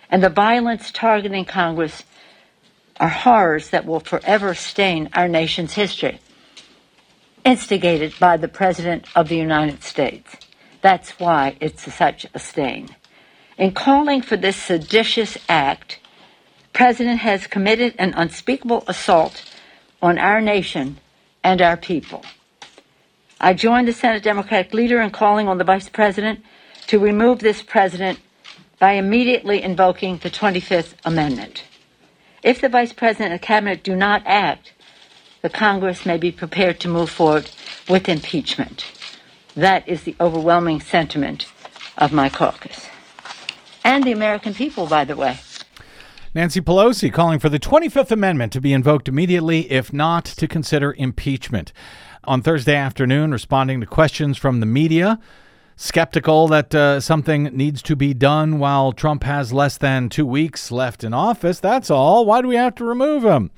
and 0.09 0.23
the 0.23 0.31
violence 0.31 0.91
targeting 0.91 1.45
Congress 1.45 2.05
are 2.99 3.11
horrors 3.11 3.69
that 3.69 3.85
will 3.85 4.01
forever 4.01 4.55
stain 4.55 5.11
our 5.13 5.29
nation's 5.29 5.75
history, 5.75 6.21
instigated 7.45 8.15
by 8.19 8.39
the 8.39 8.49
President 8.49 9.05
of 9.15 9.29
the 9.29 9.37
United 9.37 9.83
States. 9.83 10.37
That's 10.81 11.21
why 11.21 11.57
it's 11.61 11.93
such 11.95 12.25
a 12.33 12.39
stain. 12.39 12.97
In 13.59 13.73
calling 13.73 14.23
for 14.23 14.39
this 14.39 14.57
seditious 14.57 15.37
act, 15.51 15.99
President 16.73 17.21
has 17.21 17.47
committed 17.47 17.95
an 17.99 18.15
unspeakable 18.15 18.85
assault 18.87 19.45
on 20.01 20.19
our 20.19 20.41
nation 20.41 20.99
and 21.45 21.61
our 21.61 21.77
people. 21.77 22.25
I 23.41 23.55
join 23.55 23.85
the 23.85 23.93
Senate 23.93 24.23
Democratic 24.23 24.73
leader 24.73 25.01
in 25.01 25.11
calling 25.11 25.49
on 25.49 25.59
the 25.59 25.65
Vice 25.65 25.89
President 25.89 26.45
to 26.87 26.99
remove 26.99 27.41
this 27.41 27.63
president 27.63 28.21
by 28.79 28.93
immediately 28.93 29.63
invoking 29.63 30.19
the 30.19 30.31
25th 30.31 30.95
Amendment. 31.05 31.65
If 32.43 32.61
the 32.61 32.69
Vice 32.69 32.93
President 32.93 33.33
and 33.33 33.43
Cabinet 33.43 33.83
do 33.83 33.95
not 33.95 34.23
act, 34.27 34.73
the 35.43 35.51
Congress 35.51 36.07
may 36.07 36.17
be 36.17 36.33
prepared 36.33 36.81
to 36.81 36.89
move 36.89 37.11
forward 37.11 37.51
with 37.89 38.09
impeachment. 38.09 38.85
That 39.55 39.87
is 39.89 40.05
the 40.05 40.17
overwhelming 40.21 40.81
sentiment 40.81 41.47
of 41.99 42.13
my 42.13 42.29
caucus. 42.29 42.89
And 43.85 44.05
the 44.05 44.13
American 44.13 44.55
people, 44.55 44.87
by 44.87 45.05
the 45.05 45.17
way. 45.17 45.39
Nancy 46.35 46.63
Pelosi 46.63 47.13
calling 47.13 47.39
for 47.39 47.51
the 47.51 47.59
25th 47.59 48.11
Amendment 48.11 48.55
to 48.55 48.61
be 48.61 48.73
invoked 48.73 49.07
immediately, 49.07 49.71
if 49.71 49.93
not, 49.93 50.25
to 50.25 50.49
consider 50.49 50.95
impeachment. 50.97 51.75
On 52.25 52.41
Thursday 52.41 52.75
afternoon, 52.75 53.33
responding 53.33 53.81
to 53.81 53.87
questions 53.87 54.39
from 54.39 54.61
the 54.61 54.65
media, 54.65 55.19
skeptical 55.77 56.49
that 56.49 56.75
uh, 56.75 57.01
something 57.01 57.45
needs 57.45 57.83
to 57.83 57.95
be 57.95 58.15
done 58.15 58.59
while 58.59 58.93
Trump 58.93 59.25
has 59.25 59.53
less 59.53 59.77
than 59.77 60.09
two 60.09 60.25
weeks 60.25 60.71
left 60.71 61.05
in 61.05 61.13
office. 61.13 61.61
That's 61.61 61.91
all. 61.91 62.25
Why 62.25 62.41
do 62.41 62.49
we 62.49 62.57
have 62.57 62.77
to 62.77 62.85
remove 62.87 63.25
him? 63.25 63.51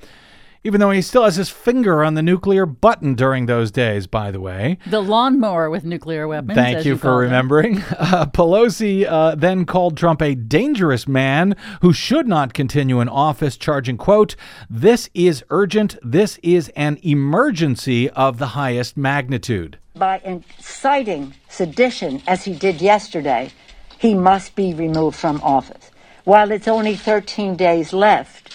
Even 0.65 0.79
though 0.79 0.89
he 0.89 1.01
still 1.01 1.23
has 1.23 1.35
his 1.35 1.47
finger 1.47 2.03
on 2.03 2.15
the 2.15 2.23
nuclear 2.23 2.65
button 2.65 3.13
during 3.13 3.45
those 3.45 3.69
days, 3.69 4.07
by 4.07 4.31
the 4.31 4.39
way. 4.39 4.79
The 4.87 4.99
lawnmower 4.99 5.69
with 5.69 5.85
nuclear 5.85 6.27
weapons. 6.27 6.55
Thank 6.55 6.83
you, 6.83 6.93
you 6.93 6.97
for 6.97 7.15
remembering. 7.17 7.83
Uh, 8.05 8.25
Pelosi 8.25 9.05
uh, 9.05 9.35
then 9.35 9.65
called 9.65 9.97
Trump 9.97 10.21
a 10.21 10.35
dangerous 10.35 11.07
man 11.07 11.55
who 11.81 11.93
should 11.93 12.27
not 12.27 12.53
continue 12.53 12.99
in 12.99 13.09
office, 13.09 13.57
charging, 13.57 13.97
quote, 13.97 14.35
this 14.69 15.09
is 15.13 15.43
urgent. 15.49 15.97
This 16.03 16.37
is 16.43 16.69
an 16.75 16.97
emergency 17.03 18.09
of 18.11 18.37
the 18.37 18.47
highest 18.47 18.97
magnitude. 18.97 19.77
By 19.95 20.21
inciting 20.23 21.33
sedition, 21.49 22.21
as 22.27 22.43
he 22.43 22.53
did 22.53 22.81
yesterday, 22.81 23.51
he 23.97 24.13
must 24.13 24.55
be 24.55 24.73
removed 24.73 25.17
from 25.17 25.41
office. 25.41 25.91
While 26.25 26.51
it's 26.51 26.67
only 26.67 26.95
13 26.95 27.55
days 27.55 27.93
left, 27.93 28.53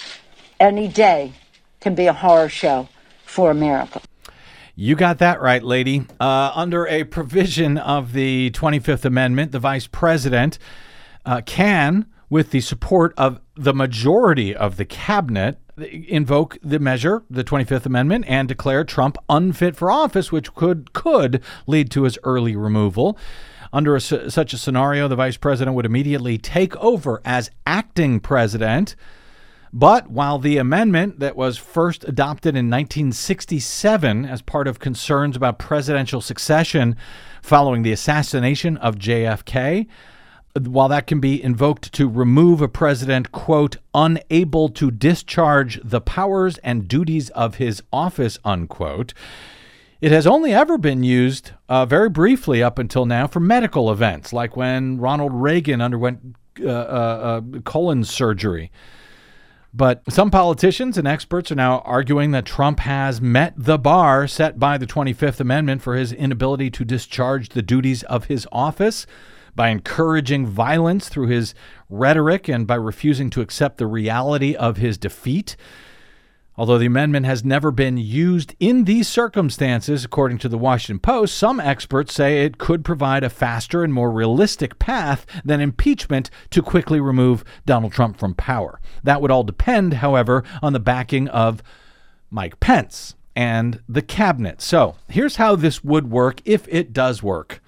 any 0.58 0.88
day 0.88 1.32
can 1.80 1.94
be 1.94 2.06
a 2.06 2.12
horror 2.12 2.48
show 2.48 2.88
for 3.24 3.50
America. 3.50 4.00
You 4.74 4.94
got 4.94 5.18
that 5.18 5.40
right, 5.40 5.62
lady. 5.62 6.06
Uh, 6.18 6.52
under 6.54 6.86
a 6.86 7.04
provision 7.04 7.76
of 7.76 8.12
the 8.12 8.50
25th 8.52 9.04
Amendment, 9.04 9.52
the 9.52 9.58
vice 9.58 9.86
president 9.86 10.58
uh, 11.26 11.42
can, 11.44 12.06
with 12.30 12.50
the 12.50 12.60
support 12.60 13.12
of 13.18 13.40
the 13.56 13.74
majority 13.74 14.54
of 14.54 14.76
the 14.76 14.84
cabinet, 14.84 15.58
invoke 15.76 16.58
the 16.62 16.78
measure, 16.78 17.22
the 17.28 17.44
25th 17.44 17.86
Amendment, 17.86 18.24
and 18.28 18.48
declare 18.48 18.84
Trump 18.84 19.16
unfit 19.28 19.76
for 19.76 19.90
office, 19.90 20.30
which 20.32 20.54
could 20.54 20.92
could 20.92 21.42
lead 21.66 21.90
to 21.90 22.04
his 22.04 22.18
early 22.22 22.56
removal. 22.56 23.18
Under 23.72 23.94
a, 23.94 24.00
such 24.00 24.52
a 24.52 24.58
scenario, 24.58 25.08
the 25.08 25.16
vice 25.16 25.36
president 25.36 25.76
would 25.76 25.86
immediately 25.86 26.38
take 26.38 26.76
over 26.76 27.20
as 27.24 27.50
acting 27.66 28.18
president 28.18 28.96
but 29.72 30.10
while 30.10 30.38
the 30.38 30.56
amendment 30.56 31.20
that 31.20 31.36
was 31.36 31.56
first 31.56 32.04
adopted 32.04 32.56
in 32.56 32.70
1967 32.70 34.24
as 34.24 34.42
part 34.42 34.66
of 34.66 34.78
concerns 34.78 35.36
about 35.36 35.58
presidential 35.58 36.20
succession 36.20 36.96
following 37.42 37.82
the 37.82 37.92
assassination 37.92 38.76
of 38.78 38.96
JFK, 38.96 39.86
while 40.58 40.88
that 40.88 41.06
can 41.06 41.20
be 41.20 41.42
invoked 41.42 41.92
to 41.92 42.08
remove 42.08 42.60
a 42.60 42.68
president, 42.68 43.30
quote, 43.30 43.76
unable 43.94 44.68
to 44.70 44.90
discharge 44.90 45.80
the 45.84 46.00
powers 46.00 46.58
and 46.58 46.88
duties 46.88 47.30
of 47.30 47.56
his 47.56 47.82
office, 47.92 48.38
unquote, 48.44 49.14
It 50.00 50.10
has 50.10 50.26
only 50.26 50.52
ever 50.52 50.76
been 50.76 51.04
used 51.04 51.52
uh, 51.68 51.86
very 51.86 52.08
briefly 52.08 52.62
up 52.62 52.78
until 52.78 53.06
now 53.06 53.28
for 53.28 53.38
medical 53.38 53.92
events, 53.92 54.32
like 54.32 54.56
when 54.56 54.98
Ronald 54.98 55.32
Reagan 55.32 55.80
underwent 55.80 56.34
uh, 56.60 56.68
uh, 56.68 57.42
uh, 57.54 57.60
colon 57.60 58.02
surgery. 58.02 58.72
But 59.72 60.02
some 60.12 60.30
politicians 60.32 60.98
and 60.98 61.06
experts 61.06 61.52
are 61.52 61.56
now 61.56 61.78
arguing 61.80 62.32
that 62.32 62.44
Trump 62.44 62.80
has 62.80 63.20
met 63.20 63.54
the 63.56 63.78
bar 63.78 64.26
set 64.26 64.58
by 64.58 64.76
the 64.76 64.86
25th 64.86 65.38
Amendment 65.38 65.80
for 65.80 65.94
his 65.94 66.12
inability 66.12 66.70
to 66.70 66.84
discharge 66.84 67.50
the 67.50 67.62
duties 67.62 68.02
of 68.04 68.24
his 68.24 68.48
office 68.50 69.06
by 69.54 69.68
encouraging 69.68 70.46
violence 70.46 71.08
through 71.08 71.28
his 71.28 71.54
rhetoric 71.88 72.48
and 72.48 72.66
by 72.66 72.74
refusing 72.74 73.30
to 73.30 73.40
accept 73.40 73.78
the 73.78 73.86
reality 73.86 74.56
of 74.56 74.78
his 74.78 74.98
defeat. 74.98 75.56
Although 76.60 76.76
the 76.76 76.84
amendment 76.84 77.24
has 77.24 77.42
never 77.42 77.70
been 77.70 77.96
used 77.96 78.54
in 78.60 78.84
these 78.84 79.08
circumstances, 79.08 80.04
according 80.04 80.36
to 80.40 80.48
the 80.50 80.58
Washington 80.58 81.00
Post, 81.00 81.38
some 81.38 81.58
experts 81.58 82.12
say 82.12 82.44
it 82.44 82.58
could 82.58 82.84
provide 82.84 83.24
a 83.24 83.30
faster 83.30 83.82
and 83.82 83.94
more 83.94 84.10
realistic 84.10 84.78
path 84.78 85.24
than 85.42 85.62
impeachment 85.62 86.28
to 86.50 86.60
quickly 86.60 87.00
remove 87.00 87.44
Donald 87.64 87.94
Trump 87.94 88.18
from 88.18 88.34
power. 88.34 88.78
That 89.02 89.22
would 89.22 89.30
all 89.30 89.42
depend, 89.42 89.94
however, 89.94 90.44
on 90.60 90.74
the 90.74 90.80
backing 90.80 91.28
of 91.28 91.62
Mike 92.30 92.60
Pence 92.60 93.14
and 93.34 93.80
the 93.88 94.02
cabinet. 94.02 94.60
So 94.60 94.96
here's 95.08 95.36
how 95.36 95.56
this 95.56 95.82
would 95.82 96.10
work 96.10 96.42
if 96.44 96.68
it 96.68 96.92
does 96.92 97.22
work, 97.22 97.62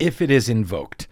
if 0.00 0.20
it 0.20 0.32
is 0.32 0.48
invoked. 0.48 1.06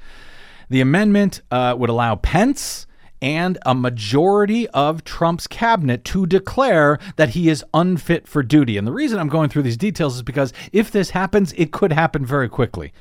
The 0.69 0.81
amendment 0.81 1.41
uh, 1.53 1.77
would 1.79 1.89
allow 1.89 2.17
Pence 2.17 2.89
and 3.25 3.57
a 3.65 3.75
majority 3.75 4.69
of 4.69 5.03
Trump's 5.03 5.47
cabinet 5.47 6.05
to 6.05 6.27
declare 6.27 6.99
that 7.17 7.31
he 7.31 7.49
is 7.49 7.65
unfit 7.73 8.29
for 8.29 8.43
duty. 8.43 8.77
And 8.77 8.87
the 8.87 8.93
reason 8.93 9.19
I'm 9.19 9.31
going 9.31 9.49
through 9.49 9.63
these 9.63 9.79
details 9.79 10.17
is 10.17 10.23
because 10.23 10.53
if 10.75 10.91
this 10.91 11.11
happens, 11.11 11.55
it 11.55 11.73
could 11.73 11.91
happen 11.91 12.27
very 12.27 12.51
quickly. 12.51 12.93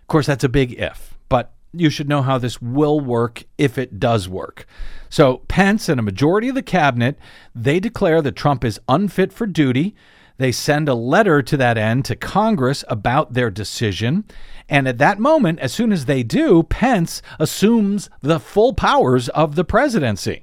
Of 0.00 0.06
course, 0.06 0.24
that's 0.24 0.42
a 0.42 0.48
big 0.48 0.80
if, 0.80 1.18
but 1.28 1.52
you 1.74 1.90
should 1.90 2.08
know 2.08 2.22
how 2.22 2.38
this 2.38 2.62
will 2.62 2.98
work 2.98 3.44
if 3.58 3.76
it 3.76 4.00
does 4.00 4.26
work. 4.26 4.64
So, 5.10 5.42
Pence 5.48 5.86
and 5.90 6.00
a 6.00 6.02
majority 6.02 6.48
of 6.48 6.54
the 6.54 6.62
cabinet, 6.62 7.18
they 7.54 7.78
declare 7.78 8.22
that 8.22 8.34
Trump 8.34 8.64
is 8.64 8.80
unfit 8.88 9.34
for 9.34 9.46
duty. 9.46 9.94
They 10.42 10.50
send 10.50 10.88
a 10.88 10.94
letter 10.94 11.40
to 11.40 11.56
that 11.58 11.78
end 11.78 12.04
to 12.06 12.16
Congress 12.16 12.82
about 12.88 13.34
their 13.34 13.48
decision. 13.48 14.24
And 14.68 14.88
at 14.88 14.98
that 14.98 15.20
moment, 15.20 15.60
as 15.60 15.72
soon 15.72 15.92
as 15.92 16.06
they 16.06 16.24
do, 16.24 16.64
Pence 16.64 17.22
assumes 17.38 18.10
the 18.22 18.40
full 18.40 18.72
powers 18.72 19.28
of 19.28 19.54
the 19.54 19.62
presidency. 19.62 20.42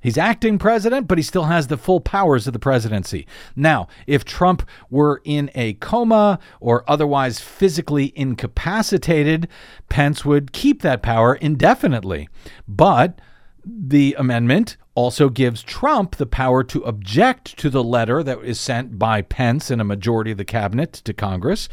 He's 0.00 0.16
acting 0.16 0.60
president, 0.60 1.08
but 1.08 1.18
he 1.18 1.24
still 1.24 1.46
has 1.46 1.66
the 1.66 1.76
full 1.76 2.00
powers 2.00 2.46
of 2.46 2.52
the 2.52 2.60
presidency. 2.60 3.26
Now, 3.56 3.88
if 4.06 4.24
Trump 4.24 4.62
were 4.90 5.20
in 5.24 5.50
a 5.56 5.72
coma 5.72 6.38
or 6.60 6.84
otherwise 6.86 7.40
physically 7.40 8.12
incapacitated, 8.14 9.48
Pence 9.88 10.24
would 10.24 10.52
keep 10.52 10.82
that 10.82 11.02
power 11.02 11.34
indefinitely. 11.34 12.28
But 12.68 13.20
the 13.64 14.14
amendment 14.16 14.76
also 15.00 15.28
gives 15.28 15.62
Trump 15.62 16.16
the 16.16 16.26
power 16.26 16.62
to 16.64 16.82
object 16.82 17.56
to 17.58 17.70
the 17.70 17.82
letter 17.82 18.22
that 18.22 18.38
is 18.44 18.60
sent 18.60 18.98
by 18.98 19.22
Pence 19.22 19.70
and 19.70 19.80
a 19.80 19.84
majority 19.84 20.30
of 20.30 20.38
the 20.38 20.44
cabinet 20.44 20.92
to 20.92 21.12
Congress 21.12 21.68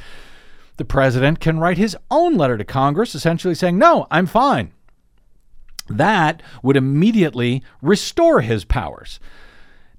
the 0.77 0.85
president 0.85 1.39
can 1.39 1.59
write 1.59 1.77
his 1.77 1.97
own 2.09 2.35
letter 2.35 2.57
to 2.57 2.63
Congress, 2.63 3.15
essentially 3.15 3.55
saying, 3.55 3.77
No, 3.77 4.07
I'm 4.09 4.27
fine. 4.27 4.71
That 5.89 6.41
would 6.61 6.77
immediately 6.77 7.63
restore 7.81 8.41
his 8.41 8.63
powers. 8.63 9.19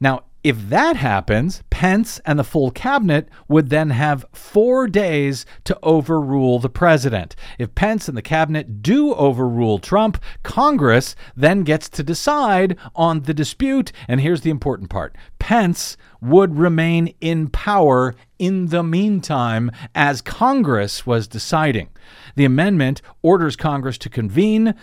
Now, 0.00 0.24
if 0.44 0.68
that 0.68 0.96
happens, 0.96 1.62
Pence 1.68 2.20
and 2.24 2.38
the 2.38 2.44
full 2.44 2.70
cabinet 2.70 3.28
would 3.48 3.70
then 3.70 3.90
have 3.90 4.24
four 4.32 4.86
days 4.86 5.44
to 5.64 5.76
overrule 5.82 6.60
the 6.60 6.68
president. 6.68 7.34
If 7.58 7.74
Pence 7.74 8.08
and 8.08 8.16
the 8.16 8.22
cabinet 8.22 8.80
do 8.82 9.14
overrule 9.14 9.78
Trump, 9.78 10.22
Congress 10.44 11.16
then 11.36 11.64
gets 11.64 11.88
to 11.90 12.02
decide 12.02 12.76
on 12.94 13.22
the 13.22 13.34
dispute. 13.34 13.90
And 14.06 14.20
here's 14.20 14.42
the 14.42 14.50
important 14.50 14.90
part 14.90 15.16
Pence 15.40 15.96
would 16.20 16.56
remain 16.56 17.14
in 17.20 17.48
power 17.48 18.14
in 18.38 18.68
the 18.68 18.82
meantime 18.84 19.70
as 19.94 20.22
Congress 20.22 21.04
was 21.04 21.26
deciding. 21.26 21.88
The 22.36 22.44
amendment 22.44 23.02
orders 23.22 23.56
Congress 23.56 23.98
to 23.98 24.08
convene 24.08 24.74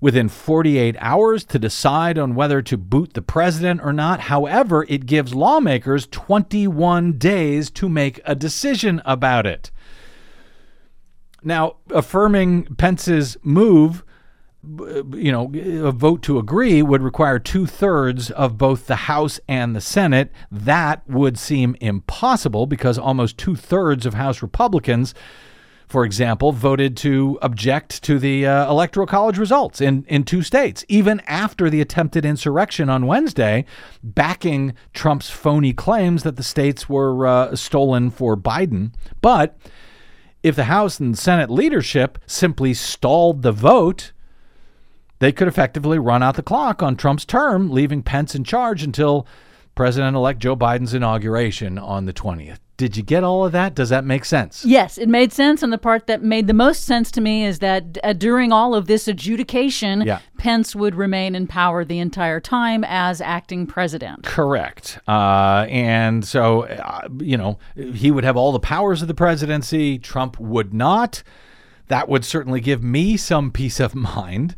within 0.00 0.28
48 0.28 0.96
hours 0.98 1.44
to 1.44 1.58
decide 1.58 2.18
on 2.18 2.34
whether 2.34 2.62
to 2.62 2.76
boot 2.76 3.14
the 3.14 3.22
president 3.22 3.80
or 3.82 3.92
not. 3.92 4.20
However, 4.20 4.86
it 4.88 5.06
gives 5.06 5.34
lawmakers 5.34 6.06
21 6.10 7.18
days 7.18 7.70
to 7.72 7.88
make 7.88 8.20
a 8.24 8.34
decision 8.34 9.02
about 9.04 9.46
it. 9.46 9.70
Now, 11.42 11.76
affirming 11.90 12.74
Pence's 12.76 13.36
move, 13.42 14.04
you 14.62 15.32
know, 15.32 15.50
a 15.88 15.90
vote 15.90 16.22
to 16.22 16.38
agree 16.38 16.82
would 16.82 17.02
require 17.02 17.38
two 17.38 17.66
thirds 17.66 18.30
of 18.30 18.58
both 18.58 18.86
the 18.86 18.96
House 18.96 19.40
and 19.48 19.74
the 19.74 19.80
Senate. 19.80 20.30
That 20.50 21.08
would 21.08 21.38
seem 21.38 21.76
impossible 21.80 22.66
because 22.66 22.98
almost 22.98 23.38
two 23.38 23.56
thirds 23.56 24.04
of 24.04 24.14
House 24.14 24.42
Republicans 24.42 25.14
for 25.90 26.04
example, 26.04 26.52
voted 26.52 26.96
to 26.98 27.36
object 27.42 28.00
to 28.04 28.20
the 28.20 28.46
uh, 28.46 28.70
electoral 28.70 29.08
college 29.08 29.38
results 29.38 29.80
in, 29.80 30.04
in 30.06 30.22
two 30.22 30.40
states, 30.40 30.84
even 30.88 31.20
after 31.26 31.68
the 31.68 31.80
attempted 31.80 32.24
insurrection 32.24 32.88
on 32.88 33.08
Wednesday, 33.08 33.64
backing 34.00 34.72
Trump's 34.94 35.30
phony 35.30 35.72
claims 35.72 36.22
that 36.22 36.36
the 36.36 36.44
states 36.44 36.88
were 36.88 37.26
uh, 37.26 37.56
stolen 37.56 38.10
for 38.10 38.36
Biden. 38.36 38.92
But 39.20 39.58
if 40.44 40.54
the 40.54 40.64
House 40.64 41.00
and 41.00 41.18
Senate 41.18 41.50
leadership 41.50 42.18
simply 42.24 42.72
stalled 42.72 43.42
the 43.42 43.50
vote, 43.50 44.12
they 45.18 45.32
could 45.32 45.48
effectively 45.48 45.98
run 45.98 46.22
out 46.22 46.36
the 46.36 46.42
clock 46.42 46.84
on 46.84 46.94
Trump's 46.94 47.24
term, 47.24 47.68
leaving 47.68 48.04
Pence 48.04 48.36
in 48.36 48.44
charge 48.44 48.84
until 48.84 49.26
President 49.80 50.14
elect 50.14 50.40
Joe 50.40 50.54
Biden's 50.54 50.92
inauguration 50.92 51.78
on 51.78 52.04
the 52.04 52.12
20th. 52.12 52.58
Did 52.76 52.98
you 52.98 53.02
get 53.02 53.24
all 53.24 53.46
of 53.46 53.52
that? 53.52 53.74
Does 53.74 53.88
that 53.88 54.04
make 54.04 54.26
sense? 54.26 54.62
Yes, 54.62 54.98
it 54.98 55.08
made 55.08 55.32
sense. 55.32 55.62
And 55.62 55.72
the 55.72 55.78
part 55.78 56.06
that 56.06 56.22
made 56.22 56.48
the 56.48 56.52
most 56.52 56.84
sense 56.84 57.10
to 57.12 57.22
me 57.22 57.46
is 57.46 57.60
that 57.60 57.96
uh, 58.04 58.12
during 58.12 58.52
all 58.52 58.74
of 58.74 58.88
this 58.88 59.08
adjudication, 59.08 60.02
yeah. 60.02 60.18
Pence 60.36 60.76
would 60.76 60.96
remain 60.96 61.34
in 61.34 61.46
power 61.46 61.82
the 61.82 61.98
entire 61.98 62.40
time 62.40 62.84
as 62.86 63.22
acting 63.22 63.66
president. 63.66 64.24
Correct. 64.24 64.98
Uh, 65.08 65.64
and 65.70 66.26
so, 66.26 66.64
uh, 66.66 67.08
you 67.18 67.38
know, 67.38 67.58
he 67.74 68.10
would 68.10 68.24
have 68.24 68.36
all 68.36 68.52
the 68.52 68.60
powers 68.60 69.00
of 69.00 69.08
the 69.08 69.14
presidency. 69.14 69.98
Trump 69.98 70.38
would 70.38 70.74
not. 70.74 71.22
That 71.88 72.06
would 72.06 72.26
certainly 72.26 72.60
give 72.60 72.82
me 72.82 73.16
some 73.16 73.50
peace 73.50 73.80
of 73.80 73.94
mind 74.18 74.56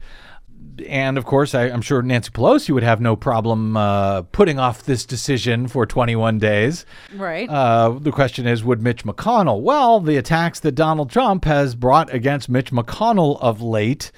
and 0.89 1.19
of 1.19 1.25
course, 1.25 1.55
I, 1.55 1.69
am 1.69 1.83
sure 1.83 2.03
Nancy 2.03 2.31
Pelosi 2.31 2.71
would 2.71 2.83
have 2.83 3.01
no 3.01 3.17
problem 3.17 3.77
uh, 3.77 4.23
putting 4.23 4.59
off 4.59 4.85
this 4.85 5.05
decision 5.05 5.69
for 5.69 5.87
21 5.87 6.39
days. 6.39 6.87
Right. 7.15 7.49
Uh, 7.49 7.99
the 8.01 8.13
question 8.13 8.47
is, 8.47 8.65
would 8.65 8.83
Mitch 8.83 9.05
McConnell? 9.05 9.61
Well, 9.61 10.01
the 10.01 10.17
attacks 10.17 10.61
that 10.61 10.73
Donald 10.73 11.11
Trump 11.11 11.45
has 11.45 11.75
brought 11.75 12.13
against 12.13 12.49
Mitch 12.49 12.71
McConnell 12.71 13.41
of 13.41 13.61
late, 13.61 14.13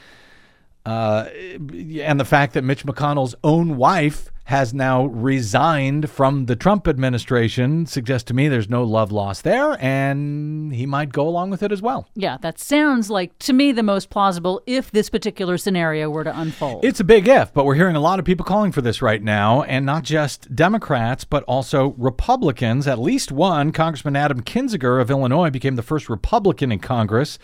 uh, 0.86 1.26
and 1.30 2.20
the 2.20 2.24
fact 2.24 2.54
that 2.54 2.62
Mitch 2.62 2.84
McConnell's 2.84 3.34
own 3.42 3.76
wife 3.76 4.30
has 4.44 4.74
now 4.74 5.06
resigned 5.06 6.10
from 6.10 6.46
the 6.46 6.56
Trump 6.56 6.86
administration 6.86 7.86
suggests 7.86 8.26
to 8.28 8.34
me 8.34 8.48
there's 8.48 8.68
no 8.68 8.84
love 8.84 9.10
lost 9.10 9.42
there, 9.42 9.82
and 9.82 10.74
he 10.74 10.84
might 10.84 11.12
go 11.12 11.26
along 11.26 11.50
with 11.50 11.62
it 11.62 11.72
as 11.72 11.80
well. 11.80 12.08
Yeah, 12.14 12.36
that 12.42 12.58
sounds 12.58 13.08
like, 13.08 13.38
to 13.40 13.52
me, 13.52 13.72
the 13.72 13.82
most 13.82 14.10
plausible 14.10 14.62
if 14.66 14.90
this 14.90 15.08
particular 15.08 15.56
scenario 15.56 16.10
were 16.10 16.24
to 16.24 16.38
unfold. 16.38 16.84
It's 16.84 17.00
a 17.00 17.04
big 17.04 17.26
if, 17.26 17.54
but 17.54 17.64
we're 17.64 17.74
hearing 17.74 17.96
a 17.96 18.00
lot 18.00 18.18
of 18.18 18.24
people 18.24 18.44
calling 18.44 18.70
for 18.70 18.82
this 18.82 19.00
right 19.00 19.22
now, 19.22 19.62
and 19.62 19.86
not 19.86 20.02
just 20.02 20.54
Democrats, 20.54 21.24
but 21.24 21.42
also 21.44 21.94
Republicans. 21.96 22.86
At 22.86 22.98
least 22.98 23.32
one, 23.32 23.72
Congressman 23.72 24.16
Adam 24.16 24.42
Kinzinger 24.42 25.00
of 25.00 25.10
Illinois, 25.10 25.50
became 25.50 25.76
the 25.76 25.82
first 25.82 26.10
Republican 26.10 26.70
in 26.70 26.80
Congress 26.80 27.38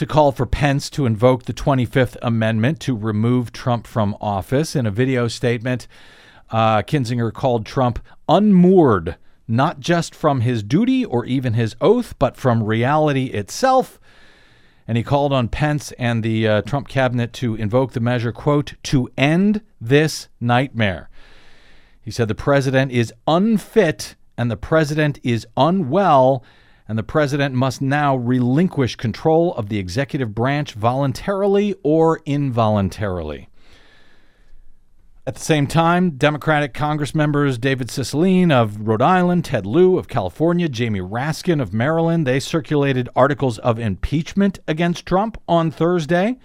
to 0.00 0.06
call 0.06 0.32
for 0.32 0.46
Pence 0.46 0.88
to 0.88 1.04
invoke 1.04 1.44
the 1.44 1.52
25th 1.52 2.16
Amendment 2.22 2.80
to 2.80 2.96
remove 2.96 3.52
Trump 3.52 3.86
from 3.86 4.16
office. 4.18 4.74
In 4.74 4.86
a 4.86 4.90
video 4.90 5.28
statement, 5.28 5.86
uh, 6.48 6.80
Kinzinger 6.80 7.30
called 7.30 7.66
Trump 7.66 7.98
unmoored, 8.26 9.16
not 9.46 9.78
just 9.78 10.14
from 10.14 10.40
his 10.40 10.62
duty 10.62 11.04
or 11.04 11.26
even 11.26 11.52
his 11.52 11.76
oath, 11.82 12.18
but 12.18 12.38
from 12.38 12.64
reality 12.64 13.26
itself. 13.26 14.00
And 14.88 14.96
he 14.96 15.04
called 15.04 15.34
on 15.34 15.48
Pence 15.48 15.92
and 15.98 16.22
the 16.22 16.48
uh, 16.48 16.62
Trump 16.62 16.88
cabinet 16.88 17.34
to 17.34 17.54
invoke 17.56 17.92
the 17.92 18.00
measure, 18.00 18.32
quote, 18.32 18.76
to 18.84 19.10
end 19.18 19.60
this 19.82 20.28
nightmare. 20.40 21.10
He 22.00 22.10
said 22.10 22.28
the 22.28 22.34
president 22.34 22.90
is 22.90 23.12
unfit 23.28 24.16
and 24.38 24.50
the 24.50 24.56
president 24.56 25.20
is 25.22 25.46
unwell 25.58 26.42
and 26.90 26.98
the 26.98 27.04
president 27.04 27.54
must 27.54 27.80
now 27.80 28.16
relinquish 28.16 28.96
control 28.96 29.54
of 29.54 29.68
the 29.68 29.78
executive 29.78 30.34
branch 30.34 30.72
voluntarily 30.72 31.72
or 31.84 32.20
involuntarily. 32.26 33.48
At 35.24 35.36
the 35.36 35.40
same 35.40 35.68
time, 35.68 36.16
Democratic 36.16 36.74
Congress 36.74 37.14
members 37.14 37.58
David 37.58 37.90
Cicilline 37.90 38.50
of 38.50 38.88
Rhode 38.88 39.02
Island, 39.02 39.44
Ted 39.44 39.66
Lieu 39.66 39.98
of 39.98 40.08
California, 40.08 40.68
Jamie 40.68 40.98
Raskin 40.98 41.62
of 41.62 41.72
Maryland, 41.72 42.26
they 42.26 42.40
circulated 42.40 43.08
articles 43.14 43.60
of 43.60 43.78
impeachment 43.78 44.58
against 44.66 45.06
Trump 45.06 45.40
on 45.46 45.70
Thursday, 45.70 46.38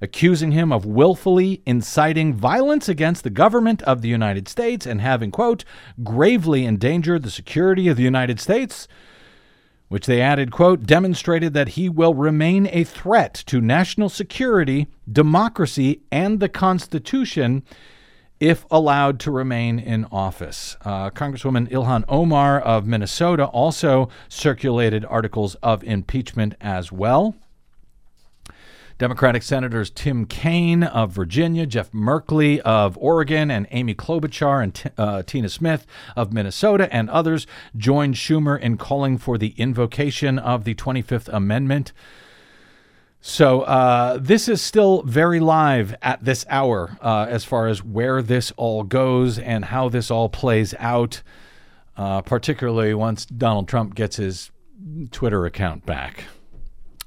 accusing 0.00 0.52
him 0.52 0.72
of 0.72 0.86
willfully 0.86 1.60
inciting 1.66 2.32
violence 2.32 2.88
against 2.88 3.22
the 3.22 3.28
government 3.28 3.82
of 3.82 4.00
the 4.00 4.08
United 4.08 4.48
States 4.48 4.86
and 4.86 5.02
having, 5.02 5.30
quote, 5.30 5.62
gravely 6.02 6.64
endangered 6.64 7.22
the 7.22 7.30
security 7.30 7.86
of 7.86 7.98
the 7.98 8.02
United 8.02 8.40
States 8.40 8.88
which 9.90 10.06
they 10.06 10.20
added, 10.20 10.52
quote, 10.52 10.86
demonstrated 10.86 11.52
that 11.52 11.70
he 11.70 11.88
will 11.88 12.14
remain 12.14 12.68
a 12.70 12.84
threat 12.84 13.34
to 13.34 13.60
national 13.60 14.08
security, 14.08 14.86
democracy, 15.10 16.00
and 16.12 16.38
the 16.38 16.48
Constitution 16.48 17.64
if 18.38 18.64
allowed 18.70 19.18
to 19.18 19.32
remain 19.32 19.80
in 19.80 20.04
office. 20.12 20.76
Uh, 20.84 21.10
Congresswoman 21.10 21.68
Ilhan 21.70 22.04
Omar 22.08 22.60
of 22.60 22.86
Minnesota 22.86 23.46
also 23.46 24.08
circulated 24.28 25.04
articles 25.04 25.56
of 25.56 25.82
impeachment 25.82 26.54
as 26.60 26.92
well. 26.92 27.34
Democratic 29.00 29.42
Senators 29.42 29.88
Tim 29.88 30.26
Kaine 30.26 30.82
of 30.82 31.10
Virginia, 31.10 31.64
Jeff 31.64 31.90
Merkley 31.90 32.58
of 32.58 32.98
Oregon, 33.00 33.50
and 33.50 33.66
Amy 33.70 33.94
Klobuchar 33.94 34.62
and 34.62 34.74
T- 34.74 34.90
uh, 34.98 35.22
Tina 35.22 35.48
Smith 35.48 35.86
of 36.16 36.34
Minnesota 36.34 36.86
and 36.94 37.08
others 37.08 37.46
joined 37.74 38.16
Schumer 38.16 38.60
in 38.60 38.76
calling 38.76 39.16
for 39.16 39.38
the 39.38 39.54
invocation 39.56 40.38
of 40.38 40.64
the 40.64 40.74
25th 40.74 41.28
Amendment. 41.32 41.94
So 43.22 43.62
uh, 43.62 44.18
this 44.20 44.48
is 44.48 44.60
still 44.60 45.02
very 45.04 45.40
live 45.40 45.94
at 46.02 46.22
this 46.22 46.44
hour 46.50 46.98
uh, 47.00 47.24
as 47.26 47.42
far 47.42 47.68
as 47.68 47.82
where 47.82 48.20
this 48.20 48.52
all 48.58 48.82
goes 48.82 49.38
and 49.38 49.64
how 49.64 49.88
this 49.88 50.10
all 50.10 50.28
plays 50.28 50.74
out, 50.78 51.22
uh, 51.96 52.20
particularly 52.20 52.92
once 52.92 53.24
Donald 53.24 53.66
Trump 53.66 53.94
gets 53.94 54.16
his 54.16 54.50
Twitter 55.10 55.46
account 55.46 55.86
back. 55.86 56.24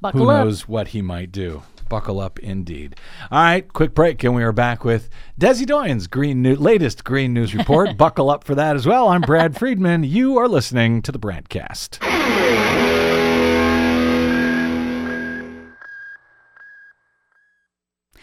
Buckle 0.02 0.22
Who 0.22 0.32
up. 0.32 0.46
knows 0.46 0.68
what 0.68 0.88
he 0.88 1.04
might 1.04 1.32
do? 1.32 1.62
Buckle 1.89 2.19
up, 2.19 2.39
indeed. 2.39 2.95
All 3.31 3.41
right, 3.41 3.71
quick 3.71 3.93
break, 3.93 4.23
and 4.23 4.36
we 4.36 4.43
are 4.43 4.51
back 4.51 4.84
with 4.84 5.09
Desi 5.39 5.65
Doyen's 5.65 6.07
green 6.07 6.41
new, 6.41 6.55
latest 6.55 7.03
Green 7.03 7.34
News 7.34 7.53
Report. 7.55 7.97
Buckle 7.97 8.29
up 8.29 8.43
for 8.43 8.55
that 8.55 8.75
as 8.75 8.86
well. 8.86 9.09
I'm 9.09 9.21
Brad 9.21 9.57
Friedman. 9.57 10.03
You 10.03 10.38
are 10.38 10.47
listening 10.47 11.01
to 11.03 11.11
the 11.11 11.19
Bradcast. 11.19 11.99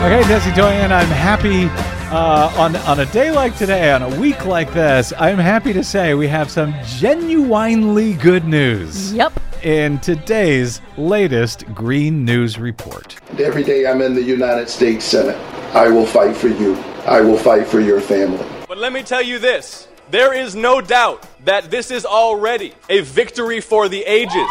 Okay, 0.00 0.22
Desi 0.22 0.56
Doyen, 0.56 0.92
I'm 0.92 1.08
happy 1.08 1.66
uh, 2.10 2.50
on 2.56 2.74
on 2.74 3.00
a 3.00 3.06
day 3.12 3.30
like 3.30 3.54
today, 3.58 3.92
on 3.92 4.00
a 4.00 4.18
week 4.18 4.46
like 4.46 4.72
this. 4.72 5.12
I'm 5.18 5.36
happy 5.36 5.74
to 5.74 5.84
say 5.84 6.14
we 6.14 6.26
have 6.26 6.50
some 6.50 6.74
genuinely 6.86 8.14
good 8.14 8.46
news. 8.46 9.12
Yep. 9.12 9.38
In 9.62 9.98
today's 9.98 10.80
latest 10.96 11.66
Green 11.74 12.24
News 12.24 12.58
Report. 12.58 13.14
Every 13.38 13.62
day 13.62 13.86
I'm 13.86 14.00
in 14.00 14.14
the 14.14 14.22
United 14.22 14.70
States 14.70 15.04
Senate, 15.04 15.36
I 15.74 15.90
will 15.90 16.06
fight 16.06 16.34
for 16.34 16.48
you. 16.48 16.76
I 17.04 17.20
will 17.20 17.36
fight 17.36 17.66
for 17.66 17.80
your 17.80 18.00
family. 18.00 18.46
But 18.66 18.78
let 18.78 18.94
me 18.94 19.02
tell 19.02 19.22
you 19.22 19.38
this 19.38 19.86
there 20.10 20.32
is 20.32 20.56
no 20.56 20.80
doubt 20.80 21.26
that 21.44 21.70
this 21.70 21.90
is 21.90 22.06
already 22.06 22.72
a 22.88 23.02
victory 23.02 23.60
for 23.60 23.86
the 23.86 24.02
ages. 24.04 24.50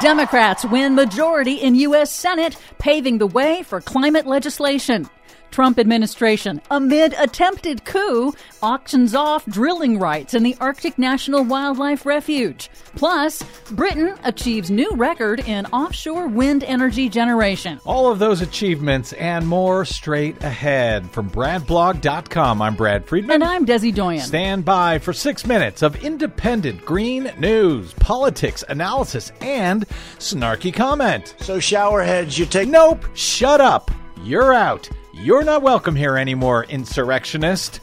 Democrats 0.00 0.64
win 0.64 0.94
majority 0.96 1.54
in 1.54 1.74
U.S. 1.76 2.10
Senate, 2.12 2.56
paving 2.78 3.18
the 3.18 3.26
way 3.26 3.62
for 3.62 3.80
climate 3.80 4.26
legislation. 4.26 5.08
Trump 5.50 5.78
administration, 5.78 6.60
amid 6.70 7.14
attempted 7.18 7.84
coup, 7.84 8.32
auctions 8.62 9.14
off 9.14 9.44
drilling 9.46 9.98
rights 9.98 10.34
in 10.34 10.42
the 10.42 10.56
Arctic 10.60 10.98
National 10.98 11.44
Wildlife 11.44 12.04
Refuge. 12.04 12.70
Plus, 12.94 13.42
Britain 13.72 14.14
achieves 14.24 14.70
new 14.70 14.90
record 14.92 15.40
in 15.40 15.66
offshore 15.66 16.26
wind 16.28 16.64
energy 16.64 17.08
generation. 17.08 17.80
All 17.84 18.10
of 18.10 18.18
those 18.18 18.40
achievements 18.40 19.12
and 19.14 19.46
more 19.46 19.84
straight 19.84 20.42
ahead 20.42 21.10
from 21.10 21.30
BradBlog.com. 21.30 22.62
I'm 22.62 22.74
Brad 22.74 23.06
Friedman. 23.06 23.42
And 23.42 23.44
I'm 23.44 23.66
Desi 23.66 23.94
Doyen. 23.94 24.20
Stand 24.20 24.64
by 24.64 24.98
for 24.98 25.12
six 25.12 25.46
minutes 25.46 25.82
of 25.82 26.02
independent 26.04 26.84
green 26.84 27.30
news, 27.38 27.92
politics, 27.94 28.64
analysis, 28.68 29.32
and 29.40 29.86
snarky 30.18 30.72
comment. 30.72 31.34
So, 31.40 31.58
showerheads, 31.58 32.38
you 32.38 32.46
take. 32.46 32.68
Nope, 32.68 33.04
shut 33.14 33.60
up. 33.60 33.90
You're 34.22 34.54
out. 34.54 34.88
You're 35.18 35.44
not 35.44 35.62
welcome 35.62 35.96
here 35.96 36.18
anymore, 36.18 36.64
insurrectionist. 36.68 37.80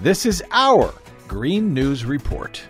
This 0.00 0.24
is 0.24 0.42
our 0.50 0.94
Green 1.28 1.74
News 1.74 2.06
Report. 2.06 2.62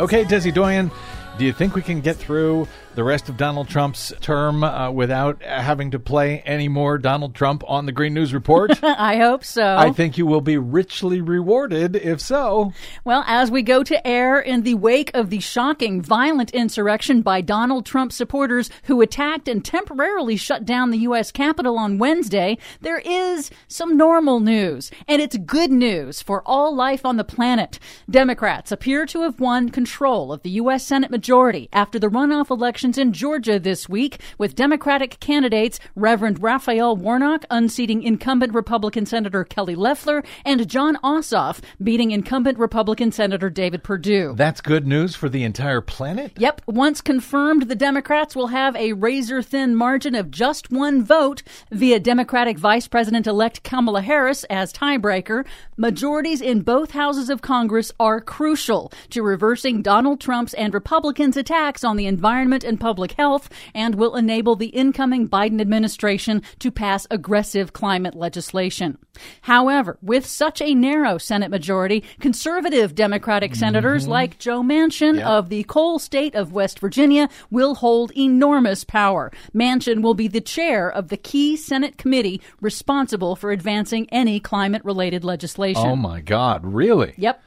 Okay, 0.00 0.24
Desi 0.24 0.52
Doyen, 0.52 0.90
do 1.38 1.44
you 1.44 1.52
think 1.52 1.76
we 1.76 1.82
can 1.82 2.00
get 2.00 2.16
through 2.16 2.66
the 2.94 3.04
rest 3.04 3.28
of 3.28 3.36
Donald 3.36 3.68
Trump's 3.68 4.12
term 4.20 4.62
uh, 4.62 4.90
without 4.90 5.42
having 5.42 5.90
to 5.92 5.98
play 5.98 6.42
any 6.44 6.68
more 6.68 6.98
Donald 6.98 7.34
Trump 7.34 7.64
on 7.66 7.86
the 7.86 7.92
Green 7.92 8.14
News 8.14 8.34
Report? 8.34 8.72
I 8.84 9.16
hope 9.16 9.44
so. 9.44 9.76
I 9.76 9.92
think 9.92 10.18
you 10.18 10.26
will 10.26 10.40
be 10.40 10.58
richly 10.58 11.20
rewarded 11.20 11.96
if 11.96 12.20
so. 12.20 12.72
Well, 13.04 13.24
as 13.26 13.50
we 13.50 13.62
go 13.62 13.82
to 13.82 14.06
air 14.06 14.38
in 14.38 14.62
the 14.62 14.74
wake 14.74 15.10
of 15.14 15.30
the 15.30 15.40
shocking 15.40 16.02
violent 16.02 16.50
insurrection 16.50 17.22
by 17.22 17.40
Donald 17.40 17.86
Trump 17.86 18.12
supporters 18.12 18.70
who 18.84 19.00
attacked 19.00 19.48
and 19.48 19.64
temporarily 19.64 20.36
shut 20.36 20.64
down 20.64 20.90
the 20.90 20.98
U.S. 20.98 21.32
Capitol 21.32 21.78
on 21.78 21.98
Wednesday, 21.98 22.58
there 22.80 22.98
is 22.98 23.50
some 23.68 23.96
normal 23.96 24.40
news. 24.40 24.90
And 25.08 25.22
it's 25.22 25.36
good 25.36 25.70
news 25.70 26.20
for 26.20 26.42
all 26.44 26.74
life 26.74 27.06
on 27.06 27.16
the 27.16 27.24
planet. 27.24 27.78
Democrats 28.10 28.70
appear 28.70 29.06
to 29.06 29.22
have 29.22 29.40
won 29.40 29.70
control 29.70 30.32
of 30.32 30.42
the 30.42 30.50
U.S. 30.50 30.84
Senate 30.84 31.10
majority 31.10 31.68
after 31.72 31.98
the 31.98 32.08
runoff 32.08 32.50
elections 32.82 32.98
in 32.98 33.12
Georgia 33.12 33.60
this 33.60 33.88
week, 33.88 34.18
with 34.38 34.56
Democratic 34.56 35.20
candidates 35.20 35.78
Reverend 35.94 36.42
Raphael 36.42 36.96
Warnock 36.96 37.44
unseating 37.48 38.02
incumbent 38.02 38.52
Republican 38.52 39.06
Senator 39.06 39.44
Kelly 39.44 39.76
Loeffler 39.76 40.24
and 40.44 40.68
Jon 40.68 40.96
Ossoff 40.96 41.60
beating 41.80 42.10
incumbent 42.10 42.58
Republican 42.58 43.12
Senator 43.12 43.48
David 43.50 43.84
Perdue. 43.84 44.34
That's 44.36 44.60
good 44.60 44.84
news 44.84 45.14
for 45.14 45.28
the 45.28 45.44
entire 45.44 45.80
planet? 45.80 46.32
Yep. 46.38 46.62
Once 46.66 47.00
confirmed, 47.00 47.68
the 47.68 47.76
Democrats 47.76 48.34
will 48.34 48.48
have 48.48 48.74
a 48.74 48.94
razor 48.94 49.42
thin 49.42 49.76
margin 49.76 50.16
of 50.16 50.32
just 50.32 50.72
one 50.72 51.04
vote 51.04 51.44
via 51.70 52.00
Democratic 52.00 52.58
Vice 52.58 52.88
President 52.88 53.28
elect 53.28 53.62
Kamala 53.62 54.02
Harris 54.02 54.42
as 54.50 54.72
tiebreaker. 54.72 55.46
Majorities 55.76 56.40
in 56.40 56.62
both 56.62 56.90
houses 56.90 57.30
of 57.30 57.42
Congress 57.42 57.92
are 58.00 58.20
crucial 58.20 58.90
to 59.10 59.22
reversing 59.22 59.82
Donald 59.82 60.20
Trump's 60.20 60.54
and 60.54 60.74
Republicans' 60.74 61.36
attacks 61.36 61.84
on 61.84 61.96
the 61.96 62.06
environment 62.06 62.64
and 62.72 62.80
public 62.80 63.12
health 63.12 63.50
and 63.74 63.94
will 63.94 64.16
enable 64.16 64.56
the 64.56 64.68
incoming 64.68 65.28
Biden 65.28 65.60
administration 65.60 66.42
to 66.58 66.70
pass 66.70 67.06
aggressive 67.10 67.72
climate 67.72 68.14
legislation. 68.14 68.96
However, 69.42 69.98
with 70.00 70.24
such 70.24 70.62
a 70.62 70.74
narrow 70.74 71.18
Senate 71.18 71.50
majority, 71.50 72.02
conservative 72.18 72.94
Democratic 72.94 73.54
senators 73.54 74.04
mm-hmm. 74.04 74.12
like 74.12 74.38
Joe 74.38 74.62
Manchin 74.62 75.20
of 75.20 75.50
the 75.50 75.64
coal 75.64 75.98
state 75.98 76.34
of 76.34 76.52
West 76.52 76.78
Virginia 76.78 77.28
will 77.50 77.74
hold 77.74 78.10
enormous 78.16 78.84
power. 78.84 79.30
Manchin 79.54 80.00
will 80.00 80.14
be 80.14 80.28
the 80.28 80.40
chair 80.40 80.90
of 80.90 81.08
the 81.08 81.18
key 81.18 81.56
Senate 81.56 81.98
committee 81.98 82.40
responsible 82.62 83.36
for 83.36 83.50
advancing 83.50 84.08
any 84.10 84.40
climate 84.40 84.82
related 84.82 85.24
legislation. 85.24 85.86
Oh 85.86 85.96
my 85.96 86.22
God, 86.22 86.64
really? 86.64 87.12
Yep. 87.18 87.42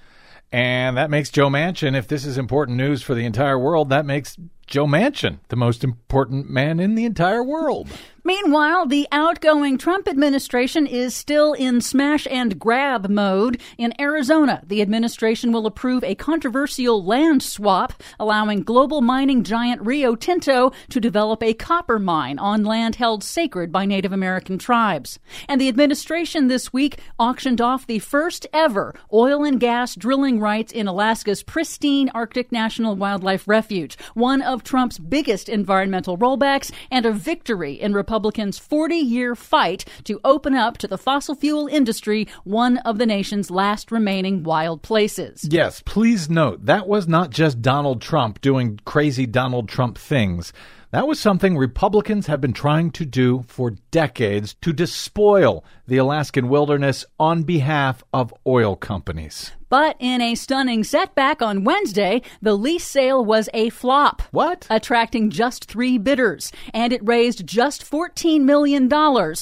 And 0.51 0.97
that 0.97 1.09
makes 1.09 1.31
Joe 1.31 1.49
Manchin, 1.49 1.97
if 1.97 2.07
this 2.07 2.25
is 2.25 2.37
important 2.37 2.77
news 2.77 3.01
for 3.01 3.15
the 3.15 3.25
entire 3.25 3.59
world, 3.59 3.89
that 3.89 4.05
makes 4.05 4.37
Joe 4.67 4.85
Manchin 4.87 5.39
the 5.49 5.55
most 5.55 5.83
important 5.83 6.49
man 6.49 6.79
in 6.79 6.95
the 6.95 7.05
entire 7.05 7.43
world. 7.43 7.89
Meanwhile, 8.27 8.87
the 8.87 9.07
outgoing 9.11 9.77
Trump 9.77 10.07
administration 10.07 10.87
is 10.87 11.13
still 11.13 11.53
in 11.53 11.79
smash 11.79 12.25
and 12.31 12.57
grab 12.57 13.07
mode. 13.07 13.61
In 13.77 13.93
Arizona, 14.01 14.63
the 14.65 14.81
administration 14.81 15.51
will 15.51 15.67
approve 15.67 16.03
a 16.03 16.15
controversial 16.15 17.05
land 17.05 17.43
swap, 17.43 17.93
allowing 18.19 18.63
global 18.63 19.01
mining 19.01 19.43
giant 19.43 19.79
Rio 19.83 20.15
Tinto 20.15 20.71
to 20.89 20.99
develop 20.99 21.43
a 21.43 21.53
copper 21.53 21.99
mine 21.99 22.39
on 22.39 22.63
land 22.63 22.95
held 22.95 23.23
sacred 23.23 23.71
by 23.71 23.85
Native 23.85 24.11
American 24.11 24.57
tribes. 24.57 25.19
And 25.47 25.61
the 25.61 25.69
administration 25.69 26.47
this 26.47 26.73
week 26.73 26.97
auctioned 27.19 27.61
off 27.61 27.85
the 27.85 27.99
first 27.99 28.47
ever 28.51 28.95
oil 29.13 29.43
and 29.43 29.59
gas 29.59 29.93
drilling 29.93 30.39
rights 30.39 30.73
in 30.73 30.87
Alaska's 30.87 31.43
pristine 31.43 32.09
Arctic 32.15 32.51
National 32.51 32.95
Wildlife 32.95 33.47
Refuge, 33.47 33.99
one 34.15 34.41
of 34.41 34.63
Trump's 34.63 34.97
biggest 34.97 35.47
environmental 35.47 36.17
rollbacks 36.17 36.71
and 36.89 37.05
a 37.05 37.11
victory 37.11 37.79
in 37.79 37.93
Republican 37.93 38.14
Republicans' 38.15 38.57
40 38.57 38.95
year 38.95 39.35
fight 39.35 39.83
to 40.05 40.21
open 40.23 40.55
up 40.55 40.77
to 40.77 40.87
the 40.87 40.97
fossil 40.97 41.35
fuel 41.35 41.67
industry 41.67 42.29
one 42.45 42.77
of 42.77 42.97
the 42.97 43.05
nation's 43.05 43.51
last 43.51 43.91
remaining 43.91 44.41
wild 44.41 44.81
places. 44.81 45.45
Yes, 45.51 45.83
please 45.85 46.29
note 46.29 46.65
that 46.65 46.87
was 46.87 47.09
not 47.09 47.29
just 47.29 47.61
Donald 47.61 48.01
Trump 48.01 48.39
doing 48.39 48.79
crazy 48.85 49.25
Donald 49.25 49.67
Trump 49.67 49.97
things. 49.97 50.53
That 50.91 51.07
was 51.07 51.19
something 51.19 51.57
Republicans 51.57 52.27
have 52.27 52.39
been 52.39 52.53
trying 52.53 52.91
to 52.91 53.05
do 53.05 53.43
for 53.49 53.71
decades 53.91 54.55
to 54.61 54.71
despoil 54.71 55.65
the 55.85 55.97
Alaskan 55.97 56.47
wilderness 56.47 57.03
on 57.19 57.43
behalf 57.43 58.01
of 58.13 58.33
oil 58.47 58.77
companies. 58.77 59.51
But 59.69 59.95
in 59.99 60.21
a 60.21 60.35
stunning 60.35 60.83
setback 60.83 61.41
on 61.41 61.63
Wednesday, 61.63 62.21
the 62.41 62.55
lease 62.55 62.85
sale 62.85 63.23
was 63.23 63.49
a 63.53 63.69
flop. 63.69 64.21
What? 64.31 64.67
Attracting 64.69 65.31
just 65.31 65.65
three 65.65 65.97
bidders. 65.97 66.51
And 66.73 66.93
it 66.93 67.05
raised 67.05 67.47
just 67.47 67.89
$14 67.89 68.41
million, 68.41 68.91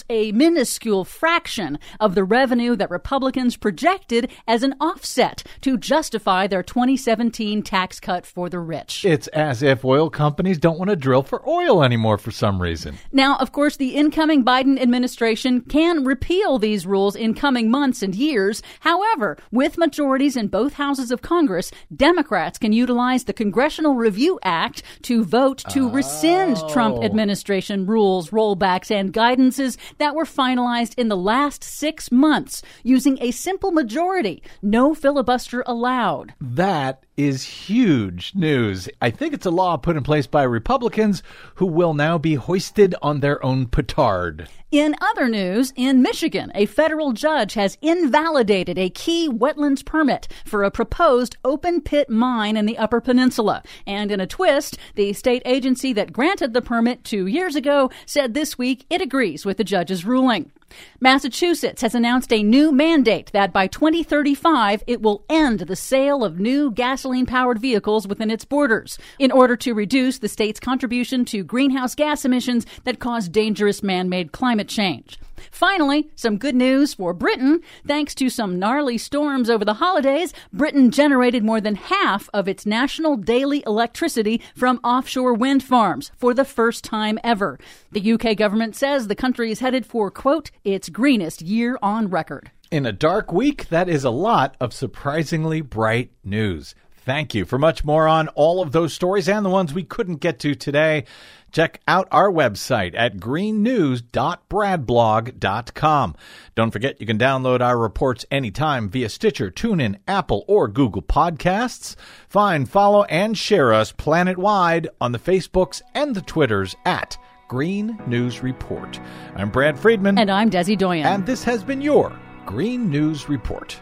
a 0.09 0.31
minuscule 0.31 1.03
fraction 1.03 1.77
of 1.99 2.15
the 2.15 2.23
revenue 2.23 2.75
that 2.77 2.89
Republicans 2.89 3.57
projected 3.57 4.31
as 4.47 4.63
an 4.63 4.75
offset 4.79 5.43
to 5.61 5.77
justify 5.77 6.47
their 6.47 6.63
2017 6.63 7.61
tax 7.63 7.99
cut 7.99 8.25
for 8.25 8.49
the 8.49 8.59
rich. 8.59 9.03
It's 9.05 9.27
as 9.27 9.61
if 9.61 9.83
oil 9.83 10.09
companies 10.09 10.57
don't 10.57 10.79
want 10.79 10.89
to 10.89 10.95
drill 10.95 11.23
for 11.23 11.47
oil 11.47 11.83
anymore 11.83 12.17
for 12.17 12.31
some 12.31 12.61
reason. 12.61 12.97
Now, 13.11 13.35
of 13.37 13.51
course, 13.51 13.75
the 13.75 13.95
incoming 13.95 14.45
Biden 14.45 14.81
administration 14.81 15.61
can 15.61 16.03
repeal 16.03 16.59
these 16.59 16.87
rules 16.87 17.15
in 17.15 17.33
coming 17.33 17.69
months 17.69 18.01
and 18.01 18.15
years. 18.15 18.61
However, 18.79 19.37
with 19.51 19.77
majority 19.77 20.12
majorities 20.13 20.37
in 20.37 20.47
both 20.47 20.73
houses 20.73 21.09
of 21.09 21.23
Congress, 21.23 21.71
Democrats 21.95 22.59
can 22.59 22.71
utilize 22.71 23.23
the 23.23 23.33
Congressional 23.33 23.95
Review 23.95 24.39
Act 24.43 24.83
to 25.01 25.23
vote 25.23 25.63
to 25.69 25.89
rescind 25.89 26.57
oh. 26.61 26.69
Trump 26.69 26.97
Oh. 26.99 27.03
administration 27.03 27.87
rules, 27.87 28.29
rollbacks, 28.29 28.91
and 28.91 29.11
guidances 29.11 29.75
that 29.97 30.13
were 30.13 30.25
finalized 30.25 30.93
in 30.99 31.07
the 31.07 31.17
last 31.17 31.63
six 31.63 32.11
months 32.11 32.61
using 32.83 33.17
a 33.21 33.31
simple 33.31 33.71
majority. 33.71 34.43
No 34.61 34.93
filibuster 34.93 35.63
allowed. 35.65 36.35
That 36.39 37.03
is 37.17 37.43
huge 37.43 38.33
news. 38.35 38.89
I 39.01 39.09
think 39.11 39.33
it's 39.33 39.45
a 39.45 39.51
law 39.51 39.77
put 39.77 39.95
in 39.95 40.03
place 40.03 40.27
by 40.27 40.43
Republicans 40.43 41.21
who 41.55 41.65
will 41.65 41.93
now 41.93 42.17
be 42.17 42.35
hoisted 42.35 42.95
on 43.01 43.19
their 43.19 43.43
own 43.45 43.67
petard. 43.67 44.47
In 44.71 44.95
other 44.99 45.29
news, 45.29 45.71
in 45.75 46.01
Michigan, 46.01 46.51
a 46.55 46.65
federal 46.65 47.11
judge 47.11 47.53
has 47.53 47.77
invalidated 47.83 48.79
a 48.79 48.89
key 48.89 49.29
wetlands 49.29 49.85
permit 49.85 50.27
for 50.45 50.63
a 50.63 50.71
proposed 50.71 51.37
open 51.45 51.79
pit 51.79 52.09
mine 52.09 52.57
in 52.57 52.65
the 52.65 52.79
Upper 52.79 52.99
Peninsula. 52.99 53.61
And 53.85 54.11
in 54.11 54.19
a 54.19 54.25
twist, 54.25 54.79
the 54.95 55.13
state 55.13 55.43
agency 55.45 55.93
that 55.93 56.11
granted 56.11 56.53
the 56.53 56.61
permit 56.63 57.03
two 57.03 57.27
years 57.27 57.55
ago 57.55 57.91
said 58.07 58.33
this 58.33 58.57
week 58.57 58.87
it 58.89 58.99
agrees 58.99 59.45
with 59.45 59.57
the 59.57 59.63
judge's 59.63 60.05
ruling. 60.05 60.51
Massachusetts 60.99 61.81
has 61.81 61.95
announced 61.95 62.31
a 62.31 62.43
new 62.43 62.71
mandate 62.71 63.31
that 63.33 63.53
by 63.53 63.67
2035 63.67 64.83
it 64.87 65.01
will 65.01 65.23
end 65.29 65.61
the 65.61 65.75
sale 65.75 66.23
of 66.23 66.39
new 66.39 66.71
gasoline 66.71 67.25
powered 67.25 67.59
vehicles 67.59 68.07
within 68.07 68.31
its 68.31 68.45
borders 68.45 68.97
in 69.19 69.31
order 69.31 69.55
to 69.55 69.73
reduce 69.73 70.19
the 70.19 70.29
state's 70.29 70.59
contribution 70.59 71.25
to 71.25 71.43
greenhouse 71.43 71.95
gas 71.95 72.25
emissions 72.25 72.65
that 72.83 72.99
cause 72.99 73.29
dangerous 73.29 73.83
man 73.83 74.09
made 74.09 74.31
climate 74.31 74.67
change. 74.67 75.19
Finally, 75.51 76.09
some 76.15 76.37
good 76.37 76.55
news 76.55 76.93
for 76.93 77.13
Britain. 77.13 77.61
Thanks 77.85 78.15
to 78.15 78.29
some 78.29 78.59
gnarly 78.59 78.97
storms 78.97 79.49
over 79.49 79.65
the 79.65 79.75
holidays, 79.75 80.33
Britain 80.51 80.91
generated 80.91 81.43
more 81.43 81.61
than 81.61 81.75
half 81.75 82.29
of 82.33 82.47
its 82.47 82.65
national 82.65 83.17
daily 83.17 83.63
electricity 83.65 84.41
from 84.55 84.79
offshore 84.83 85.33
wind 85.33 85.63
farms 85.63 86.11
for 86.17 86.33
the 86.33 86.45
first 86.45 86.83
time 86.83 87.19
ever. 87.23 87.59
The 87.91 88.13
UK 88.13 88.35
government 88.37 88.75
says 88.75 89.07
the 89.07 89.15
country 89.15 89.51
is 89.51 89.59
headed 89.59 89.85
for, 89.85 90.09
quote, 90.09 90.51
its 90.63 90.89
greenest 90.89 91.41
year 91.41 91.77
on 91.81 92.09
record. 92.09 92.51
In 92.71 92.85
a 92.85 92.91
dark 92.91 93.31
week, 93.31 93.69
that 93.69 93.87
is 93.87 94.03
a 94.03 94.09
lot 94.09 94.57
of 94.59 94.73
surprisingly 94.73 95.61
bright 95.61 96.11
news. 96.23 96.73
Thank 97.05 97.35
you 97.35 97.43
for 97.43 97.59
much 97.59 97.83
more 97.83 98.07
on 98.07 98.29
all 98.29 98.61
of 98.61 98.71
those 98.71 98.93
stories 98.93 99.27
and 99.27 99.45
the 99.45 99.49
ones 99.49 99.73
we 99.73 99.83
couldn't 99.83 100.21
get 100.21 100.39
to 100.39 100.55
today. 100.55 101.03
Check 101.51 101.81
out 101.85 102.07
our 102.11 102.31
website 102.31 102.95
at 102.95 103.17
greennews.bradblog.com. 103.17 106.15
Don't 106.55 106.71
forget 106.71 107.01
you 107.01 107.05
can 107.05 107.19
download 107.19 107.59
our 107.61 107.77
reports 107.77 108.25
anytime 108.31 108.89
via 108.89 109.09
Stitcher, 109.09 109.51
TuneIn, 109.51 109.97
Apple, 110.07 110.45
or 110.47 110.69
Google 110.69 111.01
Podcasts. 111.01 111.97
Find, 112.27 112.69
follow, 112.69 113.03
and 113.03 113.37
share 113.37 113.73
us 113.73 113.91
planet-wide 113.91 114.87
on 115.01 115.11
the 115.11 115.19
Facebooks 115.19 115.81
and 115.93 116.15
the 116.15 116.21
Twitters 116.21 116.73
at 116.85 117.17
Green 117.49 117.99
News 118.07 118.41
Report. 118.41 118.97
I'm 119.35 119.51
Brad 119.51 119.77
Friedman. 119.77 120.17
And 120.17 120.31
I'm 120.31 120.49
Desi 120.49 120.77
Doyen. 120.77 121.05
And 121.05 121.25
this 121.25 121.43
has 121.43 121.63
been 121.63 121.81
your 121.81 122.17
Green 122.45 122.89
News 122.89 123.27
Report. 123.29 123.77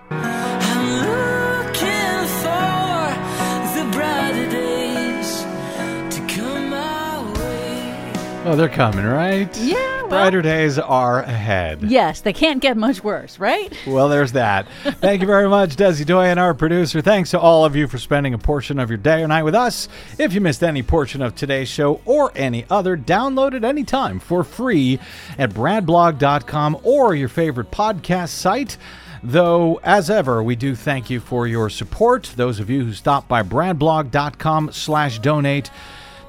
Oh, 8.44 8.56
they're 8.56 8.70
coming, 8.70 9.06
right? 9.06 9.56
Yeah, 9.60 9.76
well- 10.02 10.10
Brighter 10.10 10.42
days 10.42 10.80
are 10.80 11.20
ahead. 11.20 11.84
Yes, 11.84 12.22
they 12.22 12.34
can't 12.34 12.60
get 12.60 12.76
much 12.76 13.04
worse, 13.04 13.38
right? 13.38 13.72
Well, 13.86 14.10
there's 14.10 14.32
that. 14.32 14.66
Thank 14.84 15.22
you 15.22 15.28
very 15.28 15.48
much, 15.48 15.76
Desi 15.76 16.04
Doyen, 16.06 16.40
our 16.40 16.56
producer. 16.56 17.02
Thanks 17.02 17.30
to 17.32 17.40
all 17.40 17.66
of 17.66 17.76
you 17.76 17.88
for 17.88 18.00
spending 18.00 18.34
a 18.34 18.40
portion 18.40 18.80
of 18.80 18.90
your 18.90 18.98
day 18.98 19.22
or 19.22 19.28
night 19.28 19.44
with 19.44 19.54
us. 19.54 19.88
If 20.18 20.34
you 20.34 20.42
missed 20.42 20.64
any 20.64 20.82
portion 20.82 21.22
of 21.22 21.36
today's 21.36 21.70
show 21.70 22.02
or 22.04 22.32
any 22.36 22.66
other, 22.70 22.98
download 22.98 23.54
it 23.54 23.64
anytime 23.64 24.20
for 24.20 24.44
free 24.44 25.00
at 25.38 25.52
bradblog.com 25.52 26.80
or 26.84 27.14
your 27.14 27.30
favorite 27.30 27.70
podcast 27.70 28.30
site. 28.30 28.76
Though, 29.24 29.80
as 29.84 30.10
ever, 30.10 30.42
we 30.42 30.56
do 30.56 30.74
thank 30.76 31.12
you 31.12 31.20
for 31.20 31.46
your 31.46 31.70
support. 31.70 32.34
Those 32.36 32.60
of 32.60 32.72
you 32.72 32.86
who 32.86 32.94
stop 32.94 33.28
by 33.28 33.44
bradblog.com 33.44 34.72
slash 34.72 35.20
donate 35.20 35.70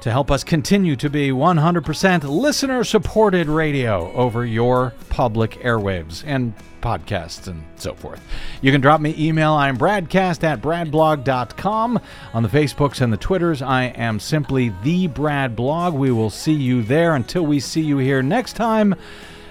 to 0.03 0.11
help 0.11 0.29
us 0.29 0.43
continue 0.43 0.97
to 0.97 1.09
be 1.09 1.29
100% 1.29 2.23
listener 2.25 2.83
supported 2.83 3.47
radio 3.47 4.11
over 4.11 4.45
your 4.45 4.93
public 5.07 5.51
airwaves 5.61 6.25
and 6.27 6.53
podcasts 6.81 7.47
and 7.47 7.63
so 7.77 7.93
forth. 7.93 8.21
You 8.61 8.73
can 8.73 8.81
drop 8.81 8.99
me 8.99 9.15
email. 9.17 9.53
I'm 9.53 9.77
bradcast 9.77 10.43
at 10.43 10.61
bradblog.com. 10.61 12.01
On 12.33 12.43
the 12.43 12.49
Facebooks 12.49 12.99
and 12.99 13.13
the 13.13 13.17
Twitters, 13.17 13.61
I 13.61 13.83
am 13.95 14.19
simply 14.19 14.73
the 14.83 15.07
Brad 15.07 15.55
Blog. 15.55 15.93
We 15.93 16.11
will 16.11 16.29
see 16.29 16.51
you 16.51 16.83
there 16.83 17.15
until 17.15 17.45
we 17.45 17.61
see 17.61 17.79
you 17.79 17.97
here 17.97 18.21
next 18.21 18.57
time. 18.57 18.95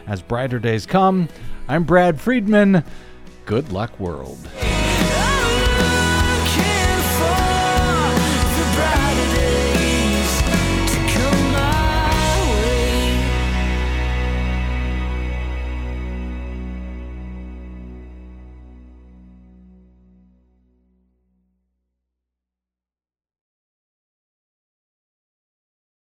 As 0.06 0.20
brighter 0.20 0.58
days 0.58 0.84
come, 0.84 1.30
I'm 1.66 1.84
Brad 1.84 2.20
Friedman. 2.20 2.84
Good 3.46 3.72
luck, 3.72 3.98
world. 3.98 4.46